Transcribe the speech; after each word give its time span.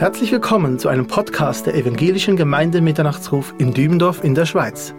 Herzlich 0.00 0.32
willkommen 0.32 0.78
zu 0.78 0.88
einem 0.88 1.06
Podcast 1.06 1.66
der 1.66 1.74
Evangelischen 1.74 2.34
Gemeinde 2.34 2.80
Mitternachtsruf 2.80 3.52
in 3.58 3.74
Dübendorf 3.74 4.24
in 4.24 4.34
der 4.34 4.46
Schweiz. 4.46 4.94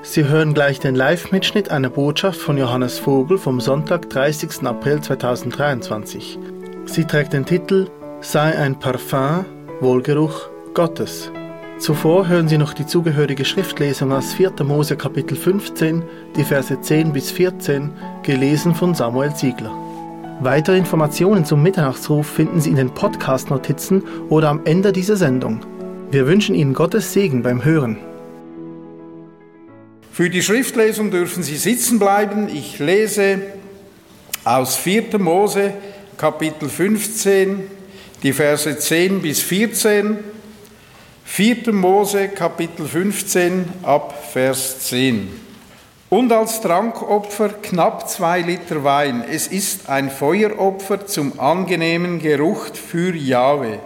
Sie 0.00 0.24
hören 0.24 0.54
gleich 0.54 0.80
den 0.80 0.94
Live-Mitschnitt 0.94 1.70
einer 1.70 1.90
Botschaft 1.90 2.40
von 2.40 2.56
Johannes 2.56 2.98
Vogel 2.98 3.36
vom 3.36 3.60
Sonntag, 3.60 4.08
30. 4.08 4.66
April 4.66 5.02
2023. 5.02 6.38
Sie 6.86 7.04
trägt 7.04 7.34
den 7.34 7.44
Titel 7.44 7.90
Sei 8.22 8.56
ein 8.56 8.78
Parfum, 8.78 9.44
Wohlgeruch 9.82 10.48
Gottes. 10.72 11.30
Zuvor 11.76 12.26
hören 12.26 12.48
Sie 12.48 12.56
noch 12.56 12.72
die 12.72 12.86
zugehörige 12.86 13.44
Schriftlesung 13.44 14.10
aus 14.10 14.32
4. 14.32 14.52
Mose 14.64 14.96
Kapitel 14.96 15.36
15, 15.36 16.02
die 16.34 16.44
Verse 16.44 16.80
10 16.80 17.12
bis 17.12 17.30
14, 17.30 17.90
gelesen 18.22 18.74
von 18.74 18.94
Samuel 18.94 19.34
Ziegler. 19.34 19.89
Weitere 20.42 20.78
Informationen 20.78 21.44
zum 21.44 21.62
Mitternachtsruf 21.62 22.26
finden 22.26 22.62
Sie 22.62 22.70
in 22.70 22.76
den 22.76 22.94
Podcast-Notizen 22.94 24.02
oder 24.30 24.48
am 24.48 24.64
Ende 24.64 24.90
dieser 24.90 25.16
Sendung. 25.16 25.60
Wir 26.10 26.26
wünschen 26.26 26.54
Ihnen 26.54 26.72
Gottes 26.72 27.12
Segen 27.12 27.42
beim 27.42 27.62
Hören. 27.62 27.98
Für 30.10 30.30
die 30.30 30.42
Schriftlesung 30.42 31.10
dürfen 31.10 31.42
Sie 31.42 31.58
sitzen 31.58 31.98
bleiben. 31.98 32.48
Ich 32.48 32.78
lese 32.78 33.42
aus 34.42 34.76
4. 34.76 35.18
Mose 35.18 35.74
Kapitel 36.16 36.70
15, 36.70 37.60
die 38.22 38.32
Verse 38.32 38.78
10 38.78 39.20
bis 39.20 39.42
14. 39.42 40.20
4. 41.26 41.70
Mose 41.74 42.28
Kapitel 42.28 42.86
15 42.86 43.66
ab 43.82 44.30
Vers 44.32 44.80
10 44.86 45.49
und 46.10 46.32
als 46.32 46.60
Trankopfer 46.60 47.50
knapp 47.62 48.10
zwei 48.10 48.40
Liter 48.40 48.82
Wein. 48.82 49.24
Es 49.30 49.46
ist 49.46 49.88
ein 49.88 50.10
Feueropfer 50.10 51.06
zum 51.06 51.38
angenehmen 51.38 52.18
Geruch 52.18 52.66
für 52.74 53.14
Jahwe. 53.14 53.78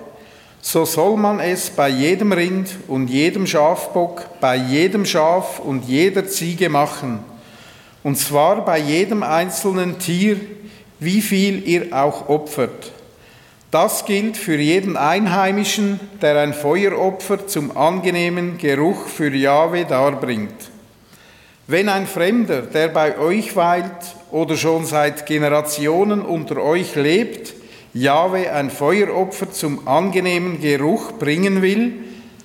So 0.63 0.87
soll 0.87 1.19
man 1.19 1.39
es 1.39 1.69
bei 1.69 1.91
jedem 1.91 2.33
Rind 2.33 2.71
und 2.89 3.11
jedem 3.11 3.47
Schafbock, 3.47 4.41
bei 4.41 4.57
jedem 4.57 5.05
Schaf 5.05 5.59
und 5.59 5.85
jeder 5.85 6.27
Ziege 6.27 6.71
machen. 6.71 7.19
Und 8.03 8.17
zwar 8.17 8.65
bei 8.65 8.79
jedem 8.79 9.23
einzelnen 9.23 9.99
Tier, 9.99 10.41
wie 10.99 11.21
viel 11.21 11.69
ihr 11.69 11.93
auch 11.93 12.31
opfert. 12.31 12.93
Das 13.71 14.07
gilt 14.07 14.39
für 14.39 14.57
jeden 14.57 14.97
Einheimischen, 14.97 16.01
der 16.23 16.39
ein 16.41 16.55
Feueropfer 16.55 17.47
zum 17.47 17.77
angenehmen 17.77 18.57
Geruch 18.57 19.09
für 19.09 19.35
Jahwe 19.35 19.85
darbringt. 19.85 20.74
Wenn 21.67 21.89
ein 21.89 22.07
Fremder, 22.07 22.61
der 22.63 22.89
bei 22.89 23.17
euch 23.17 23.57
weilt 23.57 24.17
oder 24.31 24.55
schon 24.57 24.85
seit 24.85 25.25
Generationen 25.25 26.21
unter 26.21 26.59
euch 26.59 26.95
lebt, 26.95 27.55
Jahwe 27.95 28.53
ein 28.53 28.71
Feueropfer 28.71 29.51
zum 29.51 29.89
angenehmen 29.89 30.61
Geruch 30.61 31.13
bringen 31.13 31.63
will, 31.63 31.95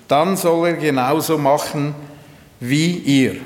dann 0.08 0.38
soll 0.38 0.68
er 0.68 0.74
genauso 0.74 1.36
machen 1.36 1.94
wie 2.60 2.92
ihr. 2.92 3.36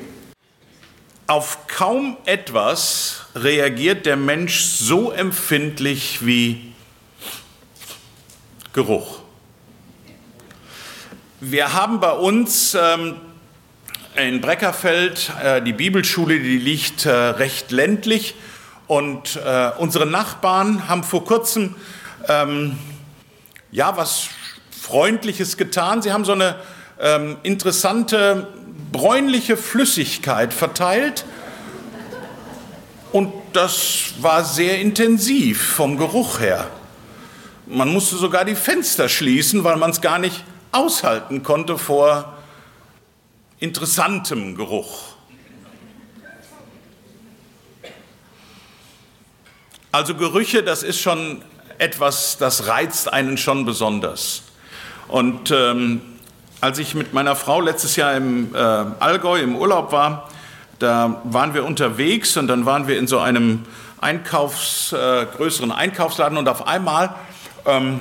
Auf 1.26 1.66
kaum 1.66 2.18
etwas 2.24 3.22
reagiert 3.34 4.06
der 4.06 4.16
Mensch 4.16 4.60
so 4.60 5.10
empfindlich 5.10 6.24
wie 6.24 6.72
Geruch. 8.72 9.20
Wir 11.40 11.72
haben 11.72 11.98
bei 11.98 12.12
uns 12.12 12.74
ähm, 12.74 13.16
in 14.16 14.40
Breckerfeld, 14.40 15.32
äh, 15.42 15.60
die 15.60 15.72
Bibelschule, 15.72 16.38
die 16.38 16.58
liegt 16.58 17.04
äh, 17.04 17.10
recht 17.10 17.70
ländlich. 17.70 18.34
Und 18.86 19.36
äh, 19.44 19.70
unsere 19.78 20.06
Nachbarn 20.06 20.88
haben 20.88 21.02
vor 21.02 21.24
kurzem 21.24 21.74
ähm, 22.28 22.78
ja 23.72 23.96
was 23.96 24.28
Freundliches 24.70 25.56
getan. 25.56 26.02
Sie 26.02 26.12
haben 26.12 26.24
so 26.24 26.32
eine 26.32 26.56
ähm, 27.00 27.38
interessante 27.42 28.48
bräunliche 28.92 29.56
Flüssigkeit 29.56 30.52
verteilt. 30.52 31.24
Und 33.10 33.32
das 33.52 34.14
war 34.20 34.44
sehr 34.44 34.80
intensiv 34.80 35.62
vom 35.62 35.96
Geruch 35.96 36.40
her. 36.40 36.68
Man 37.66 37.88
musste 37.88 38.16
sogar 38.16 38.44
die 38.44 38.56
Fenster 38.56 39.08
schließen, 39.08 39.64
weil 39.64 39.76
man 39.76 39.90
es 39.90 40.00
gar 40.00 40.18
nicht 40.18 40.44
aushalten 40.72 41.42
konnte 41.42 41.78
vor 41.78 42.33
interessantem 43.64 44.56
Geruch. 44.56 45.14
Also 49.90 50.14
Gerüche, 50.14 50.62
das 50.62 50.82
ist 50.82 51.00
schon 51.00 51.40
etwas, 51.78 52.36
das 52.36 52.66
reizt 52.66 53.10
einen 53.10 53.38
schon 53.38 53.64
besonders. 53.64 54.42
Und 55.08 55.50
ähm, 55.50 56.02
als 56.60 56.78
ich 56.78 56.94
mit 56.94 57.14
meiner 57.14 57.36
Frau 57.36 57.62
letztes 57.62 57.96
Jahr 57.96 58.14
im 58.14 58.54
äh, 58.54 58.58
Allgäu 58.58 59.40
im 59.40 59.56
Urlaub 59.56 59.92
war, 59.92 60.28
da 60.78 61.22
waren 61.24 61.54
wir 61.54 61.64
unterwegs 61.64 62.36
und 62.36 62.48
dann 62.48 62.66
waren 62.66 62.86
wir 62.86 62.98
in 62.98 63.06
so 63.06 63.18
einem 63.18 63.64
Einkaufs, 63.98 64.92
äh, 64.92 65.26
größeren 65.36 65.72
Einkaufsladen 65.72 66.36
und 66.36 66.48
auf 66.50 66.66
einmal, 66.66 67.14
ähm, 67.64 68.00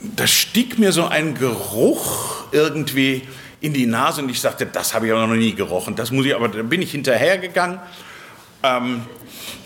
da 0.00 0.28
stieg 0.28 0.78
mir 0.78 0.92
so 0.92 1.06
ein 1.06 1.34
Geruch 1.34 2.44
irgendwie 2.52 3.26
in 3.64 3.72
die 3.72 3.86
Nase 3.86 4.20
und 4.20 4.28
ich 4.28 4.40
sagte, 4.40 4.66
das 4.66 4.92
habe 4.92 5.06
ich 5.06 5.12
aber 5.12 5.26
noch 5.26 5.34
nie 5.34 5.54
gerochen. 5.54 5.96
Das 5.96 6.10
muss 6.10 6.26
ich, 6.26 6.34
aber 6.34 6.48
dann 6.48 6.68
bin 6.68 6.82
ich 6.82 6.90
hinterhergegangen. 6.90 7.78
Ähm, 8.62 9.02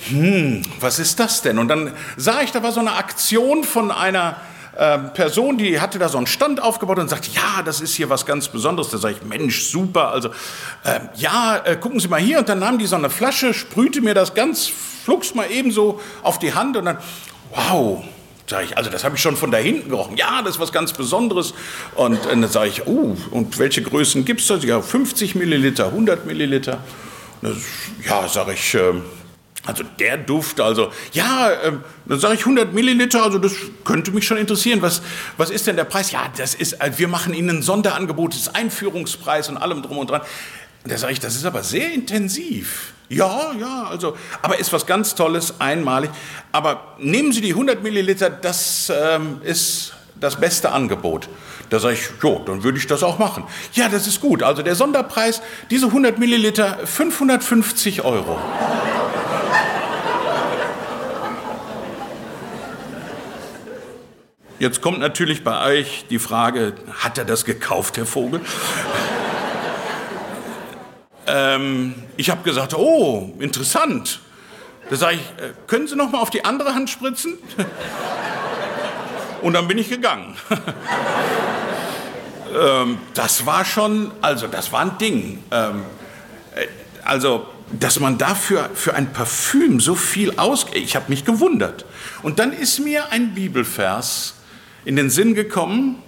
hm, 0.09 0.62
was 0.78 1.00
ist 1.00 1.19
das 1.19 1.42
denn? 1.42 1.59
Und 1.59 1.66
dann 1.66 1.92
sah 2.16 2.41
ich, 2.42 2.53
da 2.53 2.62
war 2.62 2.70
so 2.70 2.78
eine 2.78 2.92
Aktion 2.92 3.64
von 3.64 3.91
einer 3.91 4.37
äh, 4.76 4.98
Person, 4.98 5.58
die 5.58 5.81
hatte 5.81 5.98
da 5.98 6.08
so 6.08 6.16
einen 6.16 6.28
Stand 6.28 6.62
aufgebaut 6.62 7.00
und 7.00 7.10
sagte, 7.10 7.31
ja, 7.32 7.62
das 7.64 7.81
ist 7.81 7.97
hier 7.97 8.08
was 8.08 8.25
ganz 8.25 8.47
Besonderes. 8.47 8.91
Da 8.91 8.98
sage 8.98 9.16
ich, 9.16 9.28
Mensch, 9.28 9.64
super. 9.64 10.12
Also, 10.12 10.28
äh, 10.84 11.00
ja, 11.16 11.60
äh, 11.64 11.75
gucken 11.76 11.98
Sie 11.98 12.06
mal 12.06 12.20
hier. 12.20 12.38
Und 12.38 12.48
dann 12.48 12.60
nahm 12.60 12.78
die 12.78 12.87
so 12.87 12.94
eine 12.94 13.10
Flasche, 13.10 13.53
sprühte 13.53 14.00
mir 14.00 14.14
das 14.14 14.34
ganz 14.34 14.69
flugs 14.69 15.34
mal 15.34 15.50
ebenso 15.50 16.00
auf 16.22 16.38
die 16.38 16.54
Hand 16.54 16.76
und 16.76 16.84
dann, 16.84 16.98
wow, 17.53 18.04
Sag 18.48 18.64
ich, 18.64 18.78
also 18.78 18.88
das 18.88 19.04
habe 19.04 19.16
ich 19.16 19.22
schon 19.22 19.36
von 19.36 19.50
da 19.50 19.59
hinten 19.59 19.91
gerochen. 19.91 20.16
Ja, 20.16 20.41
das 20.41 20.54
ist 20.54 20.60
was 20.60 20.72
ganz 20.72 20.94
Besonderes. 20.94 21.53
Und, 21.94 22.25
dann 22.25 22.48
sage 22.48 22.70
ich, 22.70 22.86
oh, 22.86 23.14
und 23.31 23.59
welche 23.59 23.82
Größen 23.82 24.25
gibt 24.25 24.41
es 24.41 24.47
da? 24.47 24.56
Ja, 24.56 24.81
50 24.81 25.34
Milliliter, 25.34 25.86
100 25.86 26.25
Milliliter. 26.25 26.82
Ja, 28.06 28.26
sage 28.26 28.54
ich, 28.54 28.75
äh, 28.75 28.94
also 29.66 29.84
der 29.98 30.16
Duft, 30.16 30.60
also 30.60 30.91
ja, 31.12 31.50
äh, 31.50 31.72
dann 32.06 32.19
sage 32.19 32.34
ich 32.34 32.41
100 32.41 32.72
Milliliter, 32.72 33.22
also 33.22 33.38
das 33.38 33.53
könnte 33.84 34.12
mich 34.12 34.26
schon 34.26 34.38
interessieren. 34.38 34.81
Was, 34.81 35.03
was 35.37 35.50
ist 35.50 35.66
denn 35.66 35.76
der 35.76 35.84
Preis? 35.84 36.10
Ja, 36.10 36.32
das 36.38 36.54
ist, 36.54 36.81
äh, 36.81 36.92
wir 36.97 37.06
machen 37.06 37.34
Ihnen 37.34 37.58
ein 37.58 37.62
Sonderangebot, 37.62 38.32
das 38.32 38.41
ist 38.41 38.56
Einführungspreis 38.56 39.50
und 39.50 39.58
allem 39.58 39.82
drum 39.82 39.98
und 39.98 40.08
dran. 40.08 40.22
Und 40.88 40.93
da 40.93 40.97
sage 40.97 41.12
ich, 41.12 41.21
das 41.21 41.37
ist 41.37 41.44
aber 41.44 41.62
sehr 41.62 41.93
intensiv. 41.93 42.94
Ja, 43.10 43.53
ja, 43.60 43.88
also, 43.91 44.16
aber 44.41 44.59
ist 44.59 44.72
was 44.72 44.87
ganz 44.87 45.15
Tolles, 45.15 45.60
einmalig. 45.60 46.09
Aber 46.50 46.94
nehmen 46.99 47.31
Sie 47.31 47.43
die 47.43 47.50
100 47.50 47.82
Milliliter, 47.82 48.31
das 48.31 48.91
ähm, 48.91 49.43
ist 49.44 49.93
das 50.19 50.41
beste 50.41 50.72
Angebot. 50.72 51.28
Da 51.69 51.78
sage 51.78 51.93
ich, 51.93 52.09
jo, 52.22 52.43
dann 52.47 52.65
würde 52.65 52.78
ich 52.78 52.87
das 52.87 53.03
auch 53.03 53.19
machen. 53.19 53.44
Ja, 53.75 53.91
das 53.91 54.06
ist 54.06 54.22
gut. 54.22 54.43
Also 54.43 54.62
der 54.62 54.76
Sonderpreis, 54.76 55.43
diese 55.69 55.88
100 55.88 56.19
Milliliter, 56.19 56.78
550 56.87 58.03
Euro. 58.06 58.41
Jetzt 64.59 64.81
kommt 64.81 65.00
natürlich 65.00 65.44
bei 65.44 65.66
euch 65.66 66.06
die 66.09 66.19
Frage, 66.19 66.72
hat 66.99 67.19
er 67.19 67.26
das 67.26 67.44
gekauft, 67.44 67.99
Herr 67.99 68.06
Vogel? 68.06 68.41
Ähm, 71.28 71.94
ich 72.16 72.30
habe 72.30 72.42
gesagt, 72.42 72.74
oh, 72.74 73.34
interessant. 73.38 74.20
Da 74.88 74.96
sage 74.96 75.16
ich, 75.16 75.44
äh, 75.44 75.52
können 75.66 75.86
Sie 75.86 75.94
noch 75.94 76.10
mal 76.10 76.20
auf 76.20 76.30
die 76.30 76.44
andere 76.44 76.75
Hand 76.75 76.88
spritzen? 76.88 77.38
Und 79.42 79.52
dann 79.52 79.69
bin 79.69 79.76
ich 79.76 79.90
gegangen. 79.90 80.34
ähm, 82.58 82.98
das 83.12 83.44
war 83.44 83.66
schon, 83.66 84.10
also 84.22 84.46
das 84.46 84.72
war 84.72 84.80
ein 84.80 84.96
Ding. 84.98 85.44
Ähm, 85.50 85.82
äh, 86.54 86.66
also, 87.04 87.46
dass 87.78 88.00
man 88.00 88.16
dafür 88.16 88.70
für 88.72 88.94
ein 88.94 89.12
Parfüm 89.12 89.81
so 89.81 89.94
viel 89.94 90.38
ausgeht, 90.38 90.82
ich 90.82 90.96
habe 90.96 91.06
mich 91.08 91.26
gewundert. 91.26 91.84
Und 92.22 92.38
dann 92.38 92.52
ist 92.52 92.78
mir 92.78 93.12
ein 93.12 93.34
Bibelvers 93.34 94.34
in 94.86 94.96
den 94.96 95.10
Sinn 95.10 95.34
gekommen, 95.34 96.02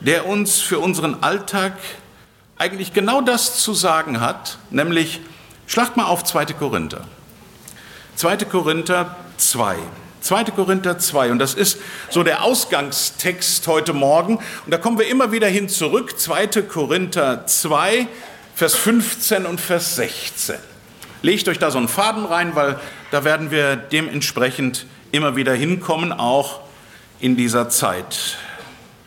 der 0.00 0.26
uns 0.26 0.58
für 0.58 0.80
unseren 0.80 1.22
Alltag 1.22 1.74
eigentlich 2.58 2.92
genau 2.92 3.20
das 3.20 3.62
zu 3.62 3.72
sagen 3.72 4.20
hat, 4.20 4.58
nämlich, 4.70 5.20
schlagt 5.66 5.96
mal 5.96 6.06
auf 6.06 6.24
2. 6.24 6.46
Korinther. 6.46 7.04
2. 8.16 8.36
Korinther 8.38 9.16
2. 9.36 9.76
2. 10.20 10.44
Korinther 10.44 10.98
2. 10.98 11.30
Und 11.30 11.38
das 11.38 11.54
ist 11.54 11.78
so 12.10 12.24
der 12.24 12.42
Ausgangstext 12.42 13.66
heute 13.68 13.92
Morgen. 13.92 14.36
Und 14.36 14.72
da 14.72 14.78
kommen 14.78 14.98
wir 14.98 15.06
immer 15.06 15.30
wieder 15.30 15.46
hin 15.46 15.68
zurück. 15.68 16.18
2. 16.18 16.62
Korinther 16.62 17.46
2, 17.46 18.08
Vers 18.56 18.74
15 18.74 19.46
und 19.46 19.60
Vers 19.60 19.94
16. 19.94 20.56
Legt 21.22 21.48
euch 21.48 21.60
da 21.60 21.70
so 21.70 21.78
einen 21.78 21.88
Faden 21.88 22.24
rein, 22.24 22.56
weil 22.56 22.80
da 23.12 23.24
werden 23.24 23.52
wir 23.52 23.76
dementsprechend 23.76 24.86
immer 25.12 25.36
wieder 25.36 25.54
hinkommen, 25.54 26.12
auch 26.12 26.60
in 27.20 27.36
dieser 27.36 27.68
Zeit. 27.68 28.36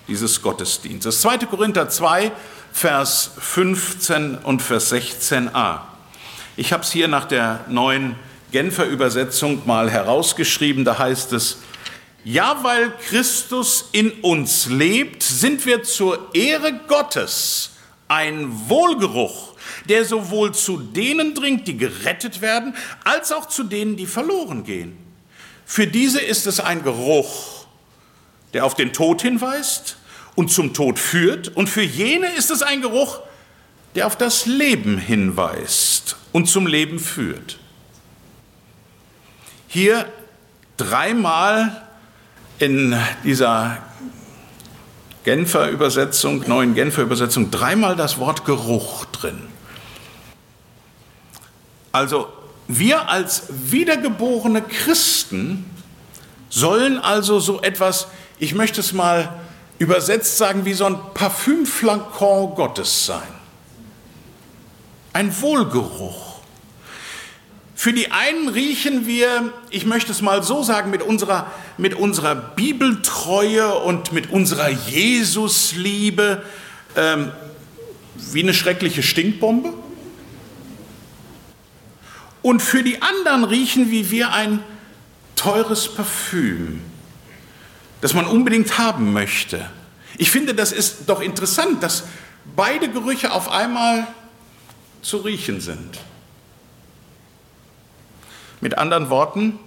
dieses 0.08 0.42
Gottesdienstes. 0.42 1.22
2. 1.22 1.38
Korinther 1.40 1.88
2, 1.88 2.32
Vers 2.74 3.32
15 3.40 4.38
und 4.38 4.62
Vers 4.62 4.92
16a. 4.92 5.82
Ich 6.58 6.74
habe 6.74 6.84
es 6.84 6.92
hier 6.92 7.08
nach 7.08 7.26
der 7.26 7.66
neuen 7.68 8.16
Genfer 8.52 8.86
Übersetzung 8.86 9.62
mal 9.66 9.90
herausgeschrieben, 9.90 10.84
da 10.84 10.98
heißt 10.98 11.34
es, 11.34 11.58
ja, 12.24 12.60
weil 12.64 12.92
Christus 13.08 13.90
in 13.94 14.12
uns 14.22 14.68
lebt, 14.68 15.24
sind 15.24 15.66
wir 15.66 15.84
zur 15.84 16.30
Ehre 16.34 16.74
Gottes 16.88 17.72
ein 18.08 18.70
Wohlgeruch, 18.70 19.54
der 19.88 20.06
sowohl 20.06 20.54
zu 20.54 20.78
denen 20.78 21.34
dringt, 21.34 21.68
die 21.68 21.78
gerettet 21.78 22.42
werden, 22.42 22.76
als 23.04 23.32
auch 23.32 23.48
zu 23.48 23.64
denen, 23.64 23.96
die 23.96 24.06
verloren 24.06 24.64
gehen. 24.64 24.98
Für 25.66 25.88
diese 25.88 26.20
ist 26.20 26.46
es 26.46 26.60
ein 26.60 26.84
Geruch, 26.84 27.66
der 28.54 28.66
auf 28.66 28.76
den 28.76 28.92
Tod 28.92 29.22
hinweist 29.22 29.98
und 30.36 30.52
zum 30.52 30.74
Tod 30.74 31.00
führt, 31.00 31.50
und 31.50 31.70
für 31.70 31.82
jene 31.82 32.28
ist 32.36 32.52
es 32.52 32.62
ein 32.62 32.82
Geruch, 32.82 33.20
der 33.96 34.08
auf 34.08 34.16
das 34.16 34.46
Leben 34.46 34.98
hinweist 34.98 36.16
und 36.32 36.48
zum 36.48 36.68
Leben 36.68 37.00
führt. 37.00 37.60
Hier 39.68 40.06
dreimal 40.78 41.88
in 42.60 42.98
dieser 43.24 43.78
Genfer 45.24 45.70
Übersetzung, 45.70 46.48
neuen 46.48 46.74
Genfer 46.74 47.04
Übersetzung, 47.04 47.52
dreimal 47.52 47.96
das 47.96 48.18
Wort 48.18 48.46
Geruch 48.46 49.06
drin. 49.06 49.40
Also 51.92 52.28
wir 52.68 53.10
als 53.10 53.44
wiedergeborene 53.50 54.62
Christen 54.62 55.66
sollen 56.50 56.98
also 56.98 57.40
so 57.40 57.62
etwas, 57.62 58.08
ich 58.40 58.56
möchte 58.56 58.80
es 58.80 58.94
mal 58.94 59.30
übersetzt 59.82 60.38
sagen, 60.38 60.64
wie 60.66 60.74
so 60.74 60.86
ein 60.86 60.96
Parfümflakon 61.16 62.54
Gottes 62.54 63.08
sein. 63.08 63.28
Ein 65.12 65.42
Wohlgeruch. 65.42 66.40
Für 67.74 67.92
die 67.92 68.12
einen 68.12 68.48
riechen 68.48 69.08
wir, 69.08 69.52
ich 69.72 69.88
möchte 69.88 70.12
es 70.12 70.22
mal 70.22 70.44
so 70.44 70.62
sagen, 70.62 70.92
mit 70.92 71.02
unserer, 71.02 71.52
mit 71.80 71.96
unserer 71.96 72.36
Bibeltreue 72.36 73.74
und 73.74 74.14
mit 74.14 74.30
unserer 74.30 74.70
Jesusliebe 74.70 76.44
ähm, 76.96 77.32
wie 78.14 78.44
eine 78.44 78.54
schreckliche 78.54 79.02
Stinkbombe. 79.02 79.74
Und 82.44 82.62
für 82.62 82.84
die 82.84 83.02
anderen 83.02 83.46
riechen 83.46 83.90
wie 83.90 84.12
wir 84.12 84.32
ein 84.32 84.60
teures 85.36 85.92
Parfüm, 85.92 86.82
das 88.02 88.14
man 88.14 88.26
unbedingt 88.26 88.78
haben 88.78 89.14
möchte. 89.14 89.70
Ich 90.18 90.32
finde, 90.32 90.54
das 90.54 90.72
ist 90.72 91.08
doch 91.08 91.22
interessant, 91.22 91.82
dass 91.82 92.04
beide 92.56 92.90
Gerüche 92.90 93.32
auf 93.32 93.50
einmal 93.50 94.08
zu 95.02 95.18
riechen 95.18 95.62
sind. 95.62 96.00
Mit 98.60 98.78
anderen 98.78 99.10
Worten, 99.10 99.58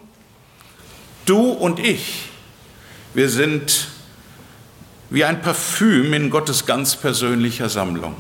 du 1.27 1.51
und 1.51 1.81
ich, 1.81 2.29
wir 3.15 3.29
sind 3.29 3.89
wie 5.11 5.25
ein 5.25 5.43
Parfüm 5.43 6.13
in 6.13 6.31
Gottes 6.31 6.67
ganz 6.67 6.97
persönlicher 6.97 7.69
Sammlung. 7.69 8.17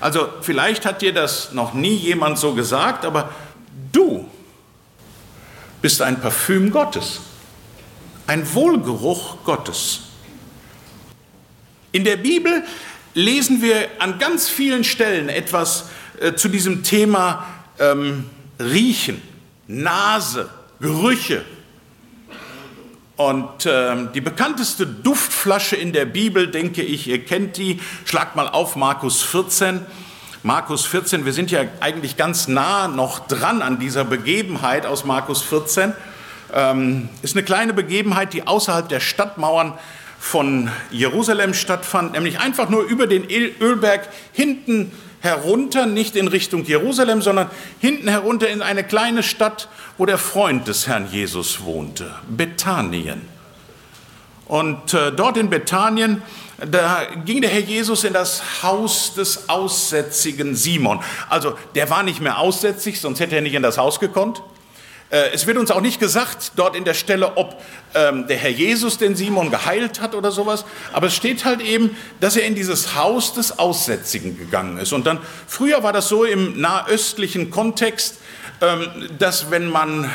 Also 0.00 0.28
vielleicht 0.40 0.84
hat 0.84 1.00
dir 1.00 1.14
das 1.14 1.52
noch 1.52 1.74
nie 1.74 1.94
jemand 1.94 2.38
so 2.38 2.54
gesagt, 2.54 3.04
aber 3.04 3.30
du 3.92 4.28
bist 5.80 6.02
ein 6.02 6.20
Parfüm 6.20 6.70
Gottes, 6.70 7.20
ein 8.26 8.52
Wohlgeruch 8.54 9.44
Gottes. 9.44 10.00
In 11.92 12.04
der 12.04 12.16
Bibel 12.16 12.64
lesen 13.14 13.62
wir 13.62 13.88
an 13.98 14.18
ganz 14.18 14.48
vielen 14.48 14.84
Stellen 14.84 15.28
etwas 15.28 15.90
äh, 16.20 16.34
zu 16.34 16.48
diesem 16.48 16.82
Thema 16.82 17.46
ähm, 17.78 18.30
Riechen. 18.58 19.20
Nase, 19.66 20.48
Gerüche. 20.80 21.44
Und 23.16 23.66
äh, 23.66 24.08
die 24.14 24.20
bekannteste 24.20 24.86
Duftflasche 24.86 25.76
in 25.76 25.92
der 25.92 26.06
Bibel, 26.06 26.48
denke 26.50 26.82
ich, 26.82 27.06
ihr 27.06 27.24
kennt 27.24 27.56
die. 27.56 27.80
Schlagt 28.04 28.36
mal 28.36 28.48
auf 28.48 28.74
Markus 28.74 29.22
14. 29.22 29.80
Markus 30.44 30.86
14, 30.86 31.24
wir 31.24 31.32
sind 31.32 31.52
ja 31.52 31.60
eigentlich 31.78 32.16
ganz 32.16 32.48
nah 32.48 32.88
noch 32.88 33.28
dran 33.28 33.62
an 33.62 33.78
dieser 33.78 34.04
Begebenheit 34.04 34.86
aus 34.86 35.04
Markus 35.04 35.40
14. 35.40 35.92
Ähm, 36.52 37.08
ist 37.22 37.34
eine 37.34 37.44
kleine 37.44 37.72
Begebenheit, 37.72 38.32
die 38.32 38.46
außerhalb 38.46 38.88
der 38.88 39.00
Stadtmauern 39.00 39.74
von 40.18 40.70
Jerusalem 40.90 41.54
stattfand, 41.54 42.12
nämlich 42.12 42.38
einfach 42.38 42.68
nur 42.68 42.84
über 42.84 43.06
den 43.06 43.26
Ölberg 43.28 44.08
hinten 44.32 44.92
herunter, 45.20 45.86
nicht 45.86 46.16
in 46.16 46.28
Richtung 46.28 46.64
Jerusalem, 46.64 47.22
sondern 47.22 47.50
hinten 47.80 48.08
herunter 48.08 48.48
in 48.48 48.60
eine 48.60 48.84
kleine 48.84 49.22
Stadt, 49.22 49.68
wo 49.96 50.06
der 50.06 50.18
Freund 50.18 50.68
des 50.68 50.86
Herrn 50.86 51.08
Jesus 51.10 51.64
wohnte, 51.64 52.14
Bethanien. 52.28 53.22
Und 54.46 54.94
äh, 54.94 55.12
dort 55.12 55.36
in 55.36 55.48
Bethanien, 55.48 56.22
da 56.58 57.06
ging 57.24 57.40
der 57.40 57.50
Herr 57.50 57.60
Jesus 57.60 58.04
in 58.04 58.12
das 58.12 58.62
Haus 58.62 59.14
des 59.14 59.48
aussätzigen 59.48 60.54
Simon. 60.54 61.00
Also 61.28 61.56
der 61.74 61.88
war 61.88 62.02
nicht 62.02 62.20
mehr 62.20 62.38
aussätzig, 62.38 63.00
sonst 63.00 63.20
hätte 63.20 63.36
er 63.36 63.42
nicht 63.42 63.54
in 63.54 63.62
das 63.62 63.78
Haus 63.78 63.98
gekonnt. 63.98 64.42
Äh, 65.12 65.30
es 65.34 65.46
wird 65.46 65.58
uns 65.58 65.70
auch 65.70 65.82
nicht 65.82 66.00
gesagt 66.00 66.52
dort 66.56 66.74
in 66.74 66.84
der 66.84 66.94
Stelle, 66.94 67.36
ob 67.36 67.60
ähm, 67.94 68.26
der 68.26 68.38
Herr 68.38 68.50
Jesus 68.50 68.96
den 68.96 69.14
Simon 69.14 69.50
geheilt 69.50 70.00
hat 70.00 70.14
oder 70.14 70.32
sowas, 70.32 70.64
aber 70.92 71.08
es 71.08 71.14
steht 71.14 71.44
halt 71.44 71.60
eben, 71.60 71.94
dass 72.18 72.36
er 72.36 72.46
in 72.46 72.54
dieses 72.54 72.96
Haus 72.96 73.34
des 73.34 73.58
Aussätzigen 73.58 74.38
gegangen 74.38 74.78
ist. 74.78 74.92
Und 74.92 75.06
dann, 75.06 75.18
früher 75.46 75.82
war 75.82 75.92
das 75.92 76.08
so 76.08 76.24
im 76.24 76.58
nahöstlichen 76.58 77.50
Kontext, 77.50 78.18
ähm, 78.62 78.86
dass 79.18 79.50
wenn 79.50 79.68
man 79.68 80.10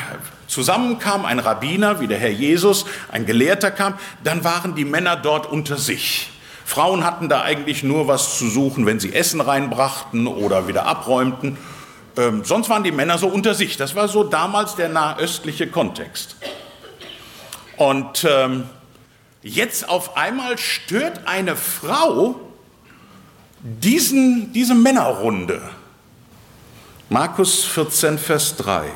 zusammenkam, 0.48 1.24
ein 1.24 1.38
Rabbiner 1.38 2.00
wie 2.00 2.08
der 2.08 2.18
Herr 2.18 2.30
Jesus, 2.30 2.84
ein 3.12 3.24
Gelehrter 3.24 3.70
kam, 3.70 3.94
dann 4.24 4.42
waren 4.42 4.74
die 4.74 4.84
Männer 4.84 5.14
dort 5.14 5.46
unter 5.46 5.76
sich. 5.76 6.30
Frauen 6.64 7.04
hatten 7.04 7.28
da 7.28 7.42
eigentlich 7.42 7.84
nur 7.84 8.08
was 8.08 8.36
zu 8.36 8.48
suchen, 8.50 8.84
wenn 8.84 8.98
sie 8.98 9.14
Essen 9.14 9.40
reinbrachten 9.40 10.26
oder 10.26 10.66
wieder 10.66 10.86
abräumten. 10.86 11.56
Ähm, 12.18 12.44
sonst 12.44 12.68
waren 12.68 12.82
die 12.82 12.90
Männer 12.90 13.16
so 13.16 13.28
unter 13.28 13.54
sich. 13.54 13.76
Das 13.76 13.94
war 13.94 14.08
so 14.08 14.24
damals 14.24 14.74
der 14.74 14.88
nahöstliche 14.88 15.68
Kontext. 15.68 16.34
Und 17.76 18.26
ähm, 18.28 18.68
jetzt 19.42 19.88
auf 19.88 20.16
einmal 20.16 20.58
stört 20.58 21.28
eine 21.28 21.54
Frau 21.54 22.40
diesen, 23.60 24.52
diese 24.52 24.74
Männerrunde. 24.74 25.62
Markus 27.08 27.64
14, 27.64 28.18
Vers 28.18 28.56
3. 28.56 28.90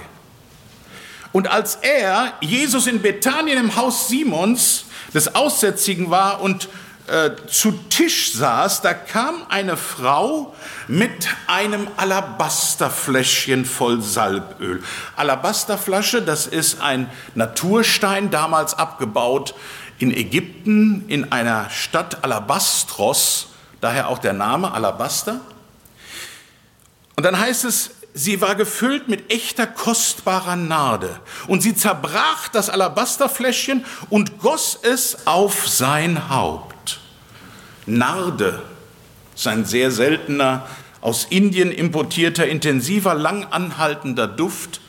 Und 1.31 1.49
als 1.49 1.76
er, 1.76 2.33
Jesus 2.41 2.88
in 2.88 3.02
Bethanien 3.02 3.57
im 3.57 3.76
Haus 3.76 4.09
Simons, 4.09 4.87
des 5.14 5.35
Aussätzigen 5.35 6.11
war 6.11 6.41
und 6.41 6.69
äh, 7.06 7.30
zu 7.49 7.73
Tisch 7.73 8.32
saß, 8.32 8.80
da 8.82 8.94
kam 8.94 9.47
eine 9.49 9.76
Frau 9.76 10.54
mit 10.87 11.28
einem 11.49 11.88
Alabasterfläschchen 11.97 13.64
voll 13.64 14.00
Salböl. 14.02 14.82
Alabasterflasche, 15.16 16.23
das 16.23 16.47
ist 16.47 16.80
ein 16.80 17.11
Naturstein, 17.35 18.30
damals 18.30 18.75
abgebaut 18.75 19.54
in 19.99 20.16
Ägypten, 20.16 21.04
in 21.09 21.32
einer 21.32 21.71
Stadt 21.71 22.25
Alabastros, 22.25 23.49
daher 23.80 24.09
auch 24.09 24.18
der 24.18 24.32
Name 24.32 24.73
Alabaster. 24.73 25.40
Und 27.16 27.25
dann 27.25 27.38
heißt 27.38 27.64
es, 27.64 27.90
sie 28.14 28.40
war 28.40 28.54
gefüllt 28.54 29.09
mit 29.09 29.32
echter 29.32 29.66
kostbarer 29.66 30.56
Narde. 30.56 31.21
Und 31.47 31.62
sie 31.62 31.75
zerbrach 31.75 32.49
das 32.49 32.71
Alabasterfläschchen 32.71 33.85
und 34.11 34.38
goss 34.38 34.78
es 34.82 35.26
auf 35.26 35.68
sein 35.68 36.28
Haupt. 36.28 36.72
Narde 37.87 38.62
ist 39.35 39.47
ein 39.47 39.65
sehr 39.65 39.91
seltener, 39.91 40.67
aus 41.01 41.27
Indien 41.29 41.73
importierter, 41.73 42.47
intensiver, 42.47 43.15
lang 43.15 43.45
anhaltender 43.51 44.29
Duft. 44.29 44.81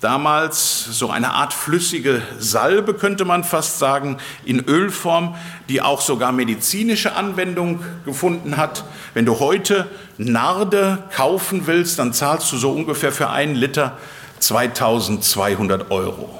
Damals 0.00 0.84
so 0.84 1.10
eine 1.10 1.32
Art 1.32 1.52
flüssige 1.52 2.22
Salbe, 2.38 2.94
könnte 2.94 3.24
man 3.24 3.42
fast 3.42 3.78
sagen, 3.78 4.18
in 4.44 4.60
Ölform, 4.64 5.36
die 5.68 5.80
auch 5.80 6.00
sogar 6.00 6.30
medizinische 6.32 7.14
Anwendung 7.14 7.84
gefunden 8.04 8.56
hat. 8.56 8.84
Wenn 9.14 9.26
du 9.26 9.40
heute 9.40 9.88
Narde 10.18 11.04
kaufen 11.14 11.66
willst, 11.66 11.98
dann 11.98 12.12
zahlst 12.12 12.50
du 12.52 12.56
so 12.56 12.72
ungefähr 12.72 13.10
für 13.10 13.30
einen 13.30 13.54
Liter 13.54 13.96
2200 14.38 15.90
Euro. 15.90 16.30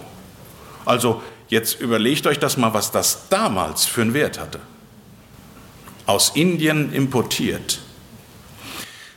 Also 0.84 1.22
jetzt 1.48 1.80
überlegt 1.80 2.26
euch 2.28 2.38
das 2.38 2.56
mal, 2.56 2.74
was 2.74 2.92
das 2.92 3.28
damals 3.28 3.86
für 3.86 4.02
einen 4.02 4.14
Wert 4.14 4.38
hatte 4.38 4.60
aus 6.08 6.32
Indien 6.34 6.92
importiert. 6.92 7.80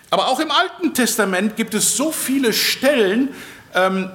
Aber 0.09 0.27
auch 0.27 0.41
im 0.41 0.51
Alten 0.51 0.93
Testament 0.93 1.55
gibt 1.55 1.73
es 1.73 1.95
so 1.95 2.11
viele 2.11 2.51
Stellen, 2.51 3.29
ähm, 3.73 4.11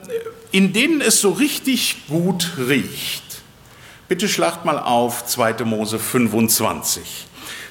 in 0.53 0.75
denen 0.75 1.01
es 1.01 1.23
so 1.23 1.31
richtig 1.31 2.07
gut 2.07 2.53
riecht. 2.59 3.23
Bitte 4.09 4.29
schlagt 4.29 4.67
mal 4.67 4.79
auf 4.79 5.25
2. 5.25 5.65
Mose 5.65 5.99
25. 5.99 7.27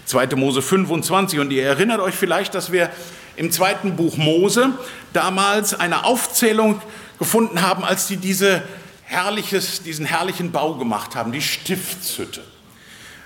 2. 0.05 0.27
Mose 0.35 0.63
25 0.63 1.39
und 1.39 1.51
ihr 1.51 1.63
erinnert 1.63 1.99
euch 1.99 2.15
vielleicht, 2.15 2.55
dass 2.55 2.71
wir 2.71 2.89
im 3.35 3.51
zweiten 3.51 3.95
Buch 3.95 4.17
Mose 4.17 4.71
damals 5.13 5.79
eine 5.79 6.03
Aufzählung 6.03 6.81
gefunden 7.19 7.61
haben, 7.61 7.83
als 7.83 8.07
die 8.07 8.17
diese 8.17 8.63
herrliches, 9.03 9.83
diesen 9.83 10.05
herrlichen 10.05 10.51
Bau 10.51 10.73
gemacht 10.73 11.15
haben, 11.15 11.31
die 11.31 11.41
Stiftshütte. 11.41 12.41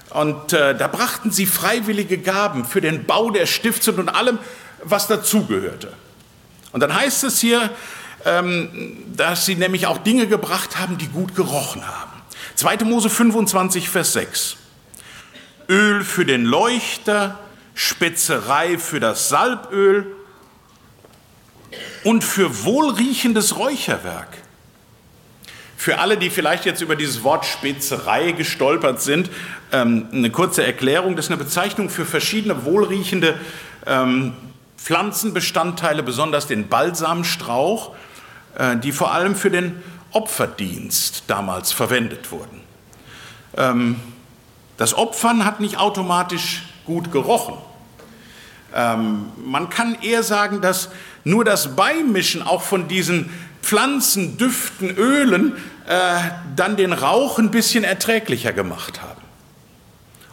Und 0.09 0.53
äh, 0.53 0.75
da 0.75 0.87
brachten 0.87 1.31
sie 1.31 1.45
freiwillige 1.45 2.17
Gaben 2.17 2.65
für 2.65 2.81
den 2.81 3.05
Bau 3.05 3.29
der 3.29 3.45
Stiftshütte 3.45 3.99
und 3.99 4.09
allem, 4.09 4.39
was 4.83 5.07
dazugehörte. 5.07 5.93
Und 6.71 6.81
dann 6.81 6.95
heißt 6.95 7.23
es 7.23 7.39
hier, 7.39 7.69
ähm, 8.25 9.03
dass 9.15 9.45
sie 9.45 9.55
nämlich 9.55 9.87
auch 9.87 9.99
Dinge 9.99 10.27
gebracht 10.27 10.79
haben, 10.79 10.97
die 10.97 11.07
gut 11.07 11.35
gerochen 11.35 11.87
haben. 11.87 12.11
2. 12.55 12.77
Mose 12.85 13.09
25, 13.09 13.89
Vers 13.89 14.13
6. 14.13 14.57
Öl 15.69 16.03
für 16.03 16.25
den 16.25 16.45
Leuchter, 16.45 17.37
Spezerei 17.75 18.77
für 18.77 18.99
das 18.99 19.29
Salböl 19.29 20.15
und 22.03 22.23
für 22.23 22.63
wohlriechendes 22.65 23.57
Räucherwerk. 23.57 24.29
Für 25.79 25.99
alle, 25.99 26.17
die 26.17 26.29
vielleicht 26.29 26.65
jetzt 26.65 26.81
über 26.81 26.97
dieses 26.97 27.23
Wort 27.23 27.45
Spezerei 27.45 28.33
gestolpert 28.33 29.01
sind, 29.01 29.29
ähm, 29.71 30.07
eine 30.11 30.29
kurze 30.29 30.61
Erklärung. 30.61 31.15
Das 31.15 31.27
ist 31.27 31.31
eine 31.31 31.41
Bezeichnung 31.41 31.89
für 31.89 32.05
verschiedene 32.05 32.65
wohlriechende 32.65 33.39
ähm, 33.85 34.33
Pflanzenbestandteile, 34.77 36.03
besonders 36.03 36.47
den 36.47 36.67
Balsamstrauch, 36.67 37.95
äh, 38.57 38.75
die 38.75 38.91
vor 38.91 39.13
allem 39.13 39.37
für 39.37 39.49
den 39.49 39.81
Opferdienst 40.11 41.23
damals 41.27 41.71
verwendet 41.71 42.29
wurden. 42.29 42.59
Ähm, 43.55 44.01
das 44.75 44.93
Opfern 44.93 45.45
hat 45.45 45.61
nicht 45.61 45.77
automatisch 45.77 46.63
gut 46.85 47.09
gerochen. 47.11 47.55
Man 48.71 49.69
kann 49.71 49.97
eher 49.99 50.21
sagen, 50.21 50.61
dass 50.61 50.89
nur 51.23 51.43
das 51.43 51.75
Beimischen 51.75 52.43
auch 52.43 52.61
von 52.61 52.87
diesen 52.87 53.31
Pflanzen, 53.69 54.35
Düften, 54.35 54.89
Ölen 54.97 55.55
äh, 55.85 56.19
dann 56.55 56.75
den 56.75 56.91
Rauch 56.91 57.37
ein 57.37 57.51
bisschen 57.51 57.83
erträglicher 57.83 58.51
gemacht 58.51 59.03
haben. 59.03 59.21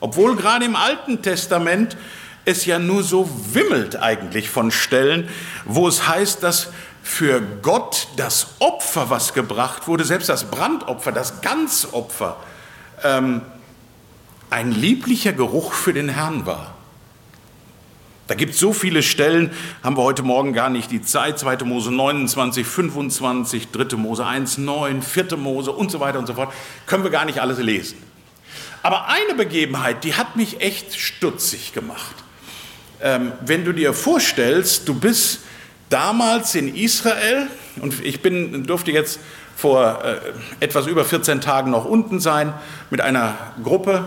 Obwohl 0.01 0.37
gerade 0.37 0.65
im 0.65 0.75
Alten 0.75 1.21
Testament 1.21 1.99
es 2.47 2.65
ja 2.65 2.79
nur 2.79 3.03
so 3.03 3.29
wimmelt 3.53 3.97
eigentlich 3.97 4.49
von 4.49 4.71
Stellen, 4.71 5.29
wo 5.67 5.87
es 5.87 6.09
heißt, 6.09 6.43
dass 6.43 6.69
für 7.03 7.43
Gott 7.61 8.09
das 8.17 8.55
Opfer, 8.59 9.11
was 9.11 9.35
gebracht 9.35 9.87
wurde, 9.87 10.05
selbst 10.07 10.31
das 10.31 10.45
Brandopfer, 10.45 11.13
das 11.13 11.43
Ganzopfer, 11.43 12.39
ähm, 13.05 13.43
ein 14.49 14.73
lieblicher 14.73 15.35
Geruch 15.35 15.75
für 15.75 15.93
den 15.93 16.09
Herrn 16.09 16.47
war. 16.47 16.76
Da 18.27 18.35
gibt 18.35 18.55
es 18.55 18.61
so 18.61 18.73
viele 18.73 19.03
Stellen, 19.03 19.53
haben 19.85 19.97
wir 19.97 20.03
heute 20.03 20.23
Morgen 20.23 20.53
gar 20.53 20.69
nicht 20.69 20.91
die 20.91 21.03
Zeit. 21.03 21.39
2. 21.39 21.59
Mose 21.65 21.93
29, 21.93 22.67
25, 22.67 23.69
3. 23.71 23.97
Mose 23.97 24.27
1, 24.27 24.59
9, 24.59 25.03
4. 25.03 25.37
Mose 25.37 25.71
und 25.71 25.91
so 25.91 26.01
weiter 26.01 26.19
und 26.19 26.27
so 26.27 26.35
fort. 26.35 26.53
Können 26.87 27.05
wir 27.05 27.11
gar 27.11 27.25
nicht 27.25 27.41
alles 27.41 27.59
lesen. 27.59 27.99
Aber 28.83 29.09
eine 29.09 29.35
Begebenheit, 29.35 30.03
die 30.05 30.15
hat 30.15 30.37
mich 30.37 30.61
echt 30.61 30.99
stutzig 30.99 31.73
gemacht. 31.73 32.15
Ähm, 33.01 33.33
wenn 33.45 33.65
du 33.65 33.73
dir 33.73 33.93
vorstellst, 33.93 34.89
du 34.89 34.95
bist 34.95 35.41
damals 35.89 36.55
in 36.55 36.75
Israel 36.75 37.49
und 37.81 38.05
ich 38.05 38.23
bin, 38.23 38.65
durfte 38.65 38.91
jetzt 38.91 39.21
vor 39.57 40.05
äh, 40.05 40.17
etwas 40.61 40.87
über 40.87 41.05
14 41.05 41.41
Tagen 41.41 41.71
noch 41.71 41.85
unten 41.85 42.21
sein 42.21 42.53
mit 42.91 43.01
einer 43.01 43.37
Gruppe 43.63 44.07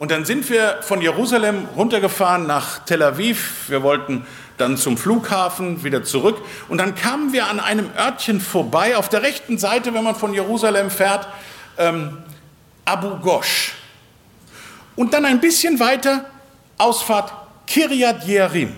und 0.00 0.10
dann 0.10 0.24
sind 0.24 0.48
wir 0.48 0.78
von 0.80 1.02
Jerusalem 1.02 1.68
runtergefahren 1.76 2.46
nach 2.46 2.78
Tel 2.86 3.02
Aviv. 3.02 3.68
Wir 3.68 3.82
wollten 3.82 4.26
dann 4.56 4.78
zum 4.78 4.96
Flughafen 4.96 5.84
wieder 5.84 6.04
zurück. 6.04 6.38
Und 6.70 6.78
dann 6.78 6.94
kamen 6.94 7.34
wir 7.34 7.48
an 7.48 7.60
einem 7.60 7.90
Örtchen 7.98 8.40
vorbei, 8.40 8.96
auf 8.96 9.10
der 9.10 9.20
rechten 9.20 9.58
Seite, 9.58 9.92
wenn 9.92 10.02
man 10.02 10.14
von 10.14 10.32
Jerusalem 10.32 10.88
fährt, 10.90 11.28
ähm, 11.76 12.16
Abu 12.86 13.18
Ghosh. 13.18 13.74
Und 14.96 15.12
dann 15.12 15.26
ein 15.26 15.38
bisschen 15.38 15.78
weiter, 15.78 16.24
Ausfahrt 16.78 17.34
Kiryat 17.66 18.26
Jearim. 18.26 18.74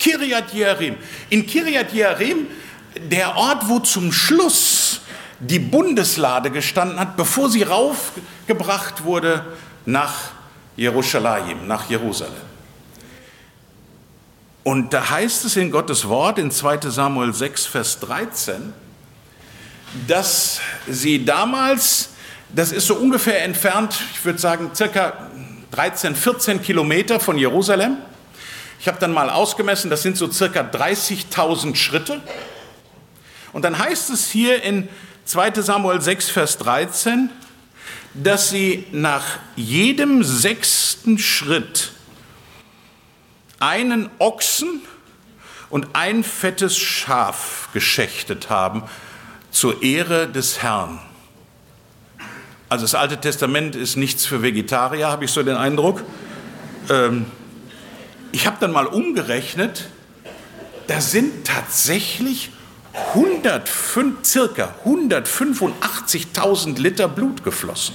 Kiryat 0.00 0.52
Jearim. 0.52 0.96
In 1.30 1.46
Kiryat 1.46 1.92
Jearim, 1.92 2.48
der 2.96 3.36
Ort, 3.36 3.68
wo 3.68 3.78
zum 3.78 4.10
Schluss 4.10 5.02
die 5.38 5.60
Bundeslade 5.60 6.50
gestanden 6.50 6.98
hat, 6.98 7.16
bevor 7.16 7.48
sie 7.48 7.62
raufgebracht 7.62 9.04
wurde 9.04 9.44
nach 9.86 10.12
Jerusalem, 10.76 11.66
nach 11.66 11.88
Jerusalem. 11.88 12.34
Und 14.64 14.92
da 14.92 15.10
heißt 15.10 15.44
es 15.44 15.56
in 15.56 15.70
Gottes 15.70 16.08
Wort 16.08 16.38
in 16.38 16.50
2 16.50 16.90
Samuel 16.90 17.32
6, 17.32 17.66
Vers 17.66 18.00
13, 18.00 18.72
dass 20.08 20.60
sie 20.88 21.24
damals, 21.24 22.10
das 22.48 22.72
ist 22.72 22.88
so 22.88 22.96
ungefähr 22.96 23.44
entfernt, 23.44 23.96
ich 24.12 24.24
würde 24.24 24.40
sagen 24.40 24.72
circa 24.74 25.30
13, 25.70 26.16
14 26.16 26.62
Kilometer 26.62 27.20
von 27.20 27.38
Jerusalem. 27.38 27.98
Ich 28.80 28.88
habe 28.88 28.98
dann 28.98 29.12
mal 29.12 29.30
ausgemessen, 29.30 29.88
das 29.88 30.02
sind 30.02 30.16
so 30.16 30.30
circa 30.30 30.60
30.000 30.60 31.76
Schritte. 31.76 32.20
Und 33.52 33.62
dann 33.62 33.78
heißt 33.78 34.10
es 34.10 34.28
hier 34.28 34.62
in 34.62 34.88
2 35.26 35.62
Samuel 35.62 36.00
6, 36.00 36.28
Vers 36.28 36.58
13, 36.58 37.30
dass 38.22 38.50
sie 38.50 38.86
nach 38.92 39.24
jedem 39.56 40.22
sechsten 40.22 41.18
Schritt 41.18 41.92
einen 43.58 44.10
Ochsen 44.18 44.80
und 45.70 45.88
ein 45.94 46.24
fettes 46.24 46.76
Schaf 46.76 47.68
geschächtet 47.72 48.50
haben 48.50 48.84
zur 49.50 49.82
Ehre 49.82 50.28
des 50.28 50.62
Herrn. 50.62 51.00
Also 52.68 52.84
das 52.84 52.94
Alte 52.94 53.18
Testament 53.18 53.76
ist 53.76 53.96
nichts 53.96 54.26
für 54.26 54.42
Vegetarier, 54.42 55.08
habe 55.08 55.24
ich 55.24 55.30
so 55.30 55.42
den 55.42 55.56
Eindruck. 55.56 56.02
Ähm, 56.90 57.26
ich 58.32 58.46
habe 58.46 58.56
dann 58.60 58.72
mal 58.72 58.86
umgerechnet, 58.86 59.88
da 60.86 61.00
sind 61.00 61.46
tatsächlich 61.46 62.50
105, 63.14 64.24
circa 64.24 64.74
185.000 64.84 66.78
Liter 66.80 67.08
Blut 67.08 67.44
geflossen. 67.44 67.94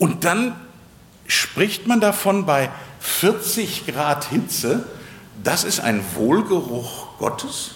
Und 0.00 0.24
dann 0.24 0.56
spricht 1.26 1.86
man 1.86 2.00
davon 2.00 2.46
bei 2.46 2.70
40 3.00 3.86
Grad 3.86 4.24
Hitze, 4.24 4.86
das 5.44 5.62
ist 5.62 5.78
ein 5.78 6.02
Wohlgeruch 6.14 7.18
Gottes. 7.18 7.72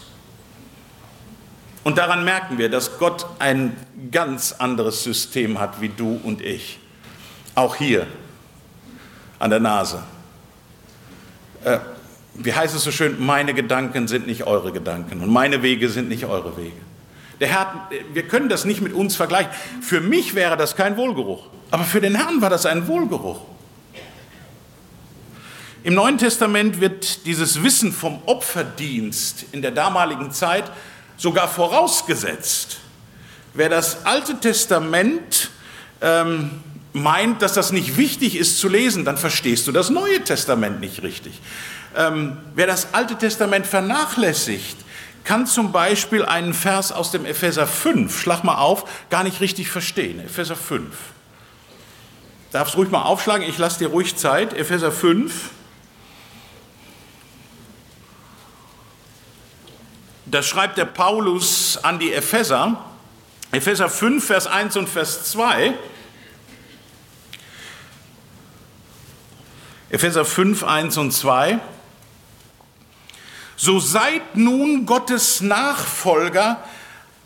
Und 1.85 1.99
daran 1.99 2.25
merken 2.25 2.57
wir, 2.57 2.71
dass 2.71 2.99
Gott 2.99 3.27
ein 3.39 3.77
ganz 4.11 4.53
anderes 4.53 5.05
System 5.05 5.61
hat 5.61 5.83
wie 5.83 5.91
du 5.91 6.19
und 6.25 6.41
ich. 6.41 6.81
Auch 7.55 7.77
hier 7.77 8.07
an 9.39 9.51
der 9.51 9.61
Nase. 9.61 10.03
Äh, 11.63 11.79
wie 12.37 12.55
heißt 12.55 12.75
es 12.75 12.85
so 12.85 12.91
schön, 12.91 13.25
meine 13.25 13.53
Gedanken 13.53 14.09
sind 14.09 14.27
nicht 14.27 14.45
eure 14.45 14.73
Gedanken 14.73 15.21
und 15.21 15.31
meine 15.31 15.63
Wege 15.63 15.91
sind 15.91 16.09
nicht 16.09 16.25
eure 16.25 16.57
Wege. 16.57 16.81
Der 17.41 17.49
Herr, 17.49 17.89
wir 18.15 18.27
können 18.27 18.49
das 18.49 18.65
nicht 18.65 18.81
mit 18.81 18.95
uns 18.95 19.15
vergleichen. 19.15 19.53
Für 19.83 20.01
mich 20.01 20.35
wäre 20.35 20.57
das 20.57 20.75
kein 20.75 20.97
Wohlgeruch, 20.97 21.51
aber 21.71 21.85
für 21.85 22.01
den 22.01 22.15
Herrn 22.15 22.41
war 22.41 22.51
das 22.51 22.67
ein 22.67 22.87
Wohlgeruch. 22.87 23.41
Im 25.85 25.95
Neuen 25.95 26.17
Testament 26.17 26.81
wird 26.81 27.27
dieses 27.27 27.63
Wissen 27.63 27.93
vom 27.93 28.23
Opferdienst 28.25 29.45
in 29.53 29.61
der 29.61 29.71
damaligen 29.71 30.33
Zeit 30.33 30.65
sogar 31.19 31.47
vorausgesetzt. 31.47 32.79
Wer 33.53 33.69
das 33.69 34.07
Alte 34.07 34.41
Testament 34.41 35.51
ähm, 36.01 36.63
meint, 36.95 37.43
dass 37.43 37.53
das 37.53 37.71
nicht 37.71 37.99
wichtig 37.99 38.37
ist 38.37 38.59
zu 38.59 38.69
lesen, 38.69 39.05
dann 39.05 39.19
verstehst 39.19 39.67
du 39.67 39.73
das 39.73 39.91
Neue 39.91 40.25
Testament 40.25 40.81
nicht 40.81 41.03
richtig. 41.03 41.41
Ähm, 41.97 42.39
wer 42.55 42.67
das 42.67 42.95
Alte 42.95 43.17
Testament 43.17 43.67
vernachlässigt, 43.67 44.77
kann 45.25 45.47
zum 45.47 45.73
Beispiel 45.73 46.25
einen 46.25 46.55
Vers 46.55 46.93
aus 46.93 47.11
dem 47.11 47.25
Epheser 47.27 47.67
5, 47.67 48.21
schlag 48.21 48.43
mal 48.45 48.57
auf, 48.57 48.85
gar 49.11 49.25
nicht 49.25 49.41
richtig 49.41 49.69
verstehen. 49.69 50.21
Epheser 50.21 50.57
5. 50.57 50.87
Darfst 52.55 52.77
ruhig 52.77 52.89
mal 52.89 53.03
aufschlagen, 53.03 53.45
ich 53.49 53.59
lasse 53.59 53.81
dir 53.81 53.89
ruhig 53.89 54.15
Zeit. 54.15 54.53
Epheser 54.55 54.93
5. 54.93 55.51
Das 60.27 60.47
schreibt 60.47 60.79
der 60.79 60.85
Paulus 60.85 61.79
an 61.83 61.99
die 61.99 62.13
Epheser. 62.13 62.77
Epheser 63.51 63.89
5, 63.89 64.25
Vers 64.25 64.47
1 64.47 64.77
und 64.77 64.89
Vers 64.89 65.33
2. 65.33 65.75
Epheser 69.91 70.25
5, 70.25 70.63
1 70.63 70.97
und 70.99 71.11
2. 71.11 71.59
So 73.57 73.81
seid 73.81 74.37
nun 74.37 74.87
Gottes 74.87 75.41
Nachfolger 75.41 76.63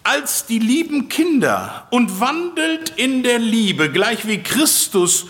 als 0.09 0.47
die 0.47 0.59
lieben 0.59 1.11
Kinder 1.11 1.87
und 1.91 2.19
wandelt 2.19 2.95
in 2.97 3.23
der 3.23 3.39
Liebe, 3.39 3.93
gleich 3.93 4.27
wie 4.27 4.43
Christus 4.43 5.27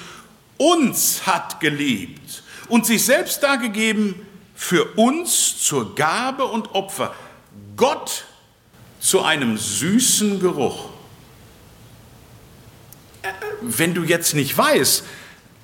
uns 0.57 1.27
hat 1.27 1.59
geliebt 1.59 2.45
und 2.69 2.87
sich 2.87 3.05
selbst 3.05 3.43
dargegeben 3.43 4.15
für 4.55 4.85
uns 4.95 5.59
zur 5.61 5.97
Gabe 5.97 6.45
und 6.45 6.77
Opfer. 6.77 7.13
Gott 7.77 8.25
zu 9.01 9.23
einem 9.23 9.59
süßen 9.59 10.39
Geruch. 10.39 10.91
Wenn 13.61 13.95
du 13.95 14.05
jetzt 14.05 14.35
nicht 14.35 14.57
weißt, 14.57 15.03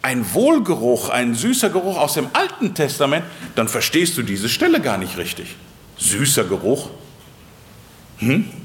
ein 0.03 0.35
Wohlgeruch, 0.35 1.09
ein 1.09 1.37
süßer 1.37 1.71
Geruch 1.71 1.99
aus 1.99 2.15
dem 2.15 2.31
Alten 2.33 2.75
Testament, 2.75 3.25
dann 3.55 3.69
verstehst 3.69 4.19
du 4.19 4.23
diese 4.23 4.49
Stelle 4.49 4.81
gar 4.81 4.99
nicht 4.99 5.19
richtig. 5.19 5.55
Süßer 5.99 6.43
Geruch. 6.45 6.91
Hm? 8.19 8.64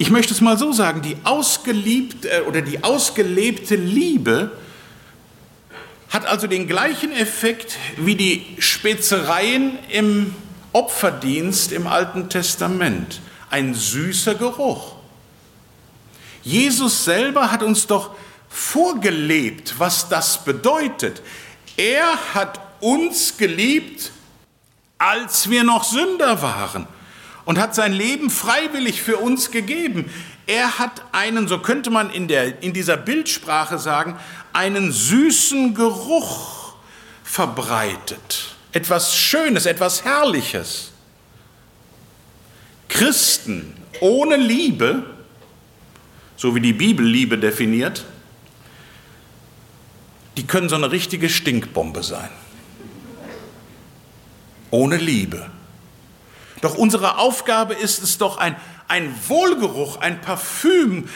Ich 0.00 0.10
möchte 0.10 0.32
es 0.32 0.40
mal 0.40 0.56
so 0.56 0.70
sagen, 0.70 1.02
die 1.02 1.16
ausgeliebte 1.24 2.30
äh, 2.30 2.40
oder 2.42 2.62
die 2.62 2.84
ausgelebte 2.84 3.74
Liebe 3.74 4.52
hat 6.08 6.24
also 6.24 6.46
den 6.46 6.68
gleichen 6.68 7.12
Effekt 7.12 7.76
wie 7.96 8.14
die 8.14 8.46
Spezereien 8.60 9.76
im 9.90 10.34
Opferdienst 10.72 11.72
im 11.72 11.88
Alten 11.88 12.28
Testament. 12.28 13.20
Ein 13.50 13.74
süßer 13.74 14.36
Geruch. 14.36 14.94
Jesus 16.44 17.04
selber 17.04 17.50
hat 17.50 17.64
uns 17.64 17.88
doch 17.88 18.14
vorgelebt, 18.48 19.74
was 19.78 20.08
das 20.08 20.44
bedeutet. 20.44 21.22
Er 21.76 22.34
hat 22.34 22.60
uns 22.80 23.36
geliebt, 23.36 24.12
als 24.96 25.50
wir 25.50 25.64
noch 25.64 25.82
Sünder 25.82 26.40
waren 26.40 26.86
und 27.48 27.58
hat 27.58 27.74
sein 27.74 27.94
Leben 27.94 28.28
freiwillig 28.28 29.00
für 29.00 29.16
uns 29.16 29.50
gegeben. 29.50 30.10
Er 30.46 30.78
hat 30.78 31.02
einen, 31.12 31.48
so 31.48 31.60
könnte 31.60 31.88
man 31.88 32.10
in, 32.10 32.28
der, 32.28 32.62
in 32.62 32.74
dieser 32.74 32.98
Bildsprache 32.98 33.78
sagen, 33.78 34.18
einen 34.52 34.92
süßen 34.92 35.72
Geruch 35.72 36.74
verbreitet. 37.24 38.54
Etwas 38.72 39.16
Schönes, 39.16 39.64
etwas 39.64 40.04
Herrliches. 40.04 40.92
Christen 42.90 43.74
ohne 44.00 44.36
Liebe, 44.36 45.04
so 46.36 46.54
wie 46.54 46.60
die 46.60 46.74
Bibel 46.74 47.06
Liebe 47.06 47.38
definiert, 47.38 48.04
die 50.36 50.46
können 50.46 50.68
so 50.68 50.76
eine 50.76 50.92
richtige 50.92 51.30
Stinkbombe 51.30 52.02
sein. 52.02 52.28
Ohne 54.70 54.98
Liebe. 54.98 55.50
Doch 56.60 56.76
unsere 56.76 57.18
Aufgabe 57.18 57.74
ist 57.74 58.02
es 58.02 58.18
doch, 58.18 58.38
ein, 58.38 58.56
ein 58.88 59.14
Wohlgeruch, 59.28 59.98
ein 59.98 60.20
Parfüm 60.20 61.08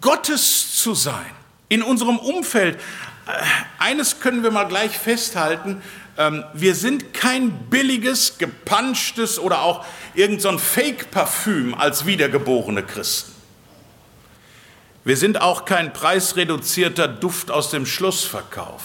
Gottes 0.00 0.76
zu 0.76 0.94
sein 0.94 1.30
in 1.68 1.82
unserem 1.82 2.18
Umfeld. 2.18 2.76
Äh, 3.26 3.32
eines 3.78 4.20
können 4.20 4.42
wir 4.42 4.50
mal 4.50 4.64
gleich 4.64 4.98
festhalten, 4.98 5.82
ähm, 6.18 6.44
wir 6.52 6.74
sind 6.74 7.14
kein 7.14 7.50
billiges, 7.70 8.38
gepanschtes 8.38 9.38
oder 9.38 9.62
auch 9.62 9.86
irgendein 10.14 10.52
so 10.52 10.58
Fake-Parfüm 10.58 11.74
als 11.74 12.04
wiedergeborene 12.04 12.82
Christen. 12.82 13.32
Wir 15.04 15.16
sind 15.16 15.40
auch 15.40 15.64
kein 15.64 15.94
preisreduzierter 15.94 17.08
Duft 17.08 17.50
aus 17.50 17.70
dem 17.70 17.86
Schlussverkauf. 17.86 18.82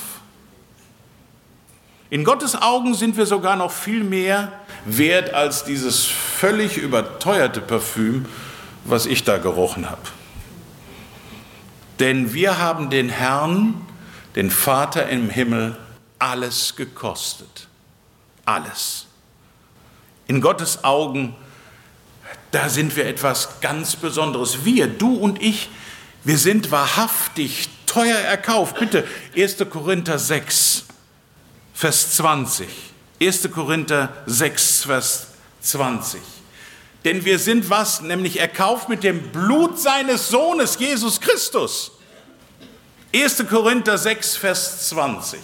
In 2.09 2.23
Gottes 2.23 2.55
Augen 2.55 2.93
sind 2.93 3.17
wir 3.17 3.25
sogar 3.25 3.57
noch 3.57 3.71
viel 3.71 4.03
mehr 4.03 4.51
wert 4.85 5.33
als 5.33 5.63
dieses 5.63 6.05
völlig 6.05 6.77
überteuerte 6.77 7.59
Parfüm, 7.59 8.25
was 8.83 9.05
ich 9.05 9.23
da 9.23 9.37
gerochen 9.37 9.89
habe. 9.89 10.01
Denn 11.99 12.33
wir 12.33 12.59
haben 12.59 12.89
den 12.89 13.09
Herrn, 13.09 13.85
den 14.35 14.51
Vater 14.51 15.09
im 15.09 15.29
Himmel, 15.29 15.77
alles 16.19 16.75
gekostet. 16.75 17.67
Alles. 18.45 19.07
In 20.27 20.41
Gottes 20.41 20.83
Augen, 20.83 21.35
da 22.51 22.69
sind 22.69 22.95
wir 22.95 23.05
etwas 23.05 23.59
ganz 23.61 23.95
Besonderes. 23.95 24.65
Wir, 24.65 24.87
du 24.87 25.15
und 25.15 25.41
ich, 25.41 25.69
wir 26.23 26.37
sind 26.37 26.71
wahrhaftig 26.71 27.69
teuer 27.85 28.17
erkauft. 28.17 28.77
Bitte, 28.79 29.07
1. 29.35 29.57
Korinther 29.69 30.19
6, 30.19 30.85
Vers 31.73 32.11
20. 32.11 32.67
1. 33.21 33.49
Korinther 33.51 34.11
6, 34.25 34.83
Vers 34.83 35.27
20. 35.61 36.21
Denn 37.05 37.23
wir 37.23 37.39
sind 37.39 37.69
was? 37.69 38.01
Nämlich 38.01 38.39
erkauft 38.39 38.89
mit 38.89 39.03
dem 39.03 39.31
Blut 39.31 39.79
seines 39.79 40.27
Sohnes, 40.27 40.77
Jesus 40.79 41.21
Christus. 41.21 41.91
1. 43.13 43.45
Korinther 43.47 43.97
6, 43.97 44.35
Vers 44.35 44.89
20. 44.89 45.39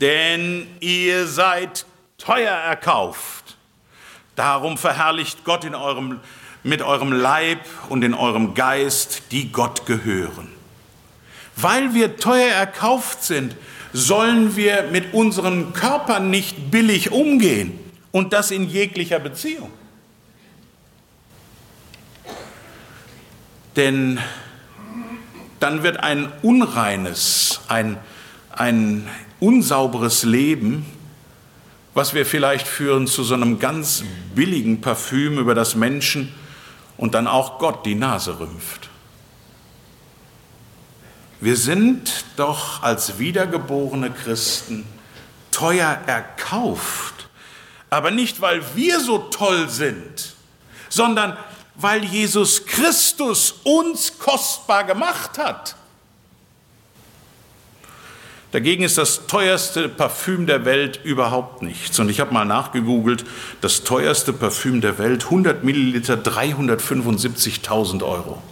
Denn 0.00 0.66
ihr 0.80 1.26
seid 1.26 1.86
teuer 2.18 2.54
erkauft. 2.54 3.56
Darum 4.36 4.76
verherrlicht 4.76 5.44
Gott 5.44 5.64
in 5.64 5.74
eurem, 5.74 6.20
mit 6.62 6.82
eurem 6.82 7.12
Leib 7.12 7.60
und 7.88 8.04
in 8.04 8.12
eurem 8.12 8.54
Geist, 8.54 9.22
die 9.30 9.50
Gott 9.50 9.86
gehören. 9.86 10.48
Weil 11.56 11.94
wir 11.94 12.18
teuer 12.18 12.52
erkauft 12.52 13.24
sind, 13.24 13.56
sollen 13.92 14.56
wir 14.56 14.84
mit 14.92 15.14
unseren 15.14 15.72
Körpern 15.72 16.30
nicht 16.30 16.70
billig 16.70 17.10
umgehen 17.10 17.78
und 18.12 18.32
das 18.32 18.50
in 18.50 18.68
jeglicher 18.68 19.18
Beziehung. 19.18 19.70
Denn 23.76 24.18
dann 25.60 25.82
wird 25.82 26.00
ein 26.00 26.32
unreines, 26.42 27.60
ein, 27.68 27.98
ein 28.50 29.08
unsauberes 29.40 30.24
Leben, 30.24 30.84
was 31.94 32.14
wir 32.14 32.26
vielleicht 32.26 32.66
führen, 32.66 33.06
zu 33.06 33.24
so 33.24 33.34
einem 33.34 33.58
ganz 33.58 34.04
billigen 34.34 34.80
Parfüm, 34.80 35.38
über 35.38 35.54
das 35.54 35.74
Menschen 35.74 36.32
und 36.96 37.14
dann 37.14 37.26
auch 37.26 37.58
Gott 37.58 37.86
die 37.86 37.94
Nase 37.94 38.38
rümpft. 38.38 38.87
Wir 41.40 41.56
sind 41.56 42.24
doch 42.36 42.82
als 42.82 43.18
wiedergeborene 43.18 44.10
Christen 44.10 44.84
teuer 45.52 46.00
erkauft, 46.06 47.28
aber 47.90 48.10
nicht, 48.10 48.40
weil 48.40 48.62
wir 48.74 49.00
so 49.00 49.18
toll 49.18 49.68
sind, 49.68 50.34
sondern 50.88 51.36
weil 51.76 52.04
Jesus 52.04 52.66
Christus 52.66 53.54
uns 53.62 54.18
kostbar 54.18 54.84
gemacht 54.84 55.38
hat. 55.38 55.76
Dagegen 58.50 58.82
ist 58.82 58.96
das 58.96 59.26
teuerste 59.26 59.88
Parfüm 59.88 60.46
der 60.46 60.64
Welt 60.64 61.00
überhaupt 61.04 61.62
nichts. 61.62 61.98
Und 61.98 62.08
ich 62.08 62.18
habe 62.18 62.32
mal 62.32 62.46
nachgegoogelt, 62.46 63.24
das 63.60 63.84
teuerste 63.84 64.32
Parfüm 64.32 64.80
der 64.80 64.98
Welt, 64.98 65.24
100 65.24 65.64
Milliliter, 65.64 66.14
375.000 66.14 68.02
Euro. 68.02 68.42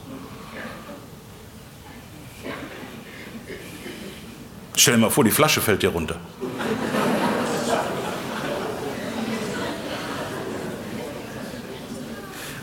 Stell 4.76 4.94
dir 4.94 5.00
mal 5.00 5.10
vor, 5.10 5.24
die 5.24 5.30
Flasche 5.30 5.62
fällt 5.62 5.82
dir 5.82 5.88
runter. 5.88 6.16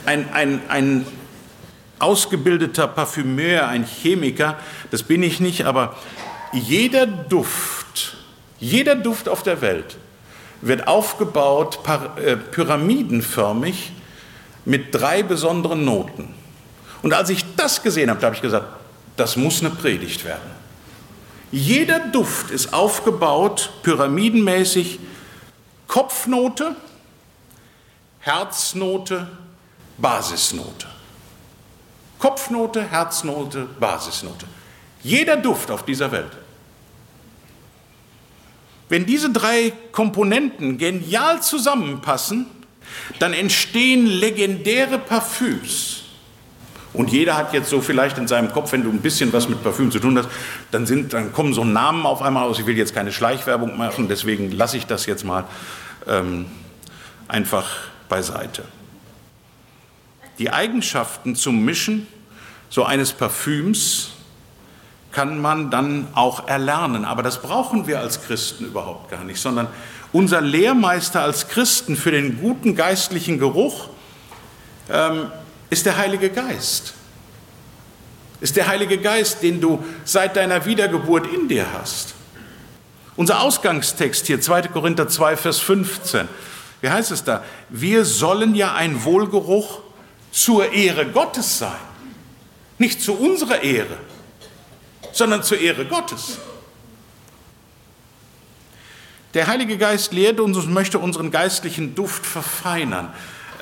Ein, 0.06 0.32
ein, 0.32 0.62
ein 0.69 1.08
ausgebildeter 1.97 2.88
Parfümeur, 2.88 3.67
ein 3.67 3.84
Chemiker, 3.86 4.58
das 4.91 5.02
bin 5.02 5.23
ich 5.23 5.39
nicht, 5.39 5.65
aber 5.65 5.95
jeder 6.52 7.08
Duft, 7.08 8.17
jeder 8.60 8.95
Duft 8.95 9.28
auf 9.28 9.41
der 9.41 9.62
Welt 9.62 9.97
wird 10.62 10.88
aufgebaut 10.88 11.80
äh, 12.17 12.36
pyramidenförmig 12.36 13.91
mit 14.65 14.93
drei 14.93 15.23
besonderen 15.23 15.84
Noten. 15.84 16.34
Und 17.02 17.13
als 17.13 17.30
ich 17.30 17.43
das 17.56 17.82
gesehen 17.82 18.10
habe, 18.10 18.19
da 18.19 18.28
habe 18.28 18.36
ich 18.36 18.41
gesagt, 18.41 18.67
das 19.17 19.36
muss 19.36 19.62
eine 19.62 19.71
Predigt 19.71 20.23
werden. 20.26 20.53
Jeder 21.54 22.00
Duft 22.00 22.50
ist 22.50 22.74
aufgebaut 22.74 23.74
pyramidenmäßig 23.84 24.98
Kopfnote, 25.88 26.76
Herznote, 28.22 29.28
Basisnote. 30.00 30.88
Kopfnote, 32.18 32.82
Herznote, 32.89 33.68
Basisnote. 33.80 34.48
Jeder 35.04 35.38
Duft 35.38 35.70
auf 35.70 35.86
dieser 35.86 36.12
Welt. 36.12 36.32
Wenn 38.89 39.06
diese 39.06 39.30
drei 39.30 39.74
Komponenten 39.92 40.80
genial 40.80 41.44
zusammenpassen, 41.44 42.48
dann 43.20 43.34
entstehen 43.34 44.08
legendäre 44.08 44.98
Parfüms. 44.98 46.03
Und 46.93 47.12
jeder 47.12 47.36
hat 47.36 47.53
jetzt 47.53 47.69
so 47.69 47.82
vielleicht 47.82 48.17
in 48.17 48.27
seinem 48.27 48.51
Kopf, 48.51 48.71
wenn 48.71 48.84
du 48.84 48.89
ein 48.89 49.01
bisschen 49.01 49.34
was 49.34 49.49
mit 49.49 49.63
Parfüm 49.63 49.91
zu 49.91 49.99
tun 49.99 50.17
hast, 50.17 50.29
dann, 50.71 50.86
sind, 50.86 51.13
dann 51.13 51.34
kommen 51.34 51.53
so 51.53 51.65
Namen 51.65 52.06
auf 52.06 52.21
einmal 52.21 52.43
aus. 52.43 52.60
Ich 52.60 52.65
will 52.65 52.77
jetzt 52.77 52.93
keine 52.93 53.12
Schleichwerbung 53.12 53.77
machen, 53.77 54.08
deswegen 54.08 54.51
lasse 54.51 54.77
ich 54.77 54.86
das 54.86 55.06
jetzt 55.08 55.23
mal 55.23 55.45
ähm, 56.08 56.45
einfach 57.27 57.67
beiseite. 58.10 58.63
Die 60.39 60.51
Eigenschaften 60.51 61.36
zum 61.36 61.65
Mischen 61.65 62.08
so 62.69 62.84
eines 62.84 63.12
Parfüms 63.13 64.10
kann 65.12 65.39
man 65.39 65.69
dann 65.69 66.08
auch 66.13 66.47
erlernen. 66.47 67.06
Aber 67.06 67.23
das 67.23 67.41
brauchen 67.41 67.88
wir 67.88 67.99
als 67.99 68.23
Christen 68.23 68.65
überhaupt 68.65 69.12
gar 69.12 69.23
nicht, 69.23 69.39
sondern 69.39 69.67
unser 70.12 70.41
Lehrmeister 70.41 71.21
als 71.21 71.47
Christen 71.47 71.95
für 71.95 72.12
den 72.12 72.39
guten 72.41 72.75
geistlichen 72.75 73.39
Geruch 73.39 73.89
ähm, 74.89 75.32
ist 75.73 75.88
der 75.88 75.97
Heilige 75.97 76.29
Geist. 76.29 76.93
Ist 78.39 78.55
der 78.55 78.67
Heilige 78.67 78.99
Geist, 78.99 79.41
den 79.41 79.59
du 79.59 79.83
seit 80.05 80.36
deiner 80.36 80.65
Wiedergeburt 80.65 81.25
in 81.33 81.47
dir 81.47 81.65
hast. 81.73 82.13
Unser 83.15 83.41
Ausgangstext 83.41 84.27
hier, 84.27 84.39
2. 84.39 84.63
Korinther 84.63 85.07
2, 85.07 85.36
Vers 85.36 85.59
15. 85.59 86.27
Wie 86.81 86.89
heißt 86.89 87.09
es 87.12 87.23
da? 87.23 87.43
Wir 87.69 88.05
sollen 88.05 88.53
ja 88.53 88.75
ein 88.75 89.03
Wohlgeruch 89.03 89.79
zur 90.31 90.71
Ehre 90.71 91.07
Gottes 91.07 91.57
sein. 91.57 91.71
Nicht 92.77 93.01
zu 93.01 93.13
unserer 93.13 93.63
Ehre, 93.63 93.97
sondern 95.12 95.41
zur 95.41 95.59
Ehre 95.59 95.86
Gottes. 95.86 96.38
Der 99.33 99.47
Heilige 99.47 99.77
Geist 99.77 100.13
lehrt 100.13 100.39
uns 100.39 100.57
und 100.57 100.71
möchte 100.71 100.99
unseren 100.99 101.31
geistlichen 101.31 101.95
Duft 101.95 102.25
verfeinern. 102.25 103.12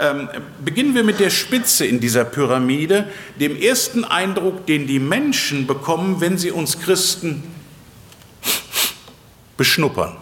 Ähm, 0.02 0.30
beginnen 0.66 0.96
wir 0.96 1.04
mit 1.04 1.20
der 1.20 1.30
Spitze 1.30 1.86
in 1.86 2.00
dieser 2.00 2.26
Pyramide, 2.26 3.08
dem 3.40 3.56
ersten 3.56 4.04
Eindruck, 4.04 4.66
den 4.66 4.88
die 4.88 4.98
Menschen 4.98 5.68
bekommen, 5.68 6.20
wenn 6.20 6.40
sie 6.40 6.50
uns 6.50 6.80
Christen 6.80 7.44
beschnuppern. 9.58 10.18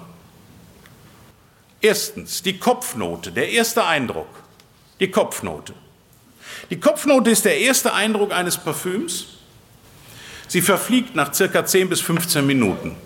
Erstens 1.79 2.43
die 2.43 2.59
Kopfnote, 2.59 3.31
der 3.31 3.51
erste 3.51 3.85
Eindruck, 3.85 4.27
die 4.99 5.09
Kopfnote. 5.09 5.73
Die 6.69 6.79
Kopfnote 6.81 7.29
ist 7.29 7.45
der 7.45 7.57
erste 7.57 7.93
Eindruck 7.93 8.33
eines 8.33 8.57
Parfüms. 8.57 9.27
Sie 10.49 10.61
verfliegt 10.61 11.15
nach 11.15 11.33
circa 11.33 11.65
10 11.65 11.87
bis 11.87 12.01
15 12.01 12.45
Minuten. 12.45 12.97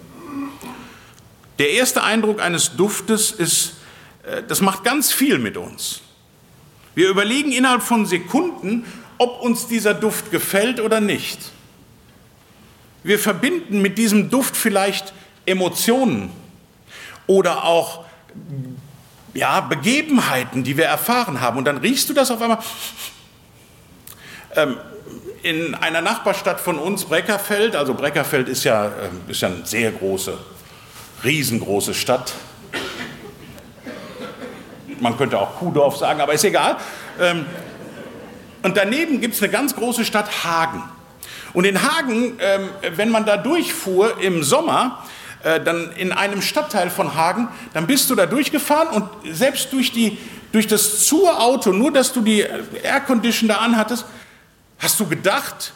Der 1.59 1.69
erste 1.69 2.01
Eindruck 2.01 2.41
eines 2.41 2.75
Duftes 2.75 3.29
ist, 3.29 3.73
äh, 4.23 4.41
das 4.47 4.59
macht 4.59 4.83
ganz 4.83 5.11
viel 5.11 5.37
mit 5.37 5.55
uns. 5.55 6.01
Wir 6.95 7.09
überlegen 7.09 7.51
innerhalb 7.51 7.81
von 7.81 8.05
Sekunden, 8.05 8.85
ob 9.17 9.41
uns 9.41 9.67
dieser 9.67 9.93
Duft 9.93 10.31
gefällt 10.31 10.79
oder 10.79 10.99
nicht. 10.99 11.39
Wir 13.03 13.19
verbinden 13.19 13.81
mit 13.81 13.97
diesem 13.97 14.29
Duft 14.29 14.55
vielleicht 14.55 15.13
Emotionen 15.45 16.31
oder 17.27 17.65
auch 17.65 18.05
ja, 19.33 19.61
Begebenheiten, 19.61 20.63
die 20.63 20.77
wir 20.77 20.85
erfahren 20.85 21.41
haben. 21.41 21.57
Und 21.57 21.65
dann 21.65 21.77
riechst 21.77 22.09
du 22.09 22.13
das 22.13 22.31
auf 22.31 22.41
einmal 22.41 22.59
ähm, 24.55 24.77
in 25.41 25.75
einer 25.75 26.01
Nachbarstadt 26.01 26.59
von 26.59 26.79
uns, 26.79 27.05
Breckerfeld, 27.05 27.75
also 27.75 27.93
Breckerfeld 27.93 28.47
ist 28.47 28.63
ja, 28.63 28.85
ähm, 28.85 29.21
ist 29.27 29.41
ja 29.41 29.49
eine 29.49 29.65
sehr 29.65 29.91
große, 29.91 30.37
riesengroße 31.23 31.93
Stadt. 31.93 32.33
Man 35.03 35.17
könnte 35.17 35.39
auch 35.39 35.57
Kuhdorf 35.57 35.97
sagen, 35.97 36.21
aber 36.21 36.33
ist 36.33 36.43
egal. 36.43 36.77
Ähm, 37.19 37.45
und 38.63 38.77
daneben 38.77 39.21
gibt 39.21 39.35
es 39.35 39.43
eine 39.43 39.51
ganz 39.51 39.75
große 39.75 40.05
Stadt 40.05 40.43
Hagen. 40.43 40.81
Und 41.53 41.65
in 41.65 41.81
Hagen, 41.83 42.37
ähm, 42.39 42.69
wenn 42.95 43.09
man 43.09 43.25
da 43.25 43.37
durchfuhr 43.37 44.19
im 44.19 44.41
Sommer, 44.43 45.03
äh, 45.43 45.59
dann 45.59 45.91
in 45.91 46.11
einem 46.11 46.41
Stadtteil 46.41 46.89
von 46.89 47.15
Hagen, 47.15 47.49
dann 47.73 47.85
bist 47.85 48.09
du 48.09 48.15
da 48.15 48.25
durchgefahren 48.25 48.87
und 48.87 49.35
selbst 49.35 49.71
durch, 49.73 49.91
die, 49.91 50.17
durch 50.51 50.65
das 50.65 51.05
Zur-Auto, 51.05 51.71
nur 51.71 51.91
dass 51.91 52.13
du 52.13 52.21
die 52.21 52.45
Aircondition 52.83 53.49
da 53.49 53.57
anhattest, 53.57 54.05
Hast 54.83 54.99
du 54.99 55.07
gedacht, 55.07 55.71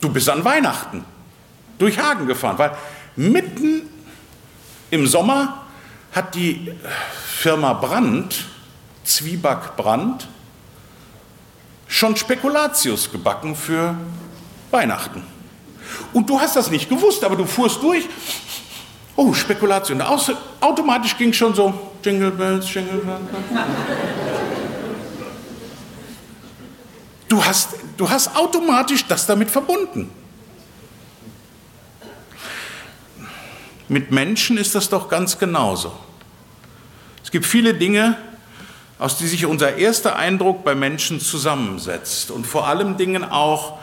du 0.00 0.08
bist 0.08 0.30
an 0.30 0.42
Weihnachten 0.42 1.04
durch 1.78 1.98
Hagen 1.98 2.26
gefahren? 2.26 2.56
Weil 2.56 2.70
mitten 3.14 3.82
im 4.90 5.06
Sommer 5.06 5.66
hat 6.12 6.34
die 6.34 6.72
Firma 7.38 7.72
Brandt, 7.72 8.44
Zwieback 9.04 9.76
Brandt, 9.76 10.26
schon 11.86 12.16
Spekulatius 12.16 13.10
gebacken 13.10 13.54
für 13.54 13.96
Weihnachten. 14.70 15.22
Und 16.12 16.28
du 16.28 16.40
hast 16.40 16.56
das 16.56 16.70
nicht 16.70 16.88
gewusst, 16.88 17.24
aber 17.24 17.36
du 17.36 17.44
fuhrst 17.44 17.82
durch. 17.82 18.06
Oh, 19.16 19.32
Spekulation. 19.32 20.02
Automatisch 20.60 21.16
ging 21.16 21.32
schon 21.32 21.54
so, 21.54 21.92
Jingle 22.04 22.30
Bells, 22.30 22.72
Jingle 22.72 22.98
Bells. 22.98 23.20
Du 27.28 27.44
hast, 27.44 27.70
du 27.96 28.08
hast 28.08 28.34
automatisch 28.36 29.04
das 29.06 29.26
damit 29.26 29.50
verbunden. 29.50 30.10
Mit 33.88 34.10
Menschen 34.10 34.58
ist 34.58 34.74
das 34.74 34.88
doch 34.88 35.08
ganz 35.08 35.38
genauso. 35.38 35.92
Es 37.24 37.30
gibt 37.30 37.46
viele 37.46 37.74
Dinge, 37.74 38.16
aus 38.98 39.18
denen 39.18 39.30
sich 39.30 39.46
unser 39.46 39.76
erster 39.76 40.16
Eindruck 40.16 40.64
bei 40.64 40.74
Menschen 40.74 41.20
zusammensetzt 41.20 42.30
und 42.30 42.46
vor 42.46 42.66
allem 42.66 42.96
Dingen 42.96 43.24
auch 43.24 43.78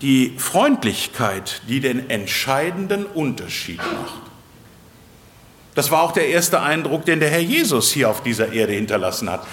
die 0.00 0.34
Freundlichkeit, 0.38 1.62
die 1.68 1.80
den 1.80 2.08
entscheidenden 2.08 3.04
Unterschied 3.04 3.78
macht. 3.78 4.22
Das 5.74 5.90
war 5.90 6.02
auch 6.02 6.12
der 6.12 6.28
erste 6.28 6.60
Eindruck, 6.60 7.04
den 7.04 7.20
der 7.20 7.30
Herr 7.30 7.40
Jesus 7.40 7.92
hier 7.92 8.10
auf 8.10 8.22
dieser 8.22 8.52
Erde 8.52 8.72
hinterlassen 8.72 9.30
hat. 9.30 9.46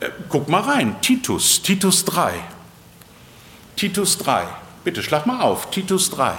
Äh, 0.00 0.10
guck 0.28 0.48
mal 0.48 0.60
rein, 0.60 0.96
Titus, 1.00 1.62
Titus 1.62 2.04
3. 2.04 2.32
Titus 3.76 4.18
3. 4.18 4.46
Bitte 4.84 5.02
schlag 5.02 5.26
mal 5.26 5.40
auf, 5.40 5.70
Titus 5.70 6.10
3. 6.10 6.34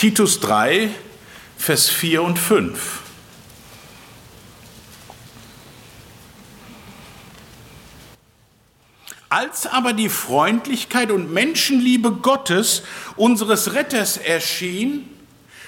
Titus 0.00 0.40
3, 0.40 0.88
Vers 1.58 1.90
4 1.90 2.22
und 2.22 2.38
5. 2.38 3.00
Als 9.28 9.66
aber 9.66 9.92
die 9.92 10.08
Freundlichkeit 10.08 11.10
und 11.10 11.30
Menschenliebe 11.34 12.12
Gottes, 12.12 12.82
unseres 13.16 13.74
Retters, 13.74 14.16
erschien, 14.16 15.06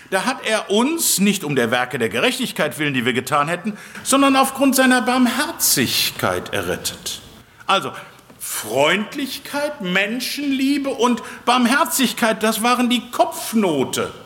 da 0.08 0.24
hat 0.24 0.46
er 0.46 0.70
uns 0.70 1.18
nicht 1.18 1.44
um 1.44 1.54
der 1.54 1.70
Werke 1.70 1.98
der 1.98 2.08
Gerechtigkeit 2.08 2.78
willen, 2.78 2.94
die 2.94 3.04
wir 3.04 3.12
getan 3.12 3.48
hätten, 3.48 3.76
sondern 4.02 4.36
aufgrund 4.36 4.74
seiner 4.74 5.02
Barmherzigkeit 5.02 6.54
errettet. 6.54 7.20
Also 7.66 7.92
Freundlichkeit, 8.38 9.82
Menschenliebe 9.82 10.88
und 10.88 11.22
Barmherzigkeit, 11.44 12.42
das 12.42 12.62
waren 12.62 12.88
die 12.88 13.10
Kopfnote. 13.10 14.21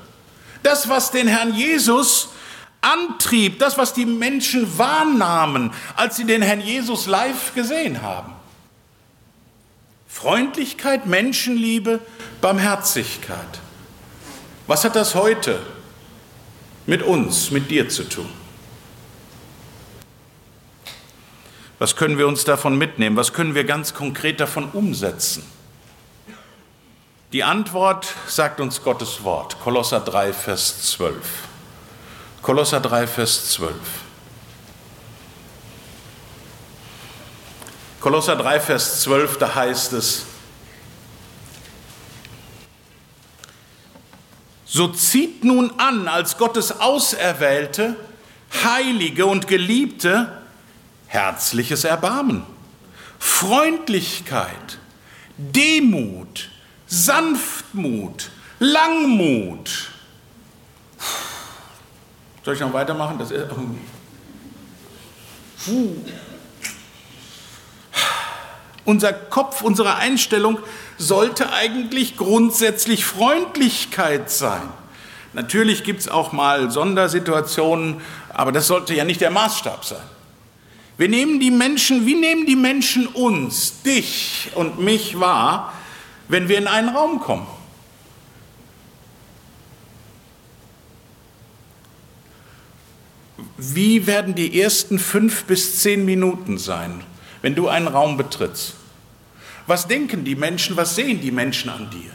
Das, 0.63 0.89
was 0.89 1.11
den 1.11 1.29
Herrn 1.29 1.55
Jesus 1.55 2.31
antrieb, 2.81 3.59
das, 3.59 3.79
was 3.79 3.93
die 3.93 4.07
Menschen 4.07 4.79
wahrnahmen, 4.79 5.73
als 5.97 6.17
sie 6.17 6.25
den 6.25 6.43
Herrn 6.43 6.61
Jesus 6.61 7.07
live 7.07 7.55
gesehen 7.55 8.03
haben. 8.03 8.33
Freundlichkeit, 10.09 11.07
Menschenliebe, 11.07 12.01
Barmherzigkeit. 12.41 13.61
Was 14.67 14.85
hat 14.85 14.97
das 14.97 15.15
heute 15.15 15.61
mit 16.87 17.03
uns, 17.03 17.51
mit 17.51 17.71
dir 17.71 17.89
zu 17.89 18.05
tun? 18.05 18.29
Was 21.79 21.97
können 21.97 22.17
wir 22.17 22.27
uns 22.27 22.45
davon 22.45 22.79
mitnehmen? 22.79 23.17
Was 23.17 23.33
können 23.33 23.55
wir 23.55 23.65
ganz 23.65 23.93
konkret 23.93 24.41
davon 24.41 24.71
umsetzen? 24.71 25.45
Die 27.33 27.43
Antwort 27.43 28.07
sagt 28.29 28.61
uns 28.61 28.85
Gottes 28.85 29.25
Wort, 29.25 29.59
Kolosser 29.61 29.99
3, 29.99 30.33
Vers 30.33 30.93
12. 30.93 31.17
Kolosser 32.41 32.79
3, 32.79 33.07
Vers 33.09 33.51
12. 33.51 33.75
Kolosser 38.01 38.37
3, 38.37 38.61
Vers 38.61 39.01
12, 39.01 39.39
da 39.39 39.55
heißt 39.57 39.93
es, 39.95 40.27
So 44.65 44.89
zieht 44.89 45.43
nun 45.43 45.73
an 45.79 46.07
als 46.07 46.39
Gottes 46.39 46.81
Auserwählte, 46.81 47.97
Heilige 48.63 49.27
und 49.27 49.49
Geliebte, 49.49 50.43
herzliches 51.09 51.83
Erbarmen, 51.83 52.45
Freundlichkeit, 53.19 54.79
Demut, 55.39 56.51
Sanftmut, 56.87 58.31
Langmut. 58.59 59.91
Soll 62.45 62.55
ich 62.55 62.61
noch 62.61 62.73
weitermachen? 62.73 63.19
Das 63.19 63.31
ist. 63.31 63.47
Unser 68.85 69.13
Kopf, 69.13 69.63
unsere 69.63 69.97
Einstellung 69.97 70.61
sollte 70.97 71.53
eigentlich 71.53 72.17
grundsätzlich 72.17 73.05
Freundlichkeit 73.05 74.31
sein. 74.31 74.63
Natürlich 75.33 75.83
gibt 75.83 76.01
es 76.01 76.09
auch 76.09 76.33
mal 76.33 76.71
Sondersituationen, 76.71 78.01
aber 78.33 78.53
das 78.53 78.69
sollte 78.69 78.95
ja 78.95 79.05
nicht 79.05 79.21
der 79.21 79.31
Maßstab 79.31 79.85
sein. 79.85 80.03
Wir 80.97 81.09
nehmen 81.09 81.41
die 81.41 81.51
Menschen, 81.51 82.07
wie 82.07 82.15
nehmen 82.15 82.47
die 82.47 82.57
Menschen 82.57 83.07
uns, 83.09 83.83
dich 83.83 84.51
und 84.55 84.79
mich 84.79 85.21
wahr, 85.21 85.75
wenn 86.29 86.49
wir 86.49 86.59
in 86.59 86.67
einen 86.67 86.89
Raum 86.89 87.21
kommen? 87.21 87.47
Wie 93.59 94.07
werden 94.07 94.35
die 94.35 94.61
ersten 94.61 94.99
fünf 94.99 95.45
bis 95.45 95.81
zehn 95.81 96.05
Minuten 96.05 96.59
sein, 96.59 97.03
wenn 97.43 97.55
du 97.55 97.69
einen 97.69 97.89
Raum 97.89 98.17
betrittst? 98.17 98.75
Was 99.67 99.89
denken 99.89 100.25
die 100.25 100.37
Menschen, 100.37 100.77
was 100.77 100.95
sehen 100.95 101.21
die 101.21 101.31
Menschen 101.31 101.71
an 101.71 101.91
dir? 101.91 102.11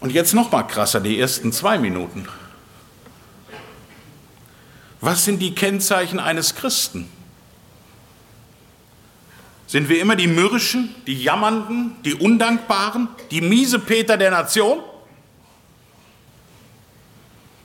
Und 0.00 0.12
jetzt 0.12 0.32
noch 0.32 0.50
mal 0.50 0.62
krasser, 0.62 1.00
die 1.00 1.20
ersten 1.20 1.52
zwei 1.52 1.78
Minuten. 1.78 2.26
Was 5.02 5.24
sind 5.24 5.40
die 5.40 5.54
Kennzeichen 5.54 6.18
eines 6.18 6.54
Christen? 6.54 7.08
Sind 9.70 9.88
wir 9.88 10.00
immer 10.00 10.16
die 10.16 10.26
Mürrischen, 10.26 10.92
die 11.06 11.22
Jammernden, 11.22 11.94
die 12.04 12.14
Undankbaren, 12.14 13.06
die 13.30 13.40
miese 13.40 13.78
Peter 13.78 14.16
der 14.16 14.32
Nation? 14.32 14.80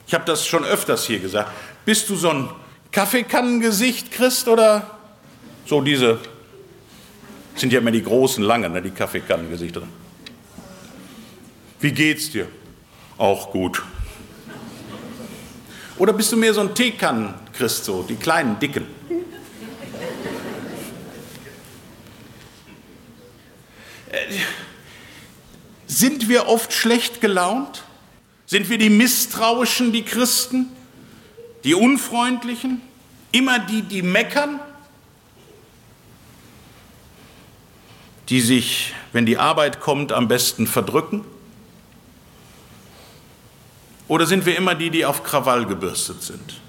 Ich 0.06 0.14
habe 0.14 0.24
das 0.24 0.46
schon 0.46 0.64
öfters 0.64 1.08
hier 1.08 1.18
gesagt. 1.18 1.52
Bist 1.84 2.08
du 2.08 2.16
so 2.16 2.30
ein 2.30 2.50
Kaffeekannengesicht, 2.92 4.12
Christ, 4.12 4.48
oder 4.48 5.00
so 5.66 5.82
diese, 5.82 6.20
sind 7.56 7.74
ja 7.74 7.80
immer 7.80 7.90
die 7.90 8.04
großen, 8.04 8.44
langen, 8.44 8.74
ne, 8.74 8.84
die 8.84 8.92
Kaffeekannengesichter. 8.92 9.82
Wie 11.80 11.92
geht's 11.92 12.30
dir? 12.30 12.48
Auch 13.18 13.50
gut. 13.50 13.82
Oder 15.98 16.14
bist 16.14 16.32
du 16.32 16.38
mehr 16.38 16.54
so 16.54 16.62
ein 16.62 16.76
Teekannen-Christ, 16.76 17.86
so 17.86 18.04
die 18.04 18.16
kleinen, 18.16 18.60
dicken? 18.60 18.86
Sind 25.88 26.28
wir 26.30 26.48
oft 26.48 26.74
schlecht 26.74 27.22
gelaunt? 27.22 27.84
Sind 28.46 28.70
wir 28.70 28.78
die 28.78 28.90
Misstrauischen, 28.90 29.92
die 29.92 30.04
Christen? 30.04 30.68
Die 31.64 31.74
Unfreundlichen? 31.74 32.82
Immer 33.32 33.60
die, 33.60 33.82
die 33.82 34.02
meckern? 34.02 34.60
Die 38.30 38.42
sich, 38.42 38.94
wenn 39.14 39.26
die 39.26 39.38
Arbeit 39.38 39.80
kommt, 39.80 40.12
am 40.12 40.28
besten 40.28 40.68
verdrücken? 40.68 41.24
Oder 44.08 44.26
sind 44.26 44.46
wir 44.46 44.56
immer 44.56 44.76
die, 44.76 44.90
die 44.90 45.06
auf 45.06 45.24
Krawall 45.24 45.66
gebürstet 45.66 46.22
sind? 46.22 46.62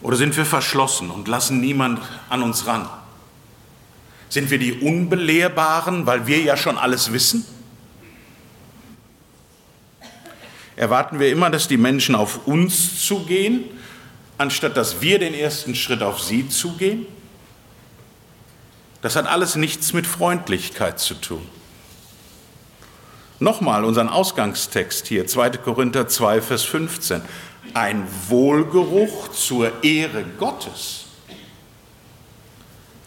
Oder 0.00 0.16
sind 0.16 0.36
wir 0.36 0.46
verschlossen 0.46 1.10
und 1.10 1.28
lassen 1.28 1.60
niemand 1.60 2.00
an 2.28 2.42
uns 2.42 2.66
ran? 2.66 2.88
Sind 4.28 4.50
wir 4.50 4.58
die 4.58 4.72
Unbelehrbaren, 4.72 6.06
weil 6.06 6.26
wir 6.26 6.40
ja 6.40 6.56
schon 6.56 6.78
alles 6.78 7.12
wissen? 7.12 7.44
Erwarten 10.76 11.18
wir 11.18 11.30
immer, 11.30 11.48
dass 11.48 11.68
die 11.68 11.78
Menschen 11.78 12.14
auf 12.14 12.46
uns 12.46 13.06
zugehen, 13.06 13.64
anstatt 14.36 14.76
dass 14.76 15.00
wir 15.00 15.18
den 15.18 15.32
ersten 15.32 15.74
Schritt 15.74 16.02
auf 16.02 16.20
sie 16.20 16.48
zugehen? 16.48 17.06
Das 19.00 19.16
hat 19.16 19.26
alles 19.26 19.56
nichts 19.56 19.92
mit 19.92 20.06
Freundlichkeit 20.06 20.98
zu 20.98 21.14
tun. 21.14 21.46
Nochmal 23.38 23.84
unseren 23.84 24.08
Ausgangstext 24.08 25.06
hier, 25.06 25.26
2. 25.26 25.50
Korinther 25.50 26.08
2, 26.08 26.40
Vers 26.42 26.64
15. 26.64 27.22
Ein 27.74 28.06
Wohlgeruch 28.28 29.28
zur 29.28 29.84
Ehre 29.84 30.24
Gottes. 30.38 31.05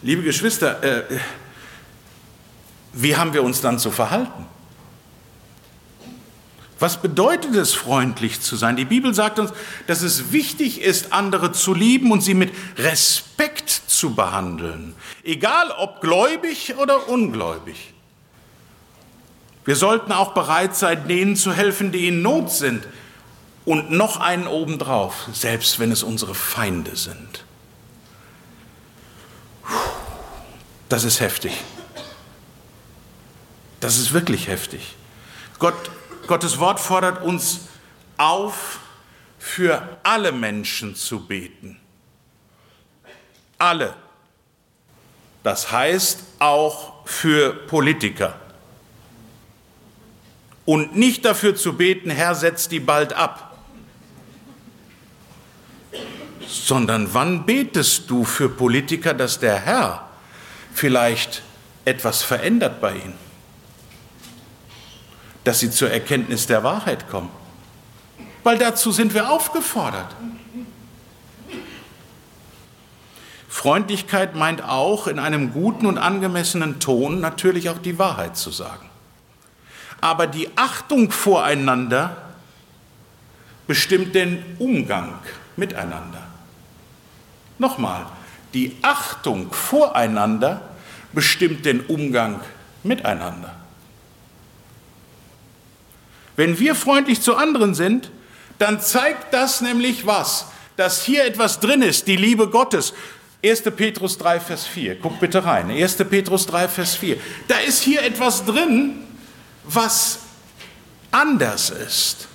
Liebe 0.02 0.22
Geschwister, 0.22 0.82
äh, 0.82 1.02
wie 2.92 3.16
haben 3.16 3.34
wir 3.34 3.42
uns 3.42 3.60
dann 3.60 3.78
zu 3.78 3.90
verhalten? 3.90 4.46
Was 6.78 7.02
bedeutet 7.02 7.54
es, 7.54 7.74
freundlich 7.74 8.40
zu 8.40 8.56
sein? 8.56 8.76
Die 8.76 8.86
Bibel 8.86 9.12
sagt 9.12 9.38
uns, 9.38 9.52
dass 9.86 10.00
es 10.00 10.32
wichtig 10.32 10.80
ist, 10.80 11.12
andere 11.12 11.52
zu 11.52 11.74
lieben 11.74 12.10
und 12.10 12.22
sie 12.22 12.32
mit 12.32 12.52
Respekt 12.78 13.68
zu 13.68 14.14
behandeln, 14.14 14.94
egal 15.22 15.70
ob 15.72 16.00
gläubig 16.00 16.76
oder 16.78 17.08
ungläubig. 17.10 17.92
Wir 19.66 19.76
sollten 19.76 20.10
auch 20.12 20.32
bereit 20.32 20.74
sein, 20.74 21.06
denen 21.06 21.36
zu 21.36 21.52
helfen, 21.52 21.92
die 21.92 22.08
in 22.08 22.22
Not 22.22 22.50
sind. 22.50 22.88
Und 23.66 23.90
noch 23.90 24.18
einen 24.18 24.46
obendrauf, 24.46 25.28
selbst 25.34 25.78
wenn 25.78 25.92
es 25.92 26.02
unsere 26.02 26.34
Feinde 26.34 26.96
sind. 26.96 27.44
Das 30.90 31.04
ist 31.04 31.20
heftig. 31.20 31.52
Das 33.78 33.96
ist 33.96 34.12
wirklich 34.12 34.48
heftig. 34.48 34.96
Gott, 35.60 35.90
Gottes 36.26 36.58
Wort 36.58 36.80
fordert 36.80 37.22
uns 37.22 37.60
auf, 38.16 38.80
für 39.38 39.98
alle 40.02 40.32
Menschen 40.32 40.96
zu 40.96 41.26
beten. 41.26 41.78
Alle. 43.56 43.94
Das 45.44 45.70
heißt 45.70 46.24
auch 46.40 47.06
für 47.06 47.54
Politiker 47.68 48.34
und 50.66 50.96
nicht 50.96 51.24
dafür 51.24 51.54
zu 51.54 51.74
beten, 51.74 52.10
Herr, 52.10 52.34
setz 52.34 52.68
die 52.68 52.80
bald 52.80 53.12
ab, 53.12 53.56
sondern 56.46 57.14
wann 57.14 57.46
betest 57.46 58.10
du 58.10 58.24
für 58.24 58.48
Politiker, 58.48 59.14
dass 59.14 59.38
der 59.38 59.58
Herr 59.58 60.09
vielleicht 60.72 61.42
etwas 61.84 62.22
verändert 62.22 62.80
bei 62.80 62.94
ihnen, 62.94 63.18
dass 65.44 65.60
sie 65.60 65.70
zur 65.70 65.90
Erkenntnis 65.90 66.46
der 66.46 66.62
Wahrheit 66.62 67.08
kommen, 67.08 67.30
weil 68.44 68.58
dazu 68.58 68.92
sind 68.92 69.14
wir 69.14 69.30
aufgefordert. 69.30 70.14
Freundlichkeit 73.48 74.36
meint 74.36 74.62
auch 74.62 75.06
in 75.06 75.18
einem 75.18 75.52
guten 75.52 75.86
und 75.86 75.98
angemessenen 75.98 76.78
Ton 76.78 77.20
natürlich 77.20 77.68
auch 77.68 77.78
die 77.78 77.98
Wahrheit 77.98 78.36
zu 78.36 78.50
sagen. 78.50 78.88
Aber 80.00 80.26
die 80.26 80.48
Achtung 80.56 81.10
voreinander 81.10 82.16
bestimmt 83.66 84.14
den 84.14 84.42
Umgang 84.58 85.14
miteinander. 85.56 86.22
Nochmal, 87.58 88.06
die 88.54 88.76
Achtung 88.82 89.52
voreinander 89.52 90.62
bestimmt 91.12 91.64
den 91.64 91.80
Umgang 91.80 92.40
miteinander. 92.82 93.54
Wenn 96.36 96.58
wir 96.58 96.74
freundlich 96.74 97.20
zu 97.20 97.36
anderen 97.36 97.74
sind, 97.74 98.10
dann 98.58 98.80
zeigt 98.80 99.34
das 99.34 99.60
nämlich 99.60 100.06
was? 100.06 100.46
Dass 100.76 101.02
hier 101.02 101.24
etwas 101.24 101.60
drin 101.60 101.82
ist, 101.82 102.06
die 102.06 102.16
Liebe 102.16 102.48
Gottes. 102.48 102.94
1. 103.44 103.62
Petrus 103.76 104.18
3, 104.18 104.40
Vers 104.40 104.66
4. 104.66 104.98
Guck 105.00 105.18
bitte 105.18 105.44
rein. 105.44 105.70
1. 105.70 105.96
Petrus 105.96 106.46
3, 106.46 106.68
Vers 106.68 106.94
4. 106.94 107.16
Da 107.48 107.58
ist 107.58 107.82
hier 107.82 108.02
etwas 108.02 108.44
drin, 108.44 109.00
was 109.64 110.20
anders 111.10 111.70
ist. 111.70 112.28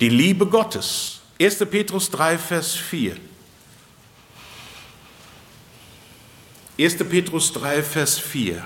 Die 0.00 0.08
Liebe 0.08 0.46
Gottes. 0.46 1.20
1. 1.40 1.58
Petrus 1.70 2.10
3, 2.10 2.38
Vers 2.38 2.74
4. 2.74 3.16
1. 6.78 6.96
Petrus 7.08 7.52
3, 7.52 7.82
Vers 7.82 8.18
4. 8.18 8.64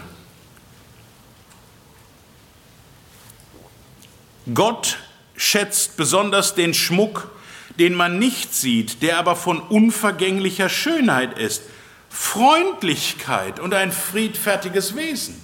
Gott 4.54 4.98
schätzt 5.36 5.96
besonders 5.98 6.54
den 6.54 6.72
Schmuck, 6.72 7.30
den 7.78 7.94
man 7.94 8.18
nicht 8.18 8.54
sieht, 8.54 9.02
der 9.02 9.18
aber 9.18 9.36
von 9.36 9.60
unvergänglicher 9.60 10.70
Schönheit 10.70 11.38
ist, 11.38 11.62
Freundlichkeit 12.08 13.60
und 13.60 13.74
ein 13.74 13.92
friedfertiges 13.92 14.96
Wesen. 14.96 15.40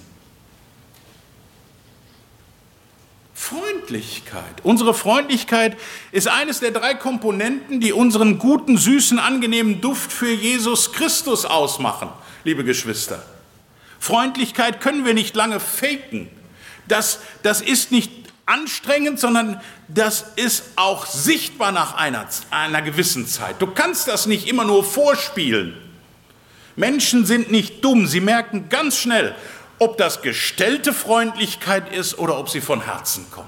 Freundlichkeit. 3.35 4.61
Unsere 4.63 4.95
Freundlichkeit 4.95 5.77
ist 6.11 6.27
eines 6.27 6.61
der 6.61 6.71
drei 6.71 6.95
Komponenten, 6.95 7.79
die 7.79 7.93
unseren 7.93 8.39
guten, 8.39 8.75
süßen, 8.75 9.19
angenehmen 9.19 9.81
Duft 9.81 10.11
für 10.11 10.31
Jesus 10.31 10.93
Christus 10.93 11.45
ausmachen, 11.45 12.09
liebe 12.45 12.63
Geschwister. 12.63 13.21
Freundlichkeit 13.99 14.79
können 14.79 15.03
wir 15.03 15.13
nicht 15.13 15.35
lange 15.35 15.59
faken. 15.59 16.29
Das, 16.87 17.19
das 17.43 17.61
ist 17.61 17.91
nicht 17.91 18.11
anstrengend, 18.45 19.19
sondern 19.19 19.59
das 19.87 20.25
ist 20.35 20.63
auch 20.75 21.07
sichtbar 21.07 21.71
nach 21.71 21.95
einer, 21.95 22.27
einer 22.51 22.81
gewissen 22.81 23.27
Zeit. 23.27 23.61
Du 23.61 23.67
kannst 23.67 24.07
das 24.07 24.27
nicht 24.27 24.47
immer 24.47 24.63
nur 24.63 24.83
vorspielen. 24.83 25.75
Menschen 26.75 27.25
sind 27.25 27.51
nicht 27.51 27.83
dumm, 27.83 28.05
sie 28.05 28.19
merken 28.19 28.69
ganz 28.69 28.97
schnell, 28.97 29.35
ob 29.79 29.97
das 29.97 30.21
gestellte 30.21 30.93
Freundlichkeit 30.93 31.91
ist 31.91 32.17
oder 32.19 32.37
ob 32.37 32.49
sie 32.49 32.61
von 32.61 32.81
Herzen 32.81 33.25
kommt. 33.31 33.47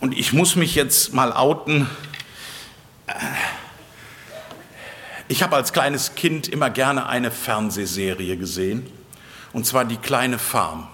Und 0.00 0.16
ich 0.16 0.32
muss 0.32 0.56
mich 0.56 0.74
jetzt 0.74 1.12
mal 1.12 1.32
outen. 1.32 1.88
Ich 5.32 5.42
habe 5.42 5.56
als 5.56 5.72
kleines 5.72 6.14
Kind 6.14 6.46
immer 6.46 6.68
gerne 6.68 7.06
eine 7.06 7.30
Fernsehserie 7.30 8.36
gesehen, 8.36 8.86
und 9.54 9.64
zwar 9.64 9.86
die 9.86 9.96
kleine 9.96 10.38
Farm. 10.38 10.88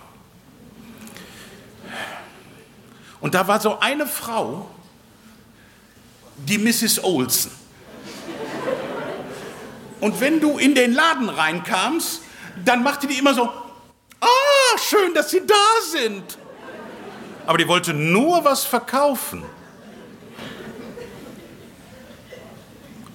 Und 3.20 3.34
da 3.34 3.48
war 3.48 3.58
so 3.58 3.80
eine 3.80 4.06
Frau, 4.06 4.70
die 6.36 6.56
Mrs. 6.56 7.02
Olsen. 7.02 7.50
Und 9.98 10.20
wenn 10.20 10.38
du 10.38 10.56
in 10.56 10.76
den 10.76 10.94
Laden 10.94 11.30
reinkamst, 11.30 12.20
dann 12.64 12.84
machte 12.84 13.08
die 13.08 13.18
immer 13.18 13.34
so, 13.34 13.42
ah, 14.20 14.78
schön, 14.78 15.14
dass 15.14 15.32
Sie 15.32 15.44
da 15.44 15.90
sind. 15.90 16.38
Aber 17.44 17.58
die 17.58 17.66
wollte 17.66 17.92
nur 17.92 18.44
was 18.44 18.62
verkaufen. 18.62 19.42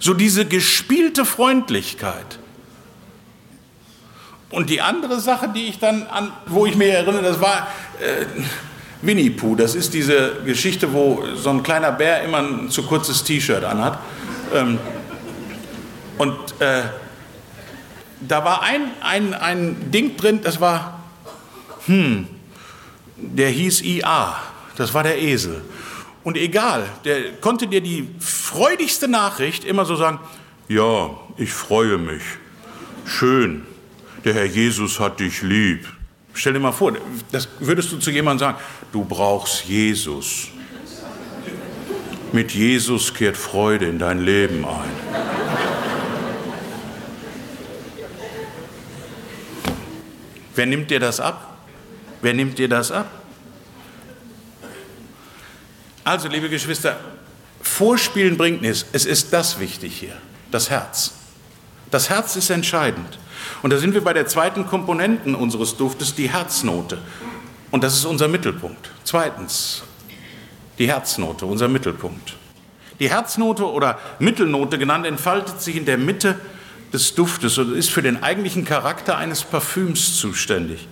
So 0.04 0.14
diese 0.14 0.46
gespielte 0.46 1.24
Freundlichkeit. 1.24 2.38
Und 4.50 4.70
die 4.70 4.82
andere 4.82 5.22
Sache, 5.22 5.48
die 5.48 5.68
ich 5.70 5.80
dann 5.80 6.08
an, 6.08 6.34
wo 6.46 6.66
ich 6.66 6.76
mich 6.76 6.90
erinnere, 6.90 7.22
das 7.22 7.40
war 7.40 7.70
äh, 8.02 8.26
Winnie 9.02 9.30
Pooh. 9.30 9.56
Das 9.56 9.76
ist 9.76 9.94
diese 9.94 10.42
Geschichte, 10.44 10.92
wo 10.92 11.24
so 11.36 11.52
ein 11.52 11.64
kleiner 11.64 11.94
Bär 11.94 12.22
immer 12.22 12.40
ein 12.40 12.70
zu 12.70 12.84
kurzes 12.84 13.24
T-Shirt 13.24 13.64
anhat. 13.64 13.98
Ähm, 14.54 14.78
und 16.18 16.36
äh, 16.60 16.82
da 18.20 18.44
war 18.44 18.62
ein, 18.62 18.92
ein, 19.00 19.34
ein 19.34 19.90
Ding 19.90 20.18
drin, 20.18 20.42
das 20.44 20.60
war, 20.60 21.00
hm, 21.86 22.28
der 23.16 23.52
hieß 23.52 23.82
IA, 23.84 24.36
das 24.76 24.94
war 24.94 25.04
der 25.04 25.22
Esel. 25.22 25.62
Und 26.24 26.38
egal, 26.38 26.88
der 27.04 27.34
konnte 27.34 27.68
dir 27.68 27.82
die 27.82 28.08
freudigste 28.20 29.08
Nachricht 29.08 29.66
immer 29.66 29.86
so 29.86 29.96
sagen, 29.96 30.20
ja, 30.70 31.10
ich 31.38 31.52
freue 31.52 31.98
mich, 31.98 32.24
schön, 33.06 33.66
der 34.24 34.34
Herr 34.34 34.46
Jesus 34.46 35.00
hat 35.00 35.20
dich 35.20 35.42
lieb. 35.42 35.86
Stell 36.34 36.54
dir 36.54 36.60
mal 36.60 36.72
vor, 36.72 36.94
das 37.32 37.48
würdest 37.60 37.92
du 37.92 37.98
zu 37.98 38.10
jemandem 38.10 38.48
sagen, 38.48 38.58
du 38.92 39.04
brauchst 39.04 39.66
Jesus. 39.66 40.48
Mit 42.32 42.52
Jesus 42.52 43.14
kehrt 43.14 43.38
Freude 43.38 43.86
in 43.86 44.00
dein 44.00 44.20
Leben 44.20 44.66
ein. 44.66 44.90
Wer 50.56 50.66
nimmt 50.66 50.90
dir 50.90 51.00
das 51.00 51.20
ab? 51.20 51.58
Wer 52.22 52.34
nimmt 52.34 52.58
dir 52.58 52.70
das 52.70 52.92
ab? 52.92 53.23
Also, 56.04 56.28
liebe 56.28 56.50
Geschwister, 56.50 57.00
Vorspielen 57.62 58.38
bringt 58.38 58.62
nichts. 58.62 58.86
Es 58.92 59.06
ist 59.06 59.32
das 59.32 59.60
wichtig 59.60 59.98
hier, 59.98 60.16
das 60.52 60.70
Herz. 60.70 61.14
Das 61.92 62.10
Herz 62.10 62.36
ist 62.36 62.50
entscheidend. 62.50 63.18
Und 63.62 63.72
da 63.72 63.78
sind 63.78 63.94
wir 63.94 64.04
bei 64.04 64.14
der 64.14 64.28
zweiten 64.28 64.68
Komponenten 64.68 65.36
unseres 65.36 65.78
Duftes, 65.78 66.14
die 66.16 66.30
Herznote. 66.30 66.98
Und 67.72 67.84
das 67.84 67.96
ist 67.96 68.06
unser 68.06 68.28
Mittelpunkt. 68.28 68.92
Zweitens, 69.04 69.84
die 70.78 70.88
Herznote, 70.88 71.46
unser 71.46 71.68
Mittelpunkt. 71.68 72.36
Die 73.00 73.10
Herznote 73.10 73.66
oder 73.66 74.00
Mittelnote 74.20 74.78
genannt 74.78 75.06
entfaltet 75.06 75.62
sich 75.62 75.76
in 75.76 75.86
der 75.86 75.98
Mitte 75.98 76.40
des 76.92 77.16
Duftes 77.16 77.58
und 77.58 77.76
ist 77.76 77.90
für 77.90 78.02
den 78.02 78.22
eigentlichen 78.22 78.66
Charakter 78.66 79.18
eines 79.18 79.44
Parfüms 79.44 80.18
zuständig. 80.18 80.88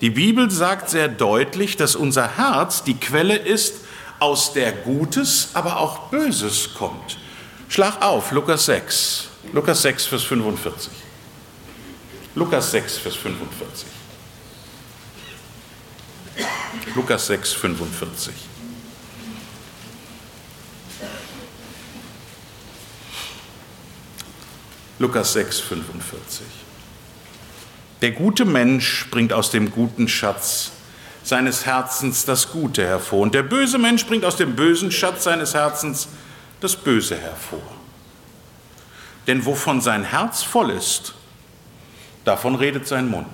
Die 0.00 0.10
Bibel 0.10 0.50
sagt 0.50 0.90
sehr 0.90 1.08
deutlich, 1.08 1.76
dass 1.76 1.96
unser 1.96 2.36
Herz 2.36 2.82
die 2.82 2.94
Quelle 2.94 3.36
ist, 3.36 3.83
aus 4.24 4.54
der 4.54 4.72
Gutes, 4.72 5.50
aber 5.52 5.78
auch 5.78 6.08
Böses 6.08 6.72
kommt. 6.72 7.18
Schlag 7.68 8.00
auf, 8.00 8.32
Lukas 8.32 8.64
6, 8.64 9.28
Lukas 9.52 9.82
6, 9.82 10.06
Vers 10.06 10.22
45. 10.24 10.90
Lukas 12.34 12.70
6, 12.70 12.96
Vers 12.96 13.16
45. 13.16 13.86
Lukas 16.94 17.26
6, 17.26 17.52
45. 17.52 18.34
Lukas 24.98 25.32
6, 25.34 25.60
45. 25.60 26.46
Der 28.00 28.12
gute 28.12 28.46
Mensch 28.46 29.06
bringt 29.10 29.34
aus 29.34 29.50
dem 29.50 29.70
guten 29.70 30.08
Schatz 30.08 30.70
seines 31.24 31.64
Herzens 31.64 32.26
das 32.26 32.52
Gute 32.52 32.86
hervor 32.86 33.20
und 33.20 33.34
der 33.34 33.42
böse 33.42 33.78
Mensch 33.78 34.06
bringt 34.06 34.24
aus 34.24 34.36
dem 34.36 34.54
bösen 34.54 34.92
Schatz 34.92 35.24
seines 35.24 35.54
Herzens 35.54 36.08
das 36.60 36.76
Böse 36.76 37.16
hervor. 37.16 37.62
Denn 39.26 39.44
wovon 39.46 39.80
sein 39.80 40.04
Herz 40.04 40.42
voll 40.42 40.70
ist, 40.70 41.14
davon 42.24 42.54
redet 42.54 42.86
sein 42.86 43.08
Mund. 43.08 43.26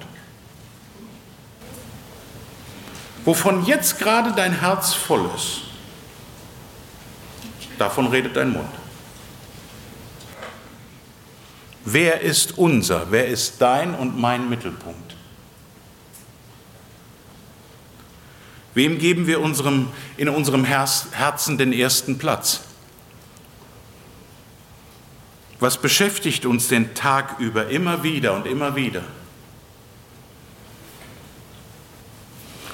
Wovon 3.25 3.67
jetzt 3.67 3.99
gerade 3.99 4.33
dein 4.33 4.53
Herz 4.61 4.95
voll 4.95 5.29
ist, 5.35 5.63
davon 7.77 8.07
redet 8.07 8.37
dein 8.37 8.53
Mund. 8.53 8.71
Wer 11.85 12.21
ist 12.21 12.57
unser, 12.57 13.11
wer 13.11 13.27
ist 13.27 13.61
dein 13.61 13.95
und 13.95 14.19
mein 14.19 14.49
Mittelpunkt? 14.49 15.10
Wem 18.75 18.99
geben 18.99 19.27
wir 19.27 19.41
unserem, 19.41 19.89
in 20.17 20.29
unserem 20.29 20.65
Herzen 20.65 21.59
den 21.59 21.73
ersten 21.73 22.19
Platz? 22.19 22.61
Was 25.59 25.77
beschäftigt 25.81 26.47
uns 26.47 26.69
den 26.69 26.95
Tag 26.95 27.39
über 27.39 27.69
immer 27.69 28.03
wieder 28.03 28.35
und 28.35 28.47
immer 28.47 28.77
wieder? 28.77 29.03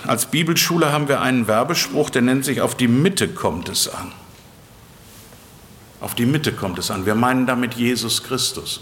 Als 0.07 0.27
Bibelschule 0.27 0.93
haben 0.93 1.09
wir 1.09 1.21
einen 1.21 1.49
Werbespruch, 1.49 2.11
der 2.11 2.23
nennt 2.23 2.45
sich 2.45 2.61
Auf 2.61 2.77
die 2.77 2.87
Mitte 2.87 3.29
kommt 3.29 3.69
es 3.69 3.89
an. 3.89 4.13
Auf 6.01 6.15
die 6.15 6.27
Mitte 6.27 6.53
kommt 6.53 6.79
es 6.79 6.91
an. 6.91 7.07
Wir 7.07 7.17
meinen 7.17 7.47
damit 7.47 7.75
Jesus 7.75 8.23
Christus. 8.23 8.81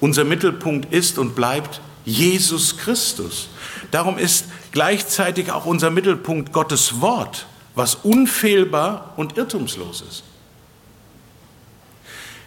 Unser 0.00 0.24
Mittelpunkt 0.24 0.92
ist 0.92 1.18
und 1.18 1.34
bleibt 1.34 1.80
Jesus 2.06 2.78
Christus. 2.78 3.48
Darum 3.90 4.16
ist 4.16 4.46
gleichzeitig 4.76 5.52
auch 5.52 5.64
unser 5.64 5.88
Mittelpunkt 5.88 6.52
Gottes 6.52 7.00
Wort, 7.00 7.46
was 7.74 7.94
unfehlbar 7.94 9.14
und 9.16 9.38
irrtumslos 9.38 10.02
ist. 10.02 10.22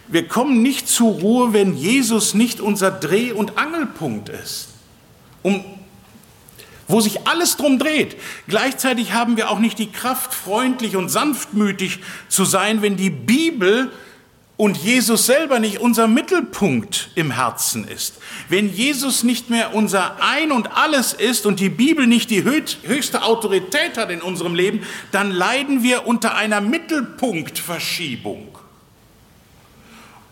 Wir 0.06 0.28
kommen 0.28 0.62
nicht 0.62 0.86
zur 0.86 1.10
Ruhe, 1.10 1.52
wenn 1.52 1.76
Jesus 1.76 2.34
nicht 2.34 2.60
unser 2.60 2.92
Dreh- 2.92 3.32
und 3.32 3.58
Angelpunkt 3.58 4.28
ist, 4.28 4.68
um, 5.42 5.64
wo 6.86 7.00
sich 7.00 7.26
alles 7.26 7.56
drum 7.56 7.80
dreht. 7.80 8.16
Gleichzeitig 8.46 9.12
haben 9.12 9.36
wir 9.36 9.50
auch 9.50 9.58
nicht 9.58 9.80
die 9.80 9.90
Kraft, 9.90 10.32
freundlich 10.32 10.94
und 10.94 11.08
sanftmütig 11.08 11.98
zu 12.28 12.44
sein, 12.44 12.80
wenn 12.80 12.96
die 12.96 13.10
Bibel 13.10 13.90
und 14.60 14.76
Jesus 14.76 15.24
selber 15.24 15.58
nicht 15.58 15.80
unser 15.80 16.06
Mittelpunkt 16.06 17.08
im 17.14 17.30
Herzen 17.30 17.88
ist, 17.88 18.18
wenn 18.50 18.70
Jesus 18.70 19.22
nicht 19.22 19.48
mehr 19.48 19.74
unser 19.74 20.22
Ein 20.22 20.52
und 20.52 20.76
alles 20.76 21.14
ist 21.14 21.46
und 21.46 21.60
die 21.60 21.70
Bibel 21.70 22.06
nicht 22.06 22.28
die 22.28 22.44
höchste 22.44 23.22
Autorität 23.22 23.96
hat 23.96 24.10
in 24.10 24.20
unserem 24.20 24.54
Leben, 24.54 24.82
dann 25.12 25.30
leiden 25.30 25.82
wir 25.82 26.06
unter 26.06 26.34
einer 26.34 26.60
Mittelpunktverschiebung. 26.60 28.58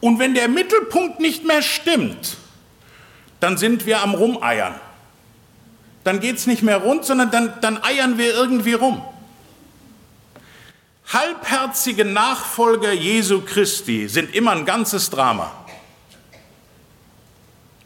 Und 0.01 0.19
wenn 0.19 0.35
der 0.35 0.49
Mittelpunkt 0.49 1.21
nicht 1.21 1.47
mehr 1.47 1.63
stimmt, 1.63 2.37
dann 3.41 3.57
sind 3.57 3.87
wir 3.87 4.03
am 4.03 4.15
Rumeiern. 4.15 4.75
Dann 6.05 6.21
geht 6.21 6.37
es 6.37 6.47
nicht 6.47 6.63
mehr 6.63 6.77
rund, 6.77 7.07
sondern 7.07 7.31
dann, 7.31 7.55
dann 7.63 7.83
eiern 7.83 8.19
wir 8.19 8.35
irgendwie 8.35 8.75
rum. 8.75 9.01
Halbherzige 11.13 12.05
Nachfolger 12.05 12.93
Jesu 12.93 13.41
Christi 13.41 14.09
sind 14.09 14.35
immer 14.35 14.53
ein 14.53 14.67
ganzes 14.67 15.09
Drama. 15.09 15.51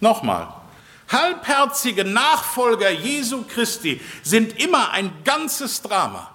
Nochmal, 0.00 0.48
halbherzige 1.08 2.04
Nachfolger 2.04 2.90
Jesu 2.90 3.44
Christi 3.44 4.00
sind 4.24 4.60
immer 4.60 4.90
ein 4.90 5.12
ganzes 5.22 5.82
Drama. 5.82 6.30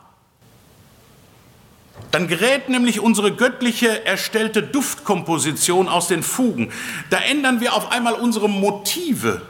Dann 2.11 2.29
gerät 2.29 2.69
nämlich 2.69 3.01
unsere 3.01 3.35
göttliche 3.35 4.05
erstellte 4.05 4.63
Duftkomposition 4.63 5.89
aus 5.89 6.07
den 6.07 6.23
Fugen. 6.23 6.71
Da 7.09 7.17
ändern 7.17 7.59
wir 7.59 7.73
auf 7.73 7.91
einmal 7.91 8.13
unsere 8.13 8.47
Motive 8.47 9.41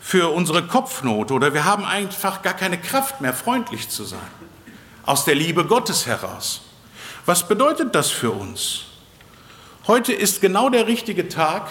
für 0.00 0.34
unsere 0.34 0.66
Kopfnote 0.66 1.32
oder 1.32 1.54
wir 1.54 1.64
haben 1.64 1.86
einfach 1.86 2.42
gar 2.42 2.52
keine 2.52 2.78
Kraft 2.78 3.22
mehr, 3.22 3.32
freundlich 3.32 3.88
zu 3.88 4.04
sein 4.04 4.20
aus 5.08 5.24
der 5.24 5.34
Liebe 5.34 5.64
Gottes 5.64 6.04
heraus. 6.04 6.60
Was 7.24 7.48
bedeutet 7.48 7.94
das 7.94 8.10
für 8.10 8.30
uns? 8.30 8.84
Heute 9.86 10.12
ist 10.12 10.42
genau 10.42 10.68
der 10.68 10.86
richtige 10.86 11.30
Tag, 11.30 11.70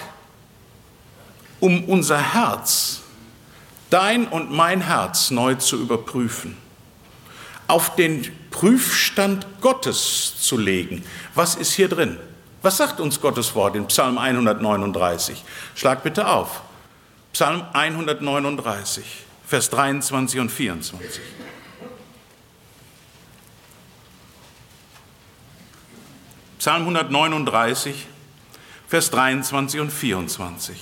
um 1.60 1.84
unser 1.84 2.18
Herz 2.34 3.02
dein 3.92 4.28
und 4.28 4.52
mein 4.52 4.82
Herz 4.82 5.30
neu 5.30 5.54
zu 5.54 5.78
überprüfen, 5.78 6.58
auf 7.68 7.96
den 7.96 8.28
Prüfstand 8.50 9.46
Gottes 9.62 10.42
zu 10.42 10.58
legen. 10.58 11.04
Was 11.36 11.54
ist 11.54 11.74
hier 11.74 11.90
drin? 11.90 12.18
Was 12.64 12.78
sagt 12.78 13.00
uns 13.00 13.22
Gottes 13.22 13.54
Wort 13.54 13.76
in 13.76 13.86
Psalm 13.86 14.18
139? 14.18 15.44
Schlag 15.76 16.02
bitte 16.02 16.28
auf. 16.28 16.62
Psalm 17.34 17.64
139, 17.72 19.06
Vers 19.46 19.70
23 19.70 20.40
und 20.40 20.52
24. 20.52 21.22
Psalm 26.68 26.82
139, 26.82 27.96
Vers 28.90 29.10
23 29.12 29.80
und 29.80 29.90
24. 29.90 30.76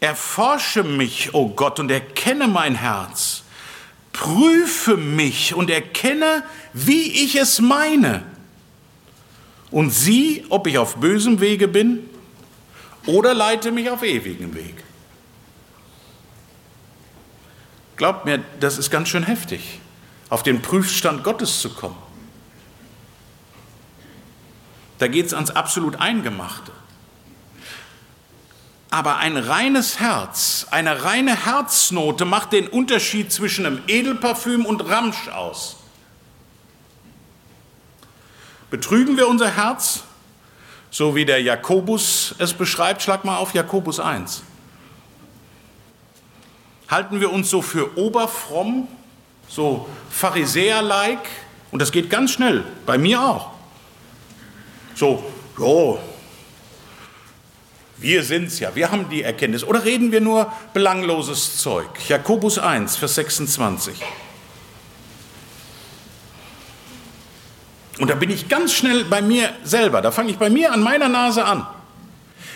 Erforsche 0.00 0.84
mich, 0.84 1.32
o 1.32 1.38
oh 1.38 1.48
Gott, 1.48 1.80
und 1.80 1.90
erkenne 1.90 2.48
mein 2.48 2.74
Herz. 2.74 3.44
Prüfe 4.12 4.98
mich 4.98 5.54
und 5.54 5.70
erkenne, 5.70 6.44
wie 6.74 7.24
ich 7.24 7.36
es 7.36 7.60
meine. 7.60 8.24
Und 9.70 9.88
sieh, 9.88 10.44
ob 10.50 10.66
ich 10.66 10.76
auf 10.76 10.96
bösem 10.96 11.40
Wege 11.40 11.66
bin 11.66 12.10
oder 13.06 13.32
leite 13.32 13.72
mich 13.72 13.88
auf 13.88 14.02
ewigen 14.02 14.54
Weg. 14.54 14.84
Glaubt 18.00 18.24
mir, 18.24 18.42
das 18.60 18.78
ist 18.78 18.90
ganz 18.90 19.10
schön 19.10 19.24
heftig, 19.24 19.78
auf 20.30 20.42
den 20.42 20.62
Prüfstand 20.62 21.22
Gottes 21.22 21.60
zu 21.60 21.68
kommen. 21.68 21.98
Da 24.96 25.06
geht 25.06 25.26
es 25.26 25.34
ans 25.34 25.50
absolut 25.50 25.96
Eingemachte. 25.96 26.72
Aber 28.88 29.18
ein 29.18 29.36
reines 29.36 30.00
Herz, 30.00 30.66
eine 30.70 31.04
reine 31.04 31.44
Herznote 31.44 32.24
macht 32.24 32.54
den 32.54 32.68
Unterschied 32.68 33.30
zwischen 33.30 33.66
einem 33.66 33.82
Edelparfüm 33.86 34.64
und 34.64 34.80
Ramsch 34.88 35.28
aus. 35.28 35.76
Betrügen 38.70 39.18
wir 39.18 39.28
unser 39.28 39.56
Herz, 39.56 40.04
so 40.90 41.14
wie 41.14 41.26
der 41.26 41.42
Jakobus 41.42 42.34
es 42.38 42.54
beschreibt, 42.54 43.02
schlag 43.02 43.26
mal 43.26 43.36
auf 43.36 43.52
Jakobus 43.52 44.00
1. 44.00 44.44
Halten 46.90 47.20
wir 47.20 47.32
uns 47.32 47.48
so 47.48 47.62
für 47.62 47.96
oberfromm, 47.96 48.88
so 49.48 49.88
Pharisäer-like, 50.10 51.28
und 51.70 51.80
das 51.80 51.92
geht 51.92 52.10
ganz 52.10 52.32
schnell, 52.32 52.64
bei 52.84 52.98
mir 52.98 53.22
auch. 53.22 53.52
So, 54.96 55.22
jo, 55.56 56.00
wir 57.98 58.24
sind's 58.24 58.58
ja, 58.58 58.74
wir 58.74 58.90
haben 58.90 59.08
die 59.08 59.22
Erkenntnis. 59.22 59.62
Oder 59.62 59.84
reden 59.84 60.10
wir 60.10 60.20
nur 60.20 60.52
belangloses 60.72 61.58
Zeug? 61.58 61.86
Jakobus 62.08 62.58
1, 62.58 62.96
Vers 62.96 63.14
26. 63.14 63.94
Und 67.98 68.08
da 68.08 68.14
bin 68.14 68.30
ich 68.30 68.48
ganz 68.48 68.72
schnell 68.72 69.04
bei 69.04 69.20
mir 69.20 69.50
selber, 69.62 70.00
da 70.00 70.10
fange 70.10 70.30
ich 70.30 70.38
bei 70.38 70.48
mir 70.48 70.72
an 70.72 70.82
meiner 70.82 71.08
Nase 71.08 71.44
an. 71.44 71.66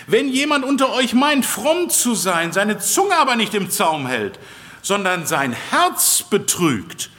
Wenn 0.06 0.28
jemand 0.28 0.64
unter 0.64 0.92
euch 0.92 1.14
meint, 1.14 1.46
fromm 1.46 1.88
zu 1.88 2.14
sein, 2.14 2.52
seine 2.52 2.78
Zunge 2.78 3.16
aber 3.16 3.36
nicht 3.36 3.54
im 3.54 3.70
Zaum 3.70 4.06
hält, 4.06 4.38
sondern 4.82 5.26
sein 5.26 5.52
Herz 5.52 6.24
betrügt, 6.28 7.10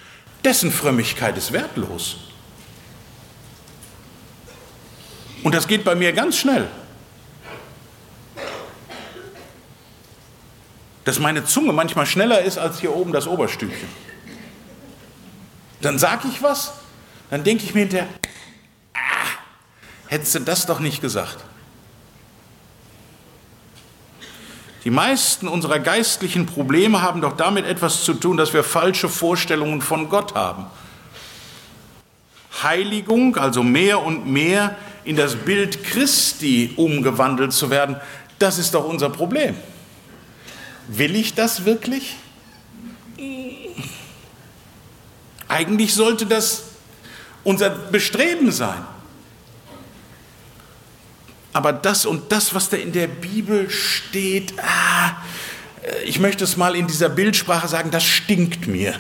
dessen 0.44 0.72
Frömmigkeit 0.72 1.38
ist 1.38 1.52
wertlos. 1.52 2.18
Und 5.44 5.56
das 5.56 5.68
geht 5.68 5.84
bei 5.84 5.96
mir 5.96 6.14
ganz 6.14 6.38
schnell. 6.38 6.68
dass 11.06 11.20
meine 11.20 11.46
Zunge 11.46 11.72
manchmal 11.72 12.08
schneller 12.08 12.42
ist 12.42 12.58
als 12.58 12.80
hier 12.80 12.94
oben 12.94 13.14
das 13.14 13.28
Oberstübchen. 13.28 13.88
Dann 15.82 16.00
sage 16.00 16.28
ich 16.28 16.42
was, 16.42 16.74
dann 17.30 17.44
denke 17.44 17.64
ich 17.64 17.76
mir 17.76 17.82
hinterher, 17.82 18.08
ah, 18.96 19.00
hättest 20.08 20.36
du 20.36 20.40
das 20.40 20.66
doch 20.66 20.80
nicht 20.80 21.02
gesagt. 21.02 21.38
Die 24.86 24.92
meisten 24.92 25.48
unserer 25.48 25.80
geistlichen 25.80 26.46
Probleme 26.46 27.02
haben 27.02 27.20
doch 27.20 27.36
damit 27.36 27.66
etwas 27.66 28.04
zu 28.04 28.14
tun, 28.14 28.38
dass 28.38 28.54
wir 28.54 28.64
falsche 28.64 29.10
Vorstellungen 29.10 29.82
von 29.82 30.10
Gott 30.10 30.36
haben. 30.36 30.68
Heiligung, 32.62 33.36
also 33.36 33.64
mehr 33.64 34.04
und 34.04 34.28
mehr 34.28 34.76
in 35.04 35.16
das 35.16 35.36
Bild 35.36 35.84
Christi 35.84 36.74
umgewandelt 36.76 37.52
zu 37.52 37.72
werden, 37.72 37.96
das 38.38 38.60
ist 38.60 38.76
doch 38.76 38.86
unser 38.86 39.10
Problem. 39.10 39.56
Will 40.88 41.16
ich 41.16 41.34
das 41.34 41.66
wirklich? 41.66 42.16
Eigentlich 45.48 45.96
sollte 45.96 46.28
das 46.28 46.64
unser 47.44 47.72
Bestreben 47.72 48.52
sein. 48.52 48.86
Aber 51.56 51.72
das 51.72 52.06
und 52.06 52.34
das, 52.34 52.54
was 52.54 52.68
da 52.68 52.76
in 52.76 52.92
der 52.92 53.08
Bibel 53.08 53.70
steht, 53.70 54.56
ah, 54.60 55.16
ich 56.04 56.20
möchte 56.20 56.44
es 56.44 56.58
mal 56.58 56.76
in 56.76 56.86
dieser 56.86 57.08
Bildsprache 57.08 57.70
sagen, 57.70 57.92
das 57.92 58.04
stinkt 58.04 58.68
mir. 58.68 58.94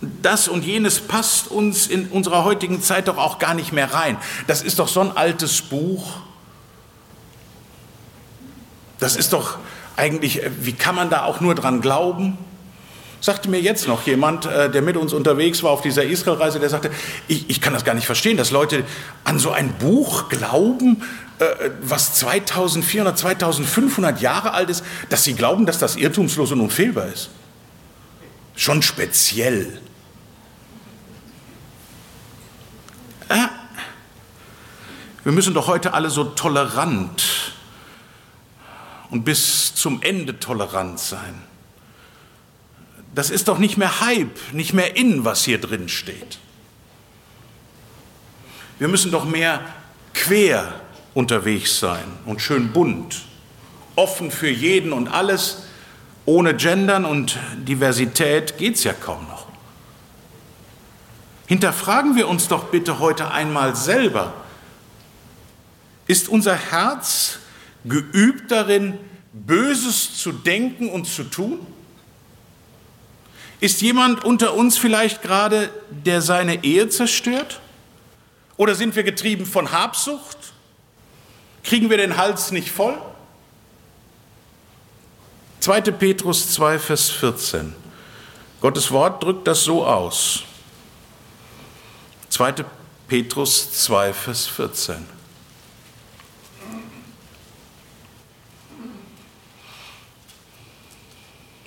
Das 0.00 0.48
und 0.48 0.64
jenes 0.64 0.98
passt 0.98 1.52
uns 1.52 1.86
in 1.86 2.08
unserer 2.08 2.42
heutigen 2.42 2.82
Zeit 2.82 3.06
doch 3.06 3.16
auch 3.16 3.38
gar 3.38 3.54
nicht 3.54 3.72
mehr 3.72 3.94
rein. 3.94 4.16
Das 4.48 4.60
ist 4.60 4.80
doch 4.80 4.88
so 4.88 5.02
ein 5.02 5.16
altes 5.16 5.62
Buch. 5.62 6.16
Das 8.98 9.14
ist 9.14 9.32
doch 9.32 9.58
eigentlich, 9.94 10.42
äh, 10.42 10.50
wie 10.62 10.72
kann 10.72 10.96
man 10.96 11.10
da 11.10 11.26
auch 11.26 11.38
nur 11.38 11.54
dran 11.54 11.80
glauben? 11.80 12.36
Sagte 13.22 13.48
mir 13.48 13.60
jetzt 13.60 13.86
noch 13.86 14.04
jemand, 14.04 14.46
äh, 14.46 14.68
der 14.68 14.82
mit 14.82 14.96
uns 14.96 15.12
unterwegs 15.12 15.62
war 15.62 15.70
auf 15.70 15.80
dieser 15.80 16.02
Israelreise, 16.02 16.58
der 16.58 16.68
sagte, 16.68 16.90
ich, 17.28 17.48
ich 17.48 17.60
kann 17.60 17.72
das 17.72 17.84
gar 17.84 17.94
nicht 17.94 18.04
verstehen, 18.04 18.36
dass 18.36 18.50
Leute 18.50 18.84
an 19.22 19.38
so 19.38 19.52
ein 19.52 19.72
Buch 19.74 20.28
glauben, 20.28 21.04
äh, 21.38 21.70
was 21.80 22.14
2400, 22.14 23.16
2500 23.16 24.20
Jahre 24.20 24.54
alt 24.54 24.70
ist, 24.70 24.84
dass 25.08 25.22
sie 25.22 25.34
glauben, 25.34 25.66
dass 25.66 25.78
das 25.78 25.94
irrtumslos 25.94 26.50
und 26.50 26.60
unfehlbar 26.60 27.06
ist. 27.06 27.30
Schon 28.56 28.82
speziell. 28.82 29.80
Wir 35.22 35.32
müssen 35.32 35.54
doch 35.54 35.68
heute 35.68 35.94
alle 35.94 36.10
so 36.10 36.24
tolerant 36.24 37.52
und 39.10 39.24
bis 39.24 39.74
zum 39.76 40.02
Ende 40.02 40.40
tolerant 40.40 40.98
sein. 40.98 41.51
Das 43.14 43.30
ist 43.30 43.48
doch 43.48 43.58
nicht 43.58 43.76
mehr 43.76 44.00
Hype, 44.00 44.38
nicht 44.52 44.72
mehr 44.72 44.96
in, 44.96 45.24
was 45.24 45.44
hier 45.44 45.60
drin 45.60 45.88
steht. 45.88 46.38
Wir 48.78 48.88
müssen 48.88 49.10
doch 49.10 49.24
mehr 49.24 49.60
quer 50.14 50.80
unterwegs 51.14 51.78
sein 51.78 52.04
und 52.24 52.40
schön 52.40 52.72
bunt, 52.72 53.22
offen 53.96 54.30
für 54.30 54.50
jeden 54.50 54.92
und 54.92 55.08
alles. 55.08 55.64
Ohne 56.24 56.54
Gendern 56.54 57.04
und 57.04 57.38
Diversität 57.56 58.56
geht 58.56 58.76
es 58.76 58.84
ja 58.84 58.92
kaum 58.92 59.26
noch. 59.28 59.46
Hinterfragen 61.46 62.16
wir 62.16 62.28
uns 62.28 62.48
doch 62.48 62.64
bitte 62.64 62.98
heute 62.98 63.30
einmal 63.30 63.76
selber. 63.76 64.32
Ist 66.06 66.28
unser 66.28 66.54
Herz 66.54 67.38
geübt 67.84 68.50
darin, 68.50 68.98
Böses 69.32 70.16
zu 70.16 70.32
denken 70.32 70.88
und 70.88 71.06
zu 71.06 71.24
tun? 71.24 71.58
Ist 73.62 73.80
jemand 73.80 74.24
unter 74.24 74.54
uns 74.54 74.76
vielleicht 74.76 75.22
gerade, 75.22 75.70
der 75.88 76.20
seine 76.20 76.64
Ehe 76.64 76.88
zerstört? 76.88 77.60
Oder 78.56 78.74
sind 78.74 78.96
wir 78.96 79.04
getrieben 79.04 79.46
von 79.46 79.70
Habsucht? 79.70 80.36
Kriegen 81.62 81.88
wir 81.88 81.96
den 81.96 82.16
Hals 82.16 82.50
nicht 82.50 82.72
voll? 82.72 83.00
2. 85.60 85.80
Petrus 85.92 86.52
2, 86.54 86.80
Vers 86.80 87.10
14. 87.10 87.72
Gottes 88.60 88.90
Wort 88.90 89.22
drückt 89.22 89.46
das 89.46 89.62
so 89.62 89.86
aus. 89.86 90.42
2. 92.30 92.64
Petrus 93.06 93.70
2, 93.84 94.12
Vers 94.12 94.48
14. 94.48 95.06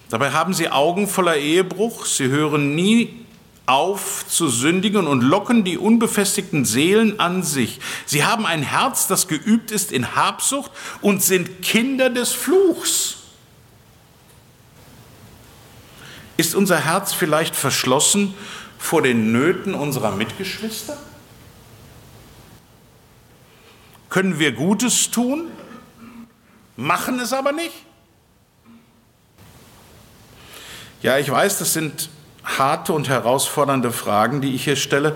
Dabei 0.10 0.32
haben 0.32 0.54
sie 0.54 0.70
Augen 0.70 1.08
voller 1.08 1.38
Ehebruch, 1.38 2.06
sie 2.06 2.28
hören 2.28 2.76
nie 2.76 3.26
auf 3.66 4.28
zu 4.28 4.48
sündigen 4.48 5.08
und 5.08 5.22
locken 5.22 5.64
die 5.64 5.78
unbefestigten 5.78 6.66
Seelen 6.66 7.20
an 7.20 7.42
sich. 7.42 7.80
Sie 8.06 8.24
haben 8.24 8.46
ein 8.46 8.62
Herz, 8.62 9.08
das 9.08 9.28
geübt 9.28 9.72
ist 9.72 9.92
in 9.92 10.16
Habsucht 10.16 10.72
und 11.02 11.24
sind 11.24 11.64
Kinder 11.64 12.10
des 12.10 12.32
Fluchs. 12.32 13.18
Ist 16.38 16.54
unser 16.54 16.78
Herz 16.78 17.14
vielleicht 17.14 17.56
verschlossen 17.56 18.36
vor 18.78 19.02
den 19.02 19.32
Nöten 19.32 19.74
unserer 19.74 20.12
Mitgeschwister? 20.12 20.98
Können 24.10 24.38
wir 24.38 24.52
Gutes 24.52 25.10
tun, 25.10 25.50
machen 26.76 27.20
es 27.20 27.34
aber 27.34 27.52
nicht? 27.52 27.85
Ja, 31.06 31.20
ich 31.20 31.30
weiß, 31.30 31.60
das 31.60 31.72
sind 31.72 32.10
harte 32.44 32.92
und 32.92 33.10
herausfordernde 33.10 33.92
Fragen, 33.92 34.42
die 34.42 34.56
ich 34.56 34.64
hier 34.64 34.76
stelle. 34.76 35.16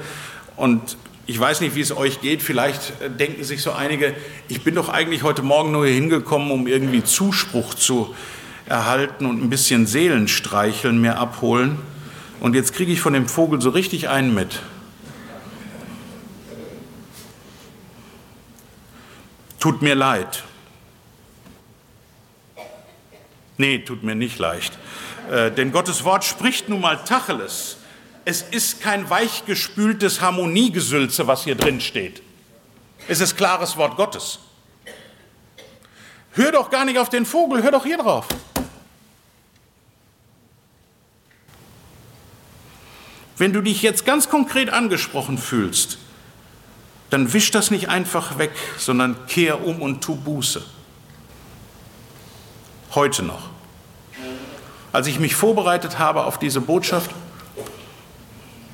Und 0.56 0.98
ich 1.26 1.40
weiß 1.40 1.62
nicht, 1.62 1.74
wie 1.74 1.82
es 1.82 1.98
euch 1.98 2.22
geht. 2.22 2.44
Vielleicht 2.44 3.02
äh, 3.02 3.10
denken 3.10 3.44
sich 3.44 3.64
so 3.64 3.72
einige, 3.72 4.14
ich 4.50 4.64
bin 4.64 4.76
doch 4.76 4.90
eigentlich 4.90 5.24
heute 5.24 5.42
Morgen 5.42 5.72
nur 5.72 5.88
hier 5.88 5.96
hingekommen, 5.96 6.52
um 6.52 6.68
irgendwie 6.68 7.04
Zuspruch 7.04 7.74
zu 7.74 8.14
erhalten 8.68 9.26
und 9.26 9.42
ein 9.42 9.50
bisschen 9.50 9.88
Seelenstreicheln 9.88 11.02
mir 11.02 11.18
abholen. 11.18 11.80
Und 12.40 12.54
jetzt 12.54 12.76
kriege 12.76 12.92
ich 12.92 13.02
von 13.02 13.14
dem 13.14 13.28
Vogel 13.28 13.60
so 13.60 13.72
richtig 13.72 14.10
einen 14.10 14.36
mit. 14.36 14.62
Tut 19.60 19.82
mir 19.82 19.96
leid. 19.96 20.44
Nee, 23.58 23.80
tut 23.80 24.04
mir 24.04 24.14
nicht 24.14 24.38
leicht. 24.38 24.78
Äh, 25.30 25.52
denn 25.52 25.72
Gottes 25.72 26.04
Wort 26.04 26.24
spricht 26.24 26.70
nun 26.70 26.82
mal 26.82 26.98
Tacheles. 27.04 27.78
Es 28.26 28.42
ist 28.42 28.82
kein 28.82 29.10
weichgespültes 29.10 30.22
Harmoniegesülze, 30.22 31.28
was 31.28 31.44
hier 31.44 31.56
drin 31.56 31.82
steht. 31.82 32.22
Es 33.08 33.22
ist 33.22 33.38
klares 33.38 33.78
Wort 33.78 33.96
Gottes. 33.96 34.40
Hör 36.34 36.52
doch 36.52 36.70
gar 36.70 36.86
nicht 36.86 36.98
auf 36.98 37.10
den 37.10 37.26
Vogel, 37.26 37.64
hör 37.64 37.72
doch 37.72 37.86
hier 37.86 37.98
drauf. 37.98 38.28
Wenn 43.38 43.54
du 43.54 43.62
dich 43.62 43.82
jetzt 43.82 44.06
ganz 44.06 44.30
konkret 44.30 44.70
angesprochen 44.70 45.38
fühlst, 45.38 45.98
dann 47.10 47.32
wisch 47.34 47.52
das 47.52 47.72
nicht 47.72 47.90
einfach 47.90 48.38
weg, 48.38 48.52
sondern 48.78 49.28
kehr 49.28 49.66
um 49.66 49.82
und 49.82 50.04
tu 50.04 50.16
Buße. 50.16 50.64
Heute 52.94 53.24
noch. 53.24 53.59
Als 54.92 55.08
ich 55.08 55.20
mich 55.20 55.36
vorbereitet 55.36 56.00
habe 56.00 56.24
auf 56.24 56.40
diese 56.40 56.62
Botschaft, 56.62 57.12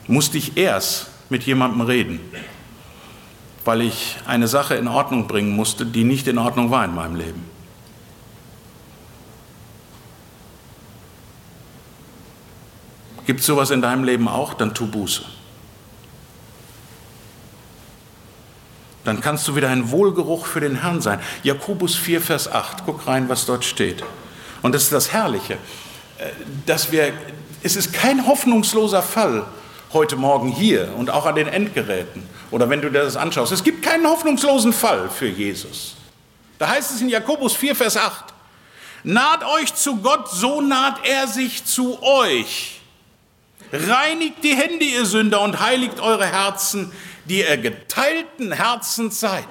musste 0.07 0.37
ich 0.37 0.55
erst 0.57 1.07
mit 1.29 1.43
jemandem 1.43 1.81
reden, 1.81 2.19
weil 3.65 3.81
ich 3.81 4.17
eine 4.25 4.47
Sache 4.47 4.75
in 4.75 4.87
Ordnung 4.87 5.27
bringen 5.27 5.55
musste, 5.55 5.85
die 5.85 6.03
nicht 6.03 6.27
in 6.27 6.37
Ordnung 6.37 6.71
war 6.71 6.85
in 6.85 6.95
meinem 6.95 7.15
Leben. 7.15 7.43
Gibt 13.25 13.39
es 13.39 13.47
sowas 13.47 13.71
in 13.71 13.81
deinem 13.81 14.03
Leben 14.03 14.27
auch? 14.27 14.53
Dann 14.53 14.73
tu 14.73 14.85
Buße. 14.85 15.23
Dann 19.03 19.21
kannst 19.21 19.47
du 19.47 19.55
wieder 19.55 19.69
ein 19.69 19.91
Wohlgeruch 19.91 20.45
für 20.45 20.59
den 20.59 20.81
Herrn 20.81 21.01
sein. 21.01 21.19
Jakobus 21.43 21.95
4, 21.95 22.21
Vers 22.21 22.51
8. 22.51 22.85
Guck 22.85 23.07
rein, 23.07 23.29
was 23.29 23.45
dort 23.45 23.65
steht. 23.65 24.03
Und 24.61 24.73
das 24.73 24.83
ist 24.83 24.93
das 24.93 25.11
Herrliche. 25.11 25.57
Dass 26.65 26.91
wir, 26.91 27.13
es 27.63 27.75
ist 27.75 27.93
kein 27.93 28.25
hoffnungsloser 28.25 29.01
Fall 29.01 29.45
heute 29.93 30.15
Morgen 30.15 30.49
hier 30.49 30.93
und 30.97 31.09
auch 31.09 31.25
an 31.25 31.35
den 31.35 31.47
Endgeräten 31.47 32.23
oder 32.51 32.69
wenn 32.69 32.81
du 32.81 32.89
dir 32.89 33.03
das 33.03 33.15
anschaust. 33.15 33.51
Es 33.51 33.63
gibt 33.63 33.83
keinen 33.83 34.05
hoffnungslosen 34.05 34.73
Fall 34.73 35.09
für 35.09 35.27
Jesus. 35.27 35.95
Da 36.57 36.69
heißt 36.69 36.91
es 36.91 37.01
in 37.01 37.09
Jakobus 37.09 37.55
4, 37.55 37.75
Vers 37.75 37.97
8, 37.97 38.25
naht 39.03 39.43
euch 39.43 39.73
zu 39.73 39.97
Gott, 39.97 40.29
so 40.29 40.61
naht 40.61 41.05
er 41.05 41.27
sich 41.27 41.65
zu 41.65 42.01
euch. 42.01 42.81
Reinigt 43.71 44.43
die 44.43 44.55
Hände, 44.55 44.85
ihr 44.85 45.05
Sünder, 45.05 45.41
und 45.41 45.59
heiligt 45.59 45.99
eure 45.99 46.25
Herzen, 46.25 46.91
die 47.25 47.39
ihr 47.39 47.57
geteilten 47.57 48.51
Herzens 48.51 49.19
seid. 49.19 49.47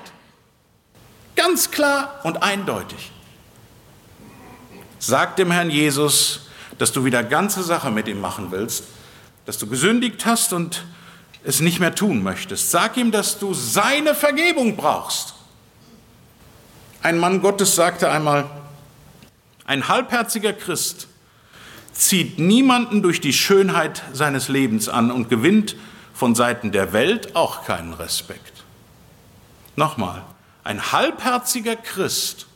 Ganz 1.37 1.71
klar 1.71 2.21
und 2.23 2.43
eindeutig. 2.43 3.11
Sagt 4.99 5.39
dem 5.39 5.51
Herrn 5.51 5.71
Jesus, 5.71 6.47
dass 6.79 6.93
du 6.93 7.05
wieder 7.05 7.23
ganze 7.23 7.63
Sache 7.63 7.91
mit 7.91 8.09
ihm 8.09 8.21
machen 8.21 8.51
willst, 8.51 8.85
dass 9.47 9.59
du 9.59 9.67
gesündigt 9.67 10.27
hast 10.27 10.53
und 10.53 10.85
es 11.45 11.61
nicht 11.61 11.79
mehr 11.79 11.95
tun 11.95 12.23
möchtest. 12.23 12.71
Sag 12.71 12.97
ihm, 12.97 13.11
dass 13.13 13.39
du 13.39 13.55
seine 13.55 14.15
Vergebung 14.15 14.77
brauchst. 14.77 15.35
Ein 17.03 17.19
Mann 17.19 17.43
Gottes 17.43 17.75
sagte 17.75 18.11
einmal, 18.11 18.47
ein 19.67 19.89
halbherziger 19.89 20.53
Christ 20.53 21.09
zieht 21.93 22.39
niemanden 22.39 23.03
durch 23.03 23.21
die 23.21 23.33
Schönheit 23.33 24.03
seines 24.13 24.49
Lebens 24.49 24.89
an 24.89 25.11
und 25.11 25.29
gewinnt 25.29 25.77
von 26.13 26.35
Seiten 26.35 26.73
der 26.73 26.93
Welt 26.93 27.37
auch 27.37 27.65
keinen 27.65 27.93
Respekt. 27.93 28.65
Nochmal, 29.77 30.23
ein 30.65 30.93
halbherziger 30.93 31.77
Christ 31.77 32.47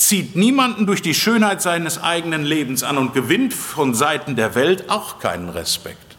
zieht 0.00 0.34
niemanden 0.34 0.86
durch 0.86 1.02
die 1.02 1.14
Schönheit 1.14 1.60
seines 1.60 2.02
eigenen 2.02 2.44
Lebens 2.44 2.82
an 2.82 2.96
und 2.96 3.12
gewinnt 3.12 3.52
von 3.52 3.94
Seiten 3.94 4.34
der 4.34 4.54
Welt 4.54 4.88
auch 4.88 5.18
keinen 5.18 5.50
Respekt. 5.50 6.16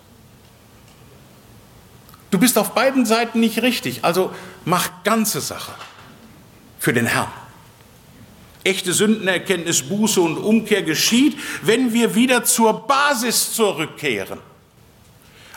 Du 2.30 2.38
bist 2.38 2.58
auf 2.58 2.74
beiden 2.74 3.06
Seiten 3.06 3.40
nicht 3.40 3.62
richtig, 3.62 4.06
also 4.06 4.32
mach 4.66 5.04
ganze 5.04 5.42
Sache 5.42 5.74
für 6.80 6.94
den 6.94 7.08
Herrn. 7.08 7.32
Echte 8.64 8.94
Sündenerkenntnis, 8.94 9.82
Buße 9.82 10.22
und 10.22 10.38
Umkehr 10.38 10.84
geschieht, 10.84 11.38
wenn 11.64 11.92
wir 11.92 12.14
wieder 12.14 12.44
zur 12.44 12.86
Basis 12.86 13.54
zurückkehren. 13.54 14.40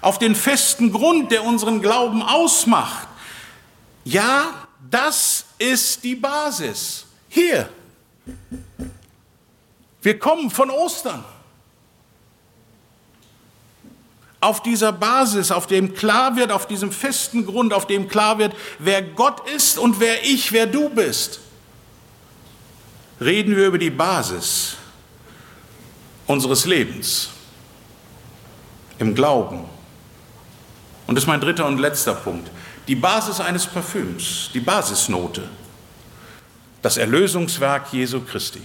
Auf 0.00 0.18
den 0.18 0.34
festen 0.34 0.90
Grund, 0.90 1.30
der 1.30 1.44
unseren 1.44 1.82
Glauben 1.82 2.22
ausmacht. 2.22 3.06
Ja, 4.04 4.66
das 4.90 5.44
ist 5.58 6.02
die 6.02 6.14
Basis. 6.14 7.04
Hier, 7.28 7.68
wir 10.02 10.18
kommen 10.18 10.50
von 10.50 10.70
Ostern. 10.70 11.24
Auf 14.40 14.62
dieser 14.62 14.92
Basis, 14.92 15.50
auf 15.50 15.66
dem 15.66 15.94
klar 15.94 16.36
wird, 16.36 16.52
auf 16.52 16.66
diesem 16.66 16.92
festen 16.92 17.46
Grund, 17.46 17.72
auf 17.72 17.86
dem 17.86 18.08
klar 18.08 18.38
wird, 18.38 18.54
wer 18.78 19.00
Gott 19.00 19.48
ist 19.48 19.78
und 19.78 20.00
wer 20.00 20.22
ich, 20.22 20.52
wer 20.52 20.66
du 20.66 20.90
bist, 20.90 21.40
reden 23.20 23.56
wir 23.56 23.68
über 23.68 23.78
die 23.78 23.90
Basis 23.90 24.76
unseres 26.26 26.66
Lebens 26.66 27.30
im 28.98 29.14
Glauben. 29.14 29.64
Und 31.06 31.14
das 31.14 31.24
ist 31.24 31.28
mein 31.28 31.40
dritter 31.40 31.66
und 31.66 31.78
letzter 31.78 32.14
Punkt. 32.14 32.50
Die 32.88 32.94
Basis 32.94 33.40
eines 33.40 33.66
Parfüms, 33.66 34.50
die 34.52 34.60
Basisnote 34.60 35.48
das 36.84 36.98
Erlösungswerk 36.98 37.94
Jesu 37.94 38.20
Christi. 38.20 38.60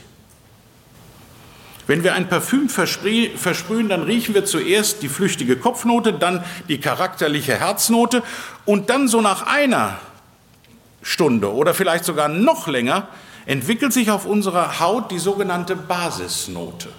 Wenn 1.88 2.04
wir 2.04 2.16
ein 2.16 2.28
Parfüm 2.28 2.68
versprühen, 2.68 3.88
dann 3.88 4.04
riechen 4.04 4.36
wir 4.36 4.44
zuerst 4.44 5.02
die 5.02 5.08
flüchtige 5.08 5.56
Kopfnote, 5.56 6.12
dann 6.12 6.44
die 6.68 6.82
charakterliche 6.82 7.56
Herznote 7.56 8.22
und 8.66 8.90
dann 8.90 9.08
so 9.08 9.22
nach 9.22 9.48
einer 9.48 10.02
Stunde 11.02 11.54
oder 11.54 11.74
vielleicht 11.74 12.04
sogar 12.04 12.28
noch 12.28 12.68
länger 12.68 13.08
entwickelt 13.46 13.94
sich 13.94 14.12
auf 14.12 14.26
unserer 14.26 14.82
Haut 14.82 15.12
die 15.12 15.18
sogenannte 15.18 15.78
Basisnote. 15.78 16.90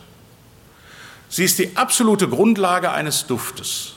Sie 1.28 1.44
ist 1.44 1.58
die 1.58 1.76
absolute 1.76 2.28
Grundlage 2.28 2.92
eines 2.92 3.26
Duftes. 3.26 3.92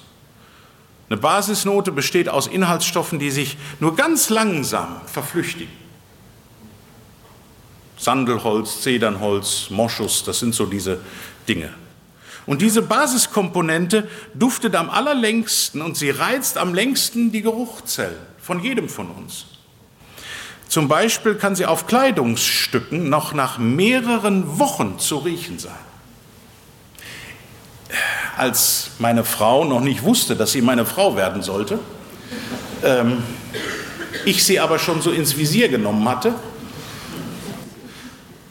Eine 1.10 1.22
Basisnote 1.22 1.94
besteht 1.94 2.28
aus 2.28 2.48
Inhaltsstoffen, 2.48 3.18
die 3.18 3.32
sich 3.32 3.58
nur 3.80 3.96
ganz 3.96 4.30
langsam 4.30 5.00
verflüchtigen. 5.06 5.83
Sandelholz, 8.04 8.82
Zedernholz, 8.82 9.70
Moschus, 9.70 10.24
das 10.26 10.40
sind 10.40 10.54
so 10.54 10.66
diese 10.66 11.00
Dinge. 11.48 11.70
Und 12.46 12.62
diese 12.62 12.82
Basiskomponente 12.82 14.10
duftet 14.34 14.76
am 14.76 14.90
allerlängsten 14.90 15.82
und 15.82 15.96
sie 15.96 16.10
reizt 16.10 16.58
am 16.58 16.74
längsten 16.74 17.32
die 17.32 17.42
Geruchzellen 17.42 18.18
von 18.42 18.62
jedem 18.62 18.90
von 18.90 19.10
uns. 19.10 19.46
Zum 20.68 20.88
Beispiel 20.88 21.36
kann 21.36 21.56
sie 21.56 21.66
auf 21.66 21.88
Kleidungsstücken 21.88 23.10
noch 23.10 23.34
nach 23.34 23.58
mehreren 23.58 24.60
Wochen 24.60 25.00
zu 25.00 25.20
riechen 25.20 25.60
sein. 25.60 25.72
Als 28.36 28.92
meine 29.00 29.24
Frau 29.24 29.64
noch 29.64 29.82
nicht 29.82 30.04
wusste, 30.04 30.36
dass 30.36 30.52
sie 30.52 30.62
meine 30.62 30.86
Frau 30.86 31.16
werden 31.16 31.44
sollte, 31.44 31.80
ähm, 32.84 33.24
ich 34.26 34.44
sie 34.44 34.60
aber 34.60 34.80
schon 34.80 35.02
so 35.02 35.12
ins 35.12 35.38
Visier 35.38 35.70
genommen 35.70 36.10
hatte, 36.10 36.34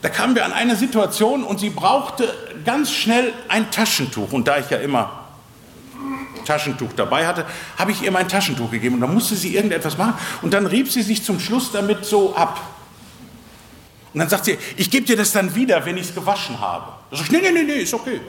da 0.02 0.08
kamen 0.08 0.34
wir 0.34 0.44
an 0.44 0.52
eine 0.52 0.74
Situation 0.74 1.44
und 1.44 1.60
sie 1.60 1.70
brauchte 1.70 2.34
ganz 2.64 2.90
schnell 2.92 3.32
ein 3.48 3.70
Taschentuch. 3.70 4.32
Und 4.32 4.48
da 4.48 4.58
ich 4.58 4.68
ja 4.68 4.78
immer 4.78 5.26
Taschentuch 6.44 6.90
dabei 6.96 7.24
hatte, 7.24 7.46
habe 7.78 7.92
ich 7.92 8.02
ihr 8.02 8.10
mein 8.10 8.28
Taschentuch 8.28 8.72
gegeben. 8.72 8.96
Und 8.96 9.00
dann 9.02 9.14
musste 9.14 9.36
sie 9.36 9.54
irgendetwas 9.54 9.96
machen. 9.96 10.14
Und 10.42 10.54
dann 10.54 10.66
rieb 10.66 10.90
sie 10.90 11.02
sich 11.02 11.22
zum 11.22 11.38
Schluss 11.38 11.70
damit 11.70 12.04
so 12.04 12.34
ab. 12.34 12.60
Und 14.12 14.18
dann 14.18 14.28
sagt 14.28 14.44
sie, 14.44 14.58
ich 14.76 14.90
gebe 14.90 15.06
dir 15.06 15.16
das 15.16 15.30
dann 15.30 15.54
wieder, 15.54 15.84
wenn 15.86 15.96
ich 15.96 16.08
es 16.08 16.14
gewaschen 16.14 16.60
habe. 16.60 16.92
Da 17.10 17.16
sag 17.16 17.26
ich, 17.26 17.30
nee, 17.30 17.40
nee, 17.40 17.52
nee, 17.52 17.62
nee, 17.62 17.82
ist 17.82 17.94
okay. 17.94 18.20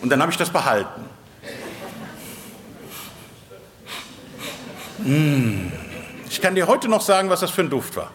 Und 0.00 0.10
dann 0.10 0.22
habe 0.22 0.30
ich 0.30 0.38
das 0.38 0.48
behalten. 0.48 1.02
Mmh. 4.98 5.83
Ich 6.34 6.40
kann 6.40 6.56
dir 6.56 6.66
heute 6.66 6.88
noch 6.88 7.00
sagen, 7.00 7.30
was 7.30 7.38
das 7.38 7.52
für 7.52 7.60
ein 7.60 7.70
Duft 7.70 7.94
war. 7.94 8.10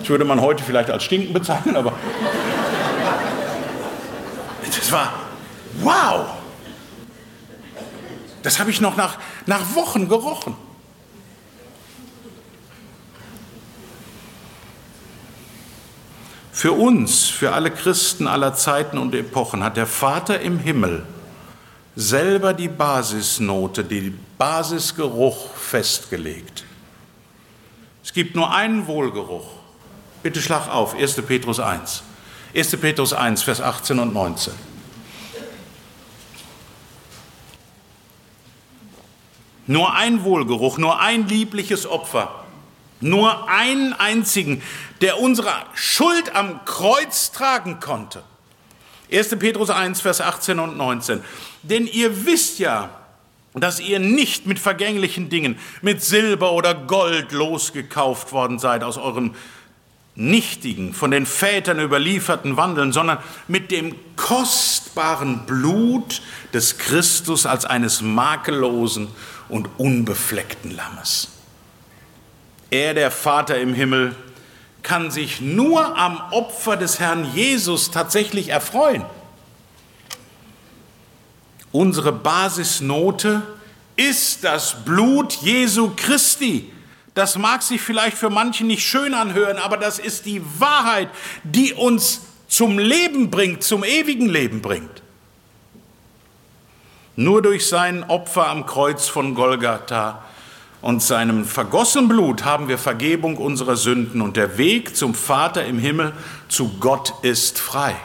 Das 0.00 0.08
würde 0.08 0.24
man 0.24 0.40
heute 0.40 0.64
vielleicht 0.64 0.90
als 0.90 1.04
Stinken 1.04 1.32
bezeichnen, 1.32 1.76
aber 1.76 1.92
das 4.64 4.90
war 4.90 5.12
wow. 5.82 6.26
Das 8.42 8.58
habe 8.58 8.70
ich 8.72 8.80
noch 8.80 8.96
nach, 8.96 9.18
nach 9.46 9.76
Wochen 9.76 10.08
gerochen. 10.08 10.56
Für 16.50 16.72
uns, 16.72 17.26
für 17.26 17.52
alle 17.52 17.70
Christen 17.70 18.26
aller 18.26 18.54
Zeiten 18.54 18.98
und 18.98 19.14
Epochen 19.14 19.62
hat 19.62 19.76
der 19.76 19.86
Vater 19.86 20.40
im 20.40 20.58
Himmel 20.58 21.06
selber 21.94 22.52
die 22.52 22.66
Basisnote, 22.68 23.84
den 23.84 24.18
Basisgeruch 24.36 25.54
festgelegt. 25.54 26.64
Gibt 28.16 28.34
nur 28.34 28.50
einen 28.50 28.86
Wohlgeruch. 28.86 29.44
Bitte 30.22 30.40
schlag 30.40 30.68
auf, 30.70 30.94
1. 30.94 31.20
Petrus 31.20 31.60
1. 31.60 32.02
1. 32.54 32.76
Petrus 32.78 33.12
1, 33.12 33.42
Vers 33.42 33.60
18 33.60 33.98
und 33.98 34.14
19. 34.14 34.54
Nur 39.66 39.92
ein 39.92 40.24
Wohlgeruch, 40.24 40.78
nur 40.78 40.98
ein 40.98 41.28
liebliches 41.28 41.86
Opfer, 41.86 42.46
nur 43.02 43.50
einen 43.50 43.92
einzigen, 43.92 44.62
der 45.02 45.20
unsere 45.20 45.52
Schuld 45.74 46.34
am 46.34 46.64
Kreuz 46.64 47.32
tragen 47.32 47.80
konnte. 47.80 48.22
1. 49.12 49.38
Petrus 49.38 49.68
1, 49.68 50.00
Vers 50.00 50.22
18 50.22 50.58
und 50.58 50.78
19. 50.78 51.22
Denn 51.64 51.86
ihr 51.86 52.24
wisst 52.24 52.60
ja, 52.60 52.88
dass 53.60 53.80
ihr 53.80 53.98
nicht 53.98 54.46
mit 54.46 54.58
vergänglichen 54.58 55.28
Dingen, 55.30 55.58
mit 55.80 56.02
Silber 56.02 56.52
oder 56.52 56.74
Gold 56.74 57.32
losgekauft 57.32 58.32
worden 58.32 58.58
seid 58.58 58.84
aus 58.84 58.98
eurem 58.98 59.34
nichtigen, 60.14 60.94
von 60.94 61.10
den 61.10 61.26
Vätern 61.26 61.78
überlieferten 61.80 62.56
Wandeln, 62.56 62.92
sondern 62.92 63.18
mit 63.48 63.70
dem 63.70 63.94
kostbaren 64.16 65.46
Blut 65.46 66.22
des 66.52 66.78
Christus 66.78 67.46
als 67.46 67.64
eines 67.64 68.00
makellosen 68.00 69.08
und 69.48 69.68
unbefleckten 69.78 70.74
Lammes. 70.74 71.28
Er, 72.70 72.94
der 72.94 73.10
Vater 73.10 73.58
im 73.58 73.74
Himmel, 73.74 74.16
kann 74.82 75.10
sich 75.10 75.40
nur 75.40 75.98
am 75.98 76.20
Opfer 76.30 76.76
des 76.76 77.00
Herrn 77.00 77.30
Jesus 77.34 77.90
tatsächlich 77.90 78.48
erfreuen. 78.48 79.04
Unsere 81.76 82.10
Basisnote 82.10 83.42
ist 83.96 84.44
das 84.44 84.82
Blut 84.86 85.34
Jesu 85.42 85.92
Christi. 85.94 86.72
Das 87.12 87.36
mag 87.36 87.62
sich 87.62 87.82
vielleicht 87.82 88.16
für 88.16 88.30
manche 88.30 88.64
nicht 88.64 88.82
schön 88.82 89.12
anhören, 89.12 89.58
aber 89.58 89.76
das 89.76 89.98
ist 89.98 90.24
die 90.24 90.40
Wahrheit, 90.58 91.10
die 91.44 91.74
uns 91.74 92.22
zum 92.48 92.78
Leben 92.78 93.30
bringt, 93.30 93.62
zum 93.62 93.84
ewigen 93.84 94.26
Leben 94.26 94.62
bringt. 94.62 95.02
Nur 97.14 97.42
durch 97.42 97.68
sein 97.68 98.04
Opfer 98.04 98.48
am 98.48 98.64
Kreuz 98.64 99.08
von 99.08 99.34
Golgatha 99.34 100.24
und 100.80 101.02
seinem 101.02 101.44
vergossenen 101.44 102.08
Blut 102.08 102.46
haben 102.46 102.68
wir 102.68 102.78
Vergebung 102.78 103.36
unserer 103.36 103.76
Sünden 103.76 104.22
und 104.22 104.38
der 104.38 104.56
Weg 104.56 104.96
zum 104.96 105.14
Vater 105.14 105.66
im 105.66 105.78
Himmel, 105.78 106.14
zu 106.48 106.78
Gott 106.80 107.12
ist 107.20 107.58
frei. 107.58 107.96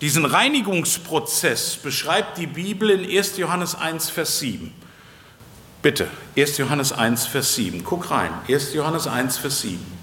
Diesen 0.00 0.26
Reinigungsprozess 0.26 1.76
beschreibt 1.76 2.36
die 2.36 2.46
Bibel 2.46 2.90
in 2.90 3.04
1. 3.04 3.38
Johannes 3.38 3.74
1, 3.74 4.10
Vers 4.10 4.38
7. 4.40 4.74
Bitte, 5.80 6.08
1. 6.36 6.58
Johannes 6.58 6.92
1, 6.92 7.26
Vers 7.26 7.54
7. 7.54 7.82
Guck 7.82 8.10
rein, 8.10 8.30
1. 8.46 8.74
Johannes 8.74 9.06
1, 9.06 9.38
Vers 9.38 9.62
7. 9.62 9.96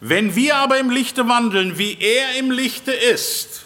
Wenn 0.00 0.34
wir 0.36 0.56
aber 0.56 0.78
im 0.78 0.90
Lichte 0.90 1.28
wandeln, 1.28 1.78
wie 1.78 1.98
er 1.98 2.38
im 2.38 2.50
Lichte 2.50 2.92
ist, 2.92 3.64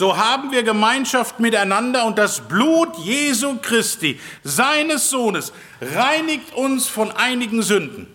so 0.00 0.16
haben 0.16 0.50
wir 0.50 0.62
Gemeinschaft 0.62 1.40
miteinander 1.40 2.06
und 2.06 2.16
das 2.16 2.40
Blut 2.40 2.96
Jesu 3.00 3.58
Christi, 3.60 4.18
seines 4.42 5.10
Sohnes, 5.10 5.52
reinigt 5.78 6.54
uns 6.54 6.88
von 6.88 7.10
einigen 7.10 7.62
Sünden. 7.62 8.06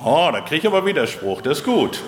Oh, 0.00 0.30
da 0.32 0.42
kriege 0.42 0.58
ich 0.58 0.66
aber 0.68 0.86
Widerspruch, 0.86 1.42
das 1.42 1.58
ist 1.58 1.64
gut. 1.64 2.00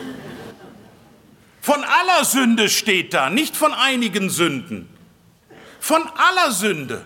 Von 1.61 1.82
aller 1.82 2.24
Sünde 2.24 2.68
steht 2.68 3.14
da, 3.14 3.30
nicht 3.30 3.57
von 3.57 3.74
einigen 3.74 4.30
Sünden. 4.30 4.89
Von 5.80 6.03
aller 6.03 6.53
Sünde. 6.53 7.05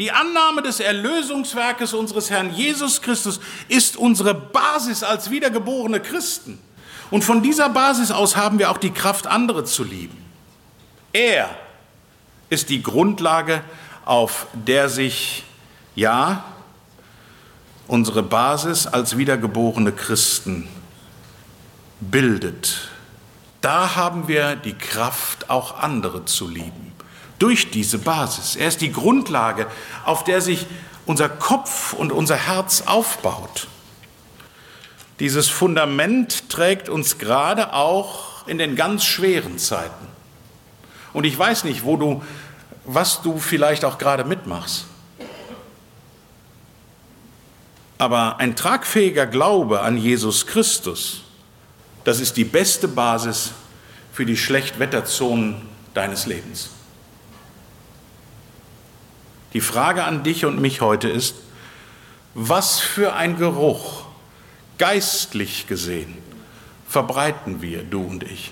Die 0.00 0.10
Annahme 0.10 0.62
des 0.62 0.80
Erlösungswerkes 0.80 1.94
unseres 1.94 2.30
Herrn 2.30 2.52
Jesus 2.52 3.00
Christus 3.00 3.38
ist 3.68 3.96
unsere 3.96 4.34
Basis 4.34 5.04
als 5.04 5.30
wiedergeborene 5.30 6.00
Christen. 6.00 6.58
Und 7.10 7.24
von 7.24 7.42
dieser 7.42 7.68
Basis 7.68 8.10
aus 8.10 8.36
haben 8.36 8.58
wir 8.58 8.70
auch 8.70 8.78
die 8.78 8.90
Kraft, 8.90 9.26
andere 9.26 9.64
zu 9.64 9.84
lieben. 9.84 10.16
Er 11.12 11.50
ist 12.48 12.68
die 12.68 12.82
Grundlage, 12.82 13.62
auf 14.04 14.46
der 14.52 14.88
sich, 14.88 15.44
ja, 15.94 16.44
unsere 17.88 18.22
Basis 18.22 18.86
als 18.86 19.16
wiedergeborene 19.16 19.92
Christen 19.92 20.68
bildet. 22.00 22.90
Da 23.60 23.96
haben 23.96 24.28
wir 24.28 24.56
die 24.56 24.74
Kraft, 24.74 25.50
auch 25.50 25.78
andere 25.78 26.24
zu 26.24 26.48
lieben 26.48 26.90
durch 27.40 27.70
diese 27.70 27.98
Basis. 27.98 28.54
Er 28.54 28.68
ist 28.68 28.80
die 28.80 28.92
Grundlage, 28.92 29.66
auf 30.04 30.22
der 30.22 30.40
sich 30.40 30.66
unser 31.06 31.28
Kopf 31.28 31.92
und 31.94 32.12
unser 32.12 32.36
Herz 32.36 32.82
aufbaut. 32.86 33.66
Dieses 35.20 35.48
Fundament 35.48 36.48
trägt 36.48 36.88
uns 36.88 37.18
gerade 37.18 37.74
auch 37.74 38.46
in 38.46 38.56
den 38.56 38.74
ganz 38.74 39.04
schweren 39.04 39.58
Zeiten. 39.58 40.06
Und 41.12 41.24
ich 41.24 41.38
weiß 41.38 41.64
nicht, 41.64 41.84
wo 41.84 41.96
du, 41.96 42.22
was 42.84 43.20
du 43.20 43.38
vielleicht 43.38 43.84
auch 43.84 43.98
gerade 43.98 44.24
mitmachst. 44.24 44.86
Aber 47.98 48.38
ein 48.38 48.56
tragfähiger 48.56 49.26
Glaube 49.26 49.82
an 49.82 49.98
Jesus 49.98 50.46
Christus, 50.46 51.22
das 52.04 52.18
ist 52.18 52.38
die 52.38 52.44
beste 52.44 52.88
Basis 52.88 53.52
für 54.12 54.24
die 54.24 54.38
Schlechtwetterzonen 54.38 55.60
deines 55.92 56.24
Lebens. 56.24 56.70
Die 59.52 59.60
Frage 59.60 60.04
an 60.04 60.22
dich 60.22 60.46
und 60.46 60.60
mich 60.60 60.80
heute 60.80 61.10
ist, 61.10 61.34
was 62.32 62.80
für 62.80 63.12
ein 63.12 63.36
Geruch, 63.36 64.04
geistlich 64.80 65.66
gesehen, 65.66 66.16
verbreiten 66.88 67.60
wir, 67.60 67.82
du 67.82 68.00
und 68.00 68.24
ich? 68.24 68.50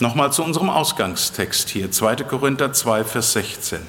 Nochmal 0.00 0.32
zu 0.32 0.42
unserem 0.42 0.70
Ausgangstext 0.70 1.68
hier, 1.68 1.90
2. 1.90 2.16
Korinther 2.24 2.72
2, 2.72 3.04
Vers 3.04 3.34
16. 3.34 3.80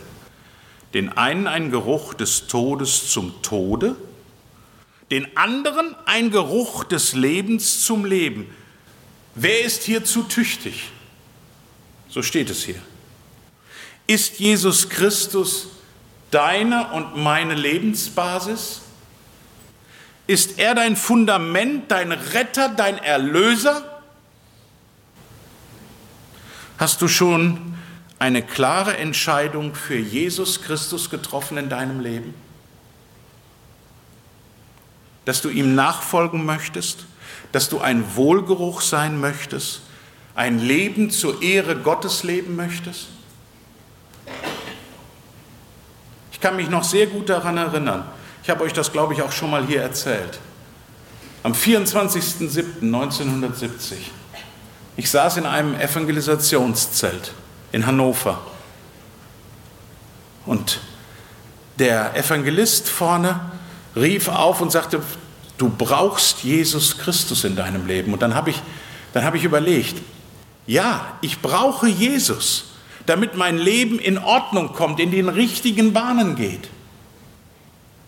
Den 0.93 1.17
einen 1.17 1.47
ein 1.47 1.71
Geruch 1.71 2.13
des 2.13 2.47
Todes 2.47 3.09
zum 3.09 3.41
Tode, 3.41 3.95
den 5.11 5.37
anderen 5.37 5.95
ein 6.05 6.29
Geruch 6.29 6.83
des 6.83 7.13
Lebens 7.13 7.85
zum 7.85 8.03
Leben. 8.03 8.53
Wer 9.33 9.61
ist 9.61 9.83
hierzu 9.83 10.23
tüchtig? 10.23 10.91
So 12.09 12.21
steht 12.21 12.49
es 12.49 12.63
hier. 12.65 12.81
Ist 14.07 14.39
Jesus 14.39 14.89
Christus 14.89 15.69
deine 16.31 16.91
und 16.91 17.15
meine 17.15 17.53
Lebensbasis? 17.53 18.81
Ist 20.27 20.59
er 20.59 20.75
dein 20.75 20.97
Fundament, 20.97 21.89
dein 21.89 22.11
Retter, 22.11 22.67
dein 22.67 22.97
Erlöser? 22.97 24.01
Hast 26.77 27.01
du 27.01 27.07
schon 27.07 27.75
eine 28.19 28.43
klare 28.43 28.97
Entscheidung 28.97 29.73
für 29.73 29.97
Jesus 29.97 30.61
Christus 30.61 31.09
getroffen 31.09 31.57
in 31.57 31.69
deinem 31.69 32.01
Leben? 32.01 32.33
Dass 35.23 35.41
du 35.41 35.49
ihm 35.49 35.75
nachfolgen 35.75 36.45
möchtest, 36.45 37.05
dass 37.53 37.69
du 37.69 37.79
ein 37.79 38.15
Wohlgeruch 38.15 38.81
sein 38.81 39.19
möchtest, 39.19 39.81
ein 40.35 40.59
Leben 40.59 41.09
zur 41.09 41.41
Ehre 41.41 41.77
Gottes 41.77 42.23
leben 42.23 42.57
möchtest? 42.57 43.07
Ich 46.33 46.41
kann 46.41 46.57
mich 46.57 46.69
noch 46.69 46.83
sehr 46.83 47.07
gut 47.07 47.29
daran 47.29 47.57
erinnern. 47.57 48.07
Ich 48.43 48.49
habe 48.49 48.63
euch 48.63 48.73
das, 48.73 48.91
glaube 48.91 49.13
ich, 49.13 49.21
auch 49.21 49.31
schon 49.31 49.51
mal 49.51 49.65
hier 49.65 49.81
erzählt. 49.81 50.39
Am 51.43 51.53
24.07.1970. 51.53 53.95
Ich 54.95 55.09
saß 55.09 55.37
in 55.37 55.45
einem 55.45 55.75
Evangelisationszelt 55.75 57.33
in 57.71 57.85
Hannover. 57.85 58.39
Und 60.45 60.79
der 61.77 62.15
Evangelist 62.15 62.89
vorne 62.89 63.39
rief 63.95 64.27
auf 64.27 64.61
und 64.61 64.71
sagte, 64.71 65.01
du 65.57 65.69
brauchst 65.69 66.43
Jesus 66.43 66.97
Christus 66.97 67.43
in 67.43 67.55
deinem 67.55 67.85
Leben. 67.85 68.13
Und 68.13 68.21
dann 68.21 68.33
habe 68.33 68.49
ich, 68.49 68.61
dann 69.13 69.23
habe 69.23 69.37
ich 69.37 69.43
überlegt, 69.43 70.01
ja, 70.65 71.17
ich 71.21 71.41
brauche 71.41 71.87
Jesus, 71.87 72.71
damit 73.05 73.35
mein 73.35 73.57
Leben 73.57 73.99
in 73.99 74.17
Ordnung 74.17 74.73
kommt, 74.73 74.99
in 74.99 75.11
den 75.11 75.29
richtigen 75.29 75.93
Bahnen 75.93 76.35
geht. 76.35 76.69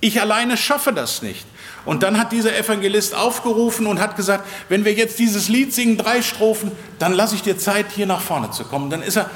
Ich 0.02 0.22
alleine 0.22 0.56
schaffe 0.58 0.94
das 0.94 1.22
nicht. 1.22 1.46
Und 1.86 2.04
dann 2.04 2.18
hat 2.18 2.32
dieser 2.32 2.58
Evangelist 2.58 3.16
aufgerufen 3.16 3.88
und 3.88 4.00
hat 4.00 4.16
gesagt, 4.16 4.48
wenn 4.70 4.86
wir 4.86 4.94
jetzt 4.94 5.20
dieses 5.20 5.50
Lied 5.50 5.74
singen, 5.74 5.98
drei 5.98 6.22
Strophen, 6.22 6.72
dann 7.00 7.14
lasse 7.14 7.36
ich 7.36 7.42
dir 7.42 7.58
Zeit, 7.58 7.88
hier 7.92 8.06
nach 8.06 8.22
vorne 8.22 8.52
zu 8.52 8.64
kommen. 8.64 8.90
Dann 8.90 9.02
ist 9.02 9.18
er. 9.18 9.30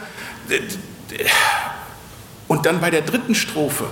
Und 2.47 2.65
dann 2.65 2.79
bei 2.79 2.91
der 2.91 3.01
dritten 3.01 3.35
Strophe 3.35 3.85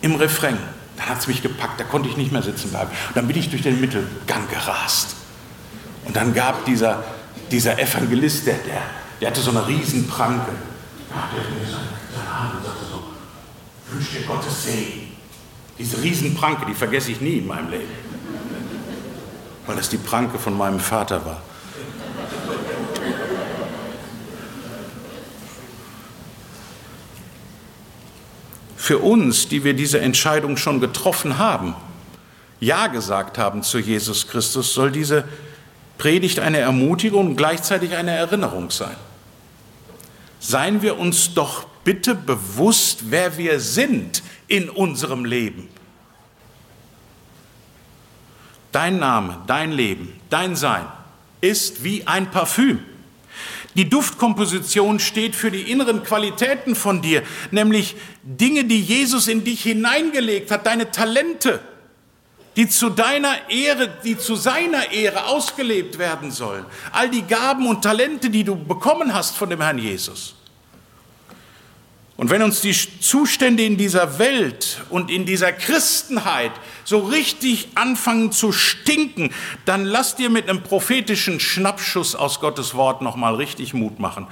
im 0.00 0.14
Refrain, 0.16 0.58
dann 0.96 1.08
hat 1.08 1.18
es 1.18 1.26
mich 1.26 1.42
gepackt, 1.42 1.80
da 1.80 1.84
konnte 1.84 2.08
ich 2.08 2.16
nicht 2.16 2.32
mehr 2.32 2.42
sitzen 2.42 2.70
bleiben. 2.70 2.90
Und 3.08 3.16
dann 3.16 3.26
bin 3.26 3.38
ich 3.38 3.50
durch 3.50 3.62
den 3.62 3.80
Mittelgang 3.80 4.48
gerast. 4.50 5.16
Und 6.04 6.16
dann 6.16 6.34
gab 6.34 6.64
dieser, 6.64 7.04
dieser 7.50 7.78
Evangelist, 7.78 8.46
der, 8.46 8.54
der, 8.54 8.82
der 9.20 9.28
hatte 9.28 9.40
so 9.40 9.50
eine 9.50 9.66
Riesenpranke. 9.66 10.50
Der 11.10 11.22
hat 11.22 11.32
mir 11.32 11.66
seine 11.66 12.38
Hand 12.38 12.54
und 12.56 12.64
sagte 12.64 12.89
wünsche 13.92 14.18
dir 14.18 14.26
Gottes 14.26 14.64
Segen. 14.64 15.12
Diese 15.78 16.02
Riesenpranke, 16.02 16.66
die 16.66 16.74
vergesse 16.74 17.10
ich 17.10 17.20
nie 17.20 17.38
in 17.38 17.46
meinem 17.46 17.70
Leben. 17.70 17.88
Weil 19.66 19.76
das 19.76 19.88
die 19.88 19.96
Pranke 19.96 20.38
von 20.38 20.56
meinem 20.56 20.80
Vater 20.80 21.24
war. 21.24 21.42
Für 28.76 28.98
uns, 28.98 29.48
die 29.48 29.62
wir 29.62 29.74
diese 29.74 30.00
Entscheidung 30.00 30.56
schon 30.56 30.80
getroffen 30.80 31.38
haben, 31.38 31.74
Ja 32.58 32.88
gesagt 32.88 33.38
haben 33.38 33.62
zu 33.62 33.78
Jesus 33.78 34.26
Christus, 34.26 34.74
soll 34.74 34.90
diese 34.90 35.24
Predigt 35.96 36.40
eine 36.40 36.58
Ermutigung 36.58 37.28
und 37.28 37.36
gleichzeitig 37.36 37.94
eine 37.94 38.10
Erinnerung 38.10 38.70
sein. 38.70 38.96
Seien 40.40 40.82
wir 40.82 40.98
uns 40.98 41.34
doch 41.34 41.69
bitte 41.84 42.14
bewusst, 42.14 43.10
wer 43.10 43.36
wir 43.36 43.60
sind 43.60 44.22
in 44.48 44.68
unserem 44.68 45.24
Leben. 45.24 45.68
Dein 48.72 48.98
Name, 48.98 49.42
dein 49.46 49.72
Leben, 49.72 50.20
dein 50.28 50.54
Sein 50.56 50.86
ist 51.40 51.82
wie 51.82 52.06
ein 52.06 52.30
Parfüm. 52.30 52.80
Die 53.74 53.88
Duftkomposition 53.88 54.98
steht 54.98 55.36
für 55.36 55.50
die 55.50 55.70
inneren 55.70 56.02
Qualitäten 56.02 56.74
von 56.74 57.02
dir, 57.02 57.22
nämlich 57.50 57.96
Dinge, 58.22 58.64
die 58.64 58.80
Jesus 58.80 59.28
in 59.28 59.44
dich 59.44 59.62
hineingelegt 59.62 60.50
hat, 60.50 60.66
deine 60.66 60.90
Talente, 60.90 61.60
die 62.56 62.68
zu 62.68 62.90
deiner 62.90 63.48
Ehre, 63.48 63.88
die 64.04 64.18
zu 64.18 64.34
seiner 64.34 64.90
Ehre 64.90 65.26
ausgelebt 65.26 65.98
werden 65.98 66.32
sollen. 66.32 66.64
All 66.90 67.08
die 67.08 67.22
Gaben 67.22 67.66
und 67.68 67.82
Talente, 67.82 68.28
die 68.28 68.42
du 68.42 68.56
bekommen 68.56 69.14
hast 69.14 69.36
von 69.36 69.48
dem 69.50 69.60
Herrn 69.60 69.78
Jesus. 69.78 70.34
Und 72.20 72.28
wenn 72.28 72.42
uns 72.42 72.60
die 72.60 72.76
Zustände 73.00 73.64
in 73.64 73.78
dieser 73.78 74.18
Welt 74.18 74.82
und 74.90 75.10
in 75.10 75.24
dieser 75.24 75.52
Christenheit 75.52 76.52
so 76.84 76.98
richtig 76.98 77.68
anfangen 77.76 78.30
zu 78.30 78.52
stinken, 78.52 79.32
dann 79.64 79.86
lass 79.86 80.16
dir 80.16 80.28
mit 80.28 80.46
einem 80.46 80.62
prophetischen 80.62 81.40
Schnappschuss 81.40 82.14
aus 82.14 82.38
Gottes 82.40 82.74
Wort 82.74 83.00
nochmal 83.00 83.36
richtig 83.36 83.72
Mut 83.72 84.00
machen. 84.00 84.26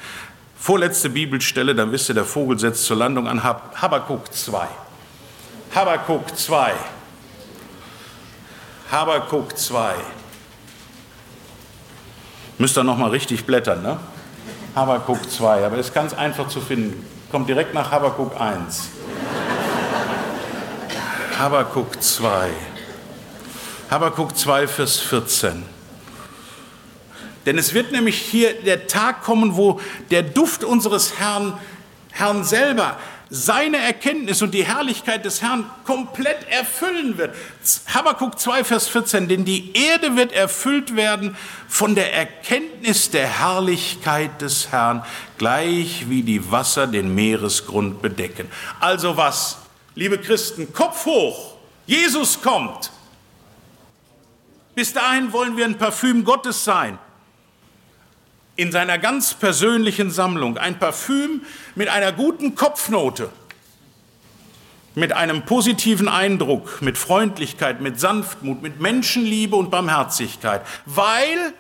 Vorletzte 0.59 1.09
Bibelstelle, 1.09 1.75
dann 1.75 1.91
wisst 1.91 2.11
ihr, 2.11 2.15
der 2.15 2.27
Vogel 2.27 2.59
setzt 2.59 2.85
zur 2.85 2.99
Landung 2.99 3.27
an 3.27 3.43
Habakuk 3.43 4.35
2. 4.35 4.69
Habakuk 5.75 6.37
2. 6.37 6.75
Habakuk 8.93 9.57
2. 9.57 9.95
Müsst 12.59 12.77
ihr 12.77 12.85
nochmal 12.85 13.09
richtig 13.13 13.47
blättern, 13.47 13.83
ne? 13.83 13.99
Habakuk 14.75 15.31
2, 15.31 15.65
aber 15.65 15.79
ist 15.79 15.95
ganz 15.95 16.13
einfach 16.13 16.49
zu 16.49 16.61
finden. 16.61 17.18
Kommt 17.31 17.47
direkt 17.47 17.75
nach 17.75 17.91
Habakuk 17.91 18.41
1. 18.41 18.89
Habakuk 21.39 22.03
2. 22.03 22.49
Habakuk 23.91 24.35
2, 24.35 24.67
Vers 24.67 24.99
14. 25.01 25.63
Denn 27.45 27.59
es 27.59 27.75
wird 27.75 27.93
nämlich 27.93 28.19
hier 28.19 28.55
der 28.63 28.87
Tag 28.87 29.23
kommen, 29.23 29.57
wo 29.57 29.79
der 30.11 30.23
Duft 30.23 30.65
unseres 30.65 31.19
Herrn, 31.19 31.53
Herrn 32.13 32.45
selber 32.45 32.97
seine 33.31 33.77
Erkenntnis 33.79 34.41
und 34.43 34.53
die 34.53 34.65
Herrlichkeit 34.65 35.25
des 35.25 35.43
Herrn 35.43 35.69
komplett 35.85 36.49
erfüllen 36.51 37.19
wird. 37.19 37.35
Habakuk 37.93 38.39
2, 38.39 38.65
Vers 38.65 38.89
14, 38.89 39.29
denn 39.29 39.45
die 39.45 39.73
Erde 39.77 40.17
wird 40.17 40.33
erfüllt 40.33 40.97
werden 40.97 41.37
von 41.69 41.95
der 41.95 42.15
Erkenntnis 42.15 43.11
der 43.11 43.27
Herrlichkeit 43.41 44.41
des 44.41 44.73
Herrn, 44.73 45.05
gleich 45.37 46.09
wie 46.09 46.23
die 46.23 46.51
Wasser 46.51 46.87
den 46.87 47.15
Meeresgrund 47.15 48.01
bedecken. 48.01 48.51
Also 48.81 49.17
was, 49.17 49.59
liebe 49.95 50.19
Christen, 50.19 50.73
Kopf 50.73 51.05
hoch, 51.05 51.55
Jesus 51.87 52.41
kommt. 52.41 52.91
Bis 54.75 54.93
dahin 54.93 55.33
wollen 55.33 55.57
wir 55.57 55.65
ein 55.65 55.77
Parfüm 55.77 56.25
Gottes 56.25 56.65
sein 56.65 56.99
in 58.59 58.73
seiner 58.73 58.99
ganz 58.99 59.35
persönlichen 59.35 60.11
Sammlung 60.11 60.59
ein 60.59 60.81
Parfüm 60.81 61.43
mit 61.77 61.89
einer 61.89 62.11
guten 62.11 62.57
Kopfnote, 62.57 63.31
mit 64.97 65.13
einem 65.13 65.45
positiven 65.45 66.09
Eindruck, 66.09 66.83
mit 66.83 66.99
Freundlichkeit, 66.99 67.81
mit 67.81 68.01
Sanftmut, 68.01 68.61
mit 68.61 68.81
Menschenliebe 68.81 69.55
und 69.55 69.71
Barmherzigkeit, 69.71 70.63
weil 70.87 71.55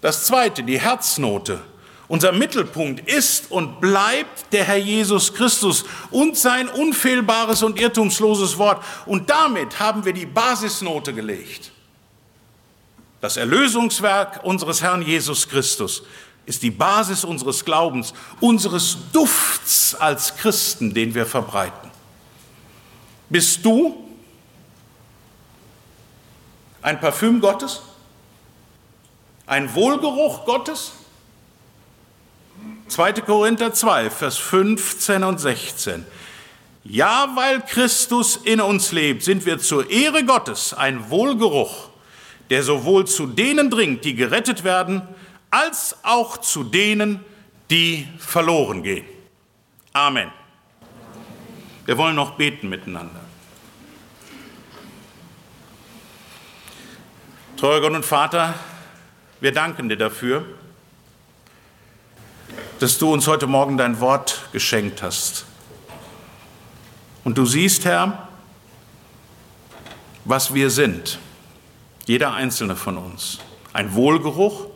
das 0.00 0.24
Zweite, 0.24 0.62
die 0.62 0.80
Herznote, 0.80 1.60
unser 2.08 2.32
Mittelpunkt 2.32 3.06
ist 3.06 3.50
und 3.50 3.82
bleibt 3.82 4.50
der 4.52 4.64
Herr 4.64 4.78
Jesus 4.78 5.34
Christus 5.34 5.84
und 6.10 6.38
sein 6.38 6.68
unfehlbares 6.68 7.62
und 7.62 7.78
irrtumsloses 7.78 8.56
Wort. 8.56 8.82
Und 9.04 9.28
damit 9.28 9.78
haben 9.78 10.06
wir 10.06 10.14
die 10.14 10.24
Basisnote 10.24 11.12
gelegt. 11.12 11.70
Das 13.20 13.36
Erlösungswerk 13.36 14.40
unseres 14.44 14.82
Herrn 14.82 15.02
Jesus 15.02 15.48
Christus 15.48 16.02
ist 16.46 16.62
die 16.62 16.70
Basis 16.70 17.24
unseres 17.24 17.64
Glaubens, 17.64 18.14
unseres 18.40 18.96
Dufts 19.12 19.94
als 19.94 20.36
Christen, 20.36 20.94
den 20.94 21.14
wir 21.14 21.26
verbreiten. 21.26 21.90
Bist 23.28 23.64
du 23.64 24.08
ein 26.82 26.98
Parfüm 26.98 27.40
Gottes? 27.40 27.82
Ein 29.46 29.72
Wohlgeruch 29.74 30.44
Gottes? 30.46 30.92
2. 32.88 33.12
Korinther 33.12 33.72
2, 33.72 34.10
Vers 34.10 34.38
15 34.38 35.22
und 35.24 35.38
16. 35.38 36.06
Ja, 36.84 37.30
weil 37.34 37.60
Christus 37.60 38.36
in 38.36 38.60
uns 38.60 38.90
lebt, 38.92 39.22
sind 39.22 39.44
wir 39.44 39.58
zur 39.58 39.90
Ehre 39.90 40.24
Gottes 40.24 40.72
ein 40.72 41.10
Wohlgeruch 41.10 41.89
der 42.50 42.64
sowohl 42.64 43.06
zu 43.06 43.26
denen 43.26 43.70
dringt, 43.70 44.04
die 44.04 44.14
gerettet 44.14 44.64
werden, 44.64 45.02
als 45.50 45.96
auch 46.02 46.38
zu 46.38 46.64
denen, 46.64 47.24
die 47.70 48.08
verloren 48.18 48.82
gehen. 48.82 49.06
Amen. 49.92 50.30
Wir 51.86 51.96
wollen 51.96 52.16
noch 52.16 52.32
beten 52.32 52.68
miteinander. 52.68 53.20
Treuer 57.56 57.80
Gott 57.80 57.92
und 57.92 58.04
Vater, 58.04 58.54
wir 59.40 59.52
danken 59.52 59.88
dir 59.88 59.96
dafür, 59.96 60.44
dass 62.80 62.98
du 62.98 63.12
uns 63.12 63.26
heute 63.26 63.46
Morgen 63.46 63.76
dein 63.76 64.00
Wort 64.00 64.48
geschenkt 64.52 65.02
hast. 65.02 65.44
Und 67.22 67.38
du 67.38 67.44
siehst, 67.44 67.84
Herr, 67.84 68.28
was 70.24 70.54
wir 70.54 70.70
sind. 70.70 71.18
Jeder 72.10 72.34
einzelne 72.34 72.74
von 72.74 72.98
uns. 72.98 73.38
Ein 73.72 73.94
Wohlgeruch 73.94 74.66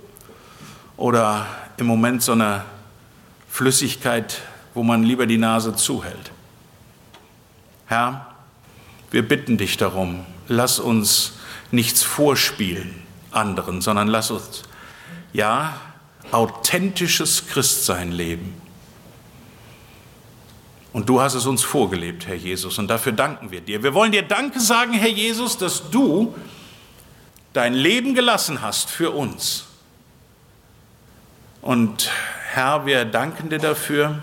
oder 0.97 1.49
im 1.79 1.87
Moment 1.87 2.23
so 2.23 2.31
eine 2.31 2.65
Flüssigkeit, 3.49 4.41
wo 4.73 4.85
man 4.85 5.03
lieber 5.03 5.27
die 5.27 5.37
Nase 5.37 5.75
zuhält. 5.75 6.31
Herr, 7.87 8.33
wir 9.11 9.27
bitten 9.27 9.59
dich 9.59 9.77
darum, 9.77 10.25
lass 10.47 10.79
uns 10.79 11.33
nichts 11.73 12.05
vorspielen 12.05 13.03
anderen, 13.33 13.81
sondern 13.81 14.07
lass 14.07 14.31
uns, 14.31 14.63
ja, 15.33 15.75
authentisches 16.31 17.49
Christsein 17.49 18.13
leben. 18.13 18.55
Und 20.93 21.09
du 21.09 21.21
hast 21.21 21.35
es 21.35 21.47
uns 21.47 21.65
vorgelebt, 21.65 22.29
Herr 22.29 22.37
Jesus, 22.37 22.79
und 22.79 22.87
dafür 22.87 23.11
danken 23.11 23.51
wir 23.51 23.61
dir. 23.61 23.83
Wir 23.83 23.93
wollen 23.93 24.13
dir 24.13 24.23
Danke 24.23 24.61
sagen, 24.61 24.93
Herr 24.93 25.09
Jesus, 25.09 25.59
dass 25.59 25.91
du 25.91 26.33
dein 27.55 27.73
Leben 27.73 28.15
gelassen 28.15 28.61
hast 28.61 28.91
für 28.91 29.13
uns. 29.13 29.65
Und 31.63 32.11
Herr, 32.53 32.85
wir 32.85 33.07
danken 33.07 33.49
dir 33.49 33.59
dafür, 33.59 34.23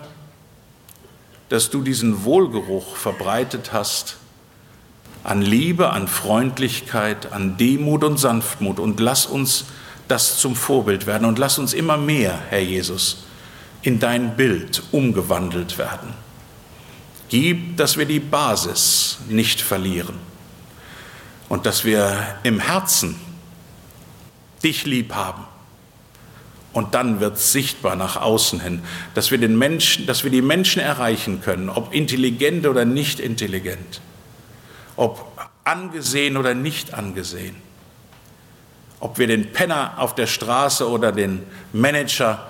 dass 1.49 1.69
du 1.69 1.81
diesen 1.81 2.23
Wohlgeruch 2.23 2.95
verbreitet 2.95 3.73
hast 3.73 4.17
an 5.23 5.41
Liebe, 5.41 5.89
an 5.91 6.07
Freundlichkeit, 6.07 7.31
an 7.31 7.57
Demut 7.57 8.03
und 8.03 8.17
Sanftmut. 8.17 8.79
Und 8.79 8.99
lass 8.99 9.25
uns 9.25 9.65
das 10.07 10.37
zum 10.37 10.55
Vorbild 10.55 11.07
werden 11.07 11.25
und 11.25 11.39
lass 11.39 11.57
uns 11.57 11.73
immer 11.73 11.97
mehr, 11.97 12.37
Herr 12.49 12.61
Jesus, 12.61 13.23
in 13.81 13.99
dein 13.99 14.35
Bild 14.35 14.83
umgewandelt 14.91 15.77
werden. 15.77 16.13
Gib, 17.29 17.77
dass 17.77 17.97
wir 17.97 18.05
die 18.05 18.19
Basis 18.19 19.19
nicht 19.29 19.61
verlieren 19.61 20.30
und 21.51 21.65
dass 21.65 21.83
wir 21.83 22.37
im 22.43 22.61
Herzen 22.61 23.19
dich 24.63 24.85
lieb 24.85 25.13
haben. 25.13 25.43
Und 26.71 26.95
dann 26.95 27.19
wird 27.19 27.35
es 27.35 27.51
sichtbar 27.51 27.97
nach 27.97 28.15
außen 28.15 28.61
hin, 28.61 28.81
dass 29.15 29.31
wir, 29.31 29.37
den 29.37 29.57
Menschen, 29.57 30.05
dass 30.05 30.23
wir 30.23 30.31
die 30.31 30.41
Menschen 30.41 30.81
erreichen 30.81 31.41
können, 31.41 31.67
ob 31.67 31.93
intelligent 31.93 32.65
oder 32.65 32.85
nicht 32.85 33.19
intelligent, 33.19 33.99
ob 34.95 35.29
angesehen 35.65 36.37
oder 36.37 36.53
nicht 36.53 36.93
angesehen, 36.93 37.57
ob 39.01 39.17
wir 39.17 39.27
den 39.27 39.51
Penner 39.51 39.95
auf 39.97 40.15
der 40.15 40.27
Straße 40.27 40.89
oder 40.89 41.11
den 41.11 41.43
Manager 41.73 42.49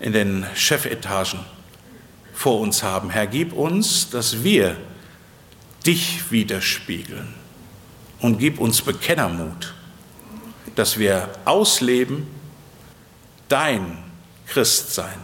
in 0.00 0.12
den 0.12 0.44
Chefetagen 0.56 1.38
vor 2.34 2.58
uns 2.58 2.82
haben. 2.82 3.10
Herr, 3.10 3.28
gib 3.28 3.52
uns, 3.52 4.10
dass 4.10 4.42
wir 4.42 4.76
dich 5.86 6.32
widerspiegeln 6.32 7.39
und 8.20 8.38
gib 8.38 8.60
uns 8.60 8.82
Bekennermut, 8.82 9.74
dass 10.74 10.98
wir 10.98 11.28
ausleben 11.44 12.26
dein 13.48 13.98
Christsein, 14.46 15.18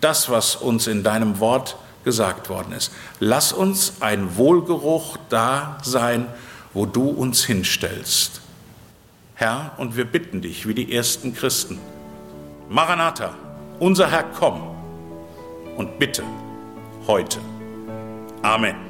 das, 0.00 0.30
was 0.30 0.56
uns 0.56 0.86
in 0.86 1.02
deinem 1.02 1.40
Wort 1.40 1.76
gesagt 2.04 2.48
worden 2.48 2.72
ist. 2.72 2.92
Lass 3.18 3.52
uns 3.52 3.94
ein 4.00 4.36
Wohlgeruch 4.36 5.16
da 5.28 5.78
sein, 5.82 6.26
wo 6.72 6.86
du 6.86 7.08
uns 7.08 7.44
hinstellst. 7.44 8.40
Herr, 9.34 9.72
und 9.78 9.96
wir 9.96 10.04
bitten 10.04 10.40
dich, 10.40 10.66
wie 10.68 10.74
die 10.74 10.94
ersten 10.94 11.34
Christen, 11.34 11.78
Maranatha, 12.68 13.34
unser 13.78 14.10
Herr, 14.10 14.24
komm 14.24 14.60
und 15.76 15.98
bitte 15.98 16.22
heute. 17.06 17.38
Amen. 18.42 18.89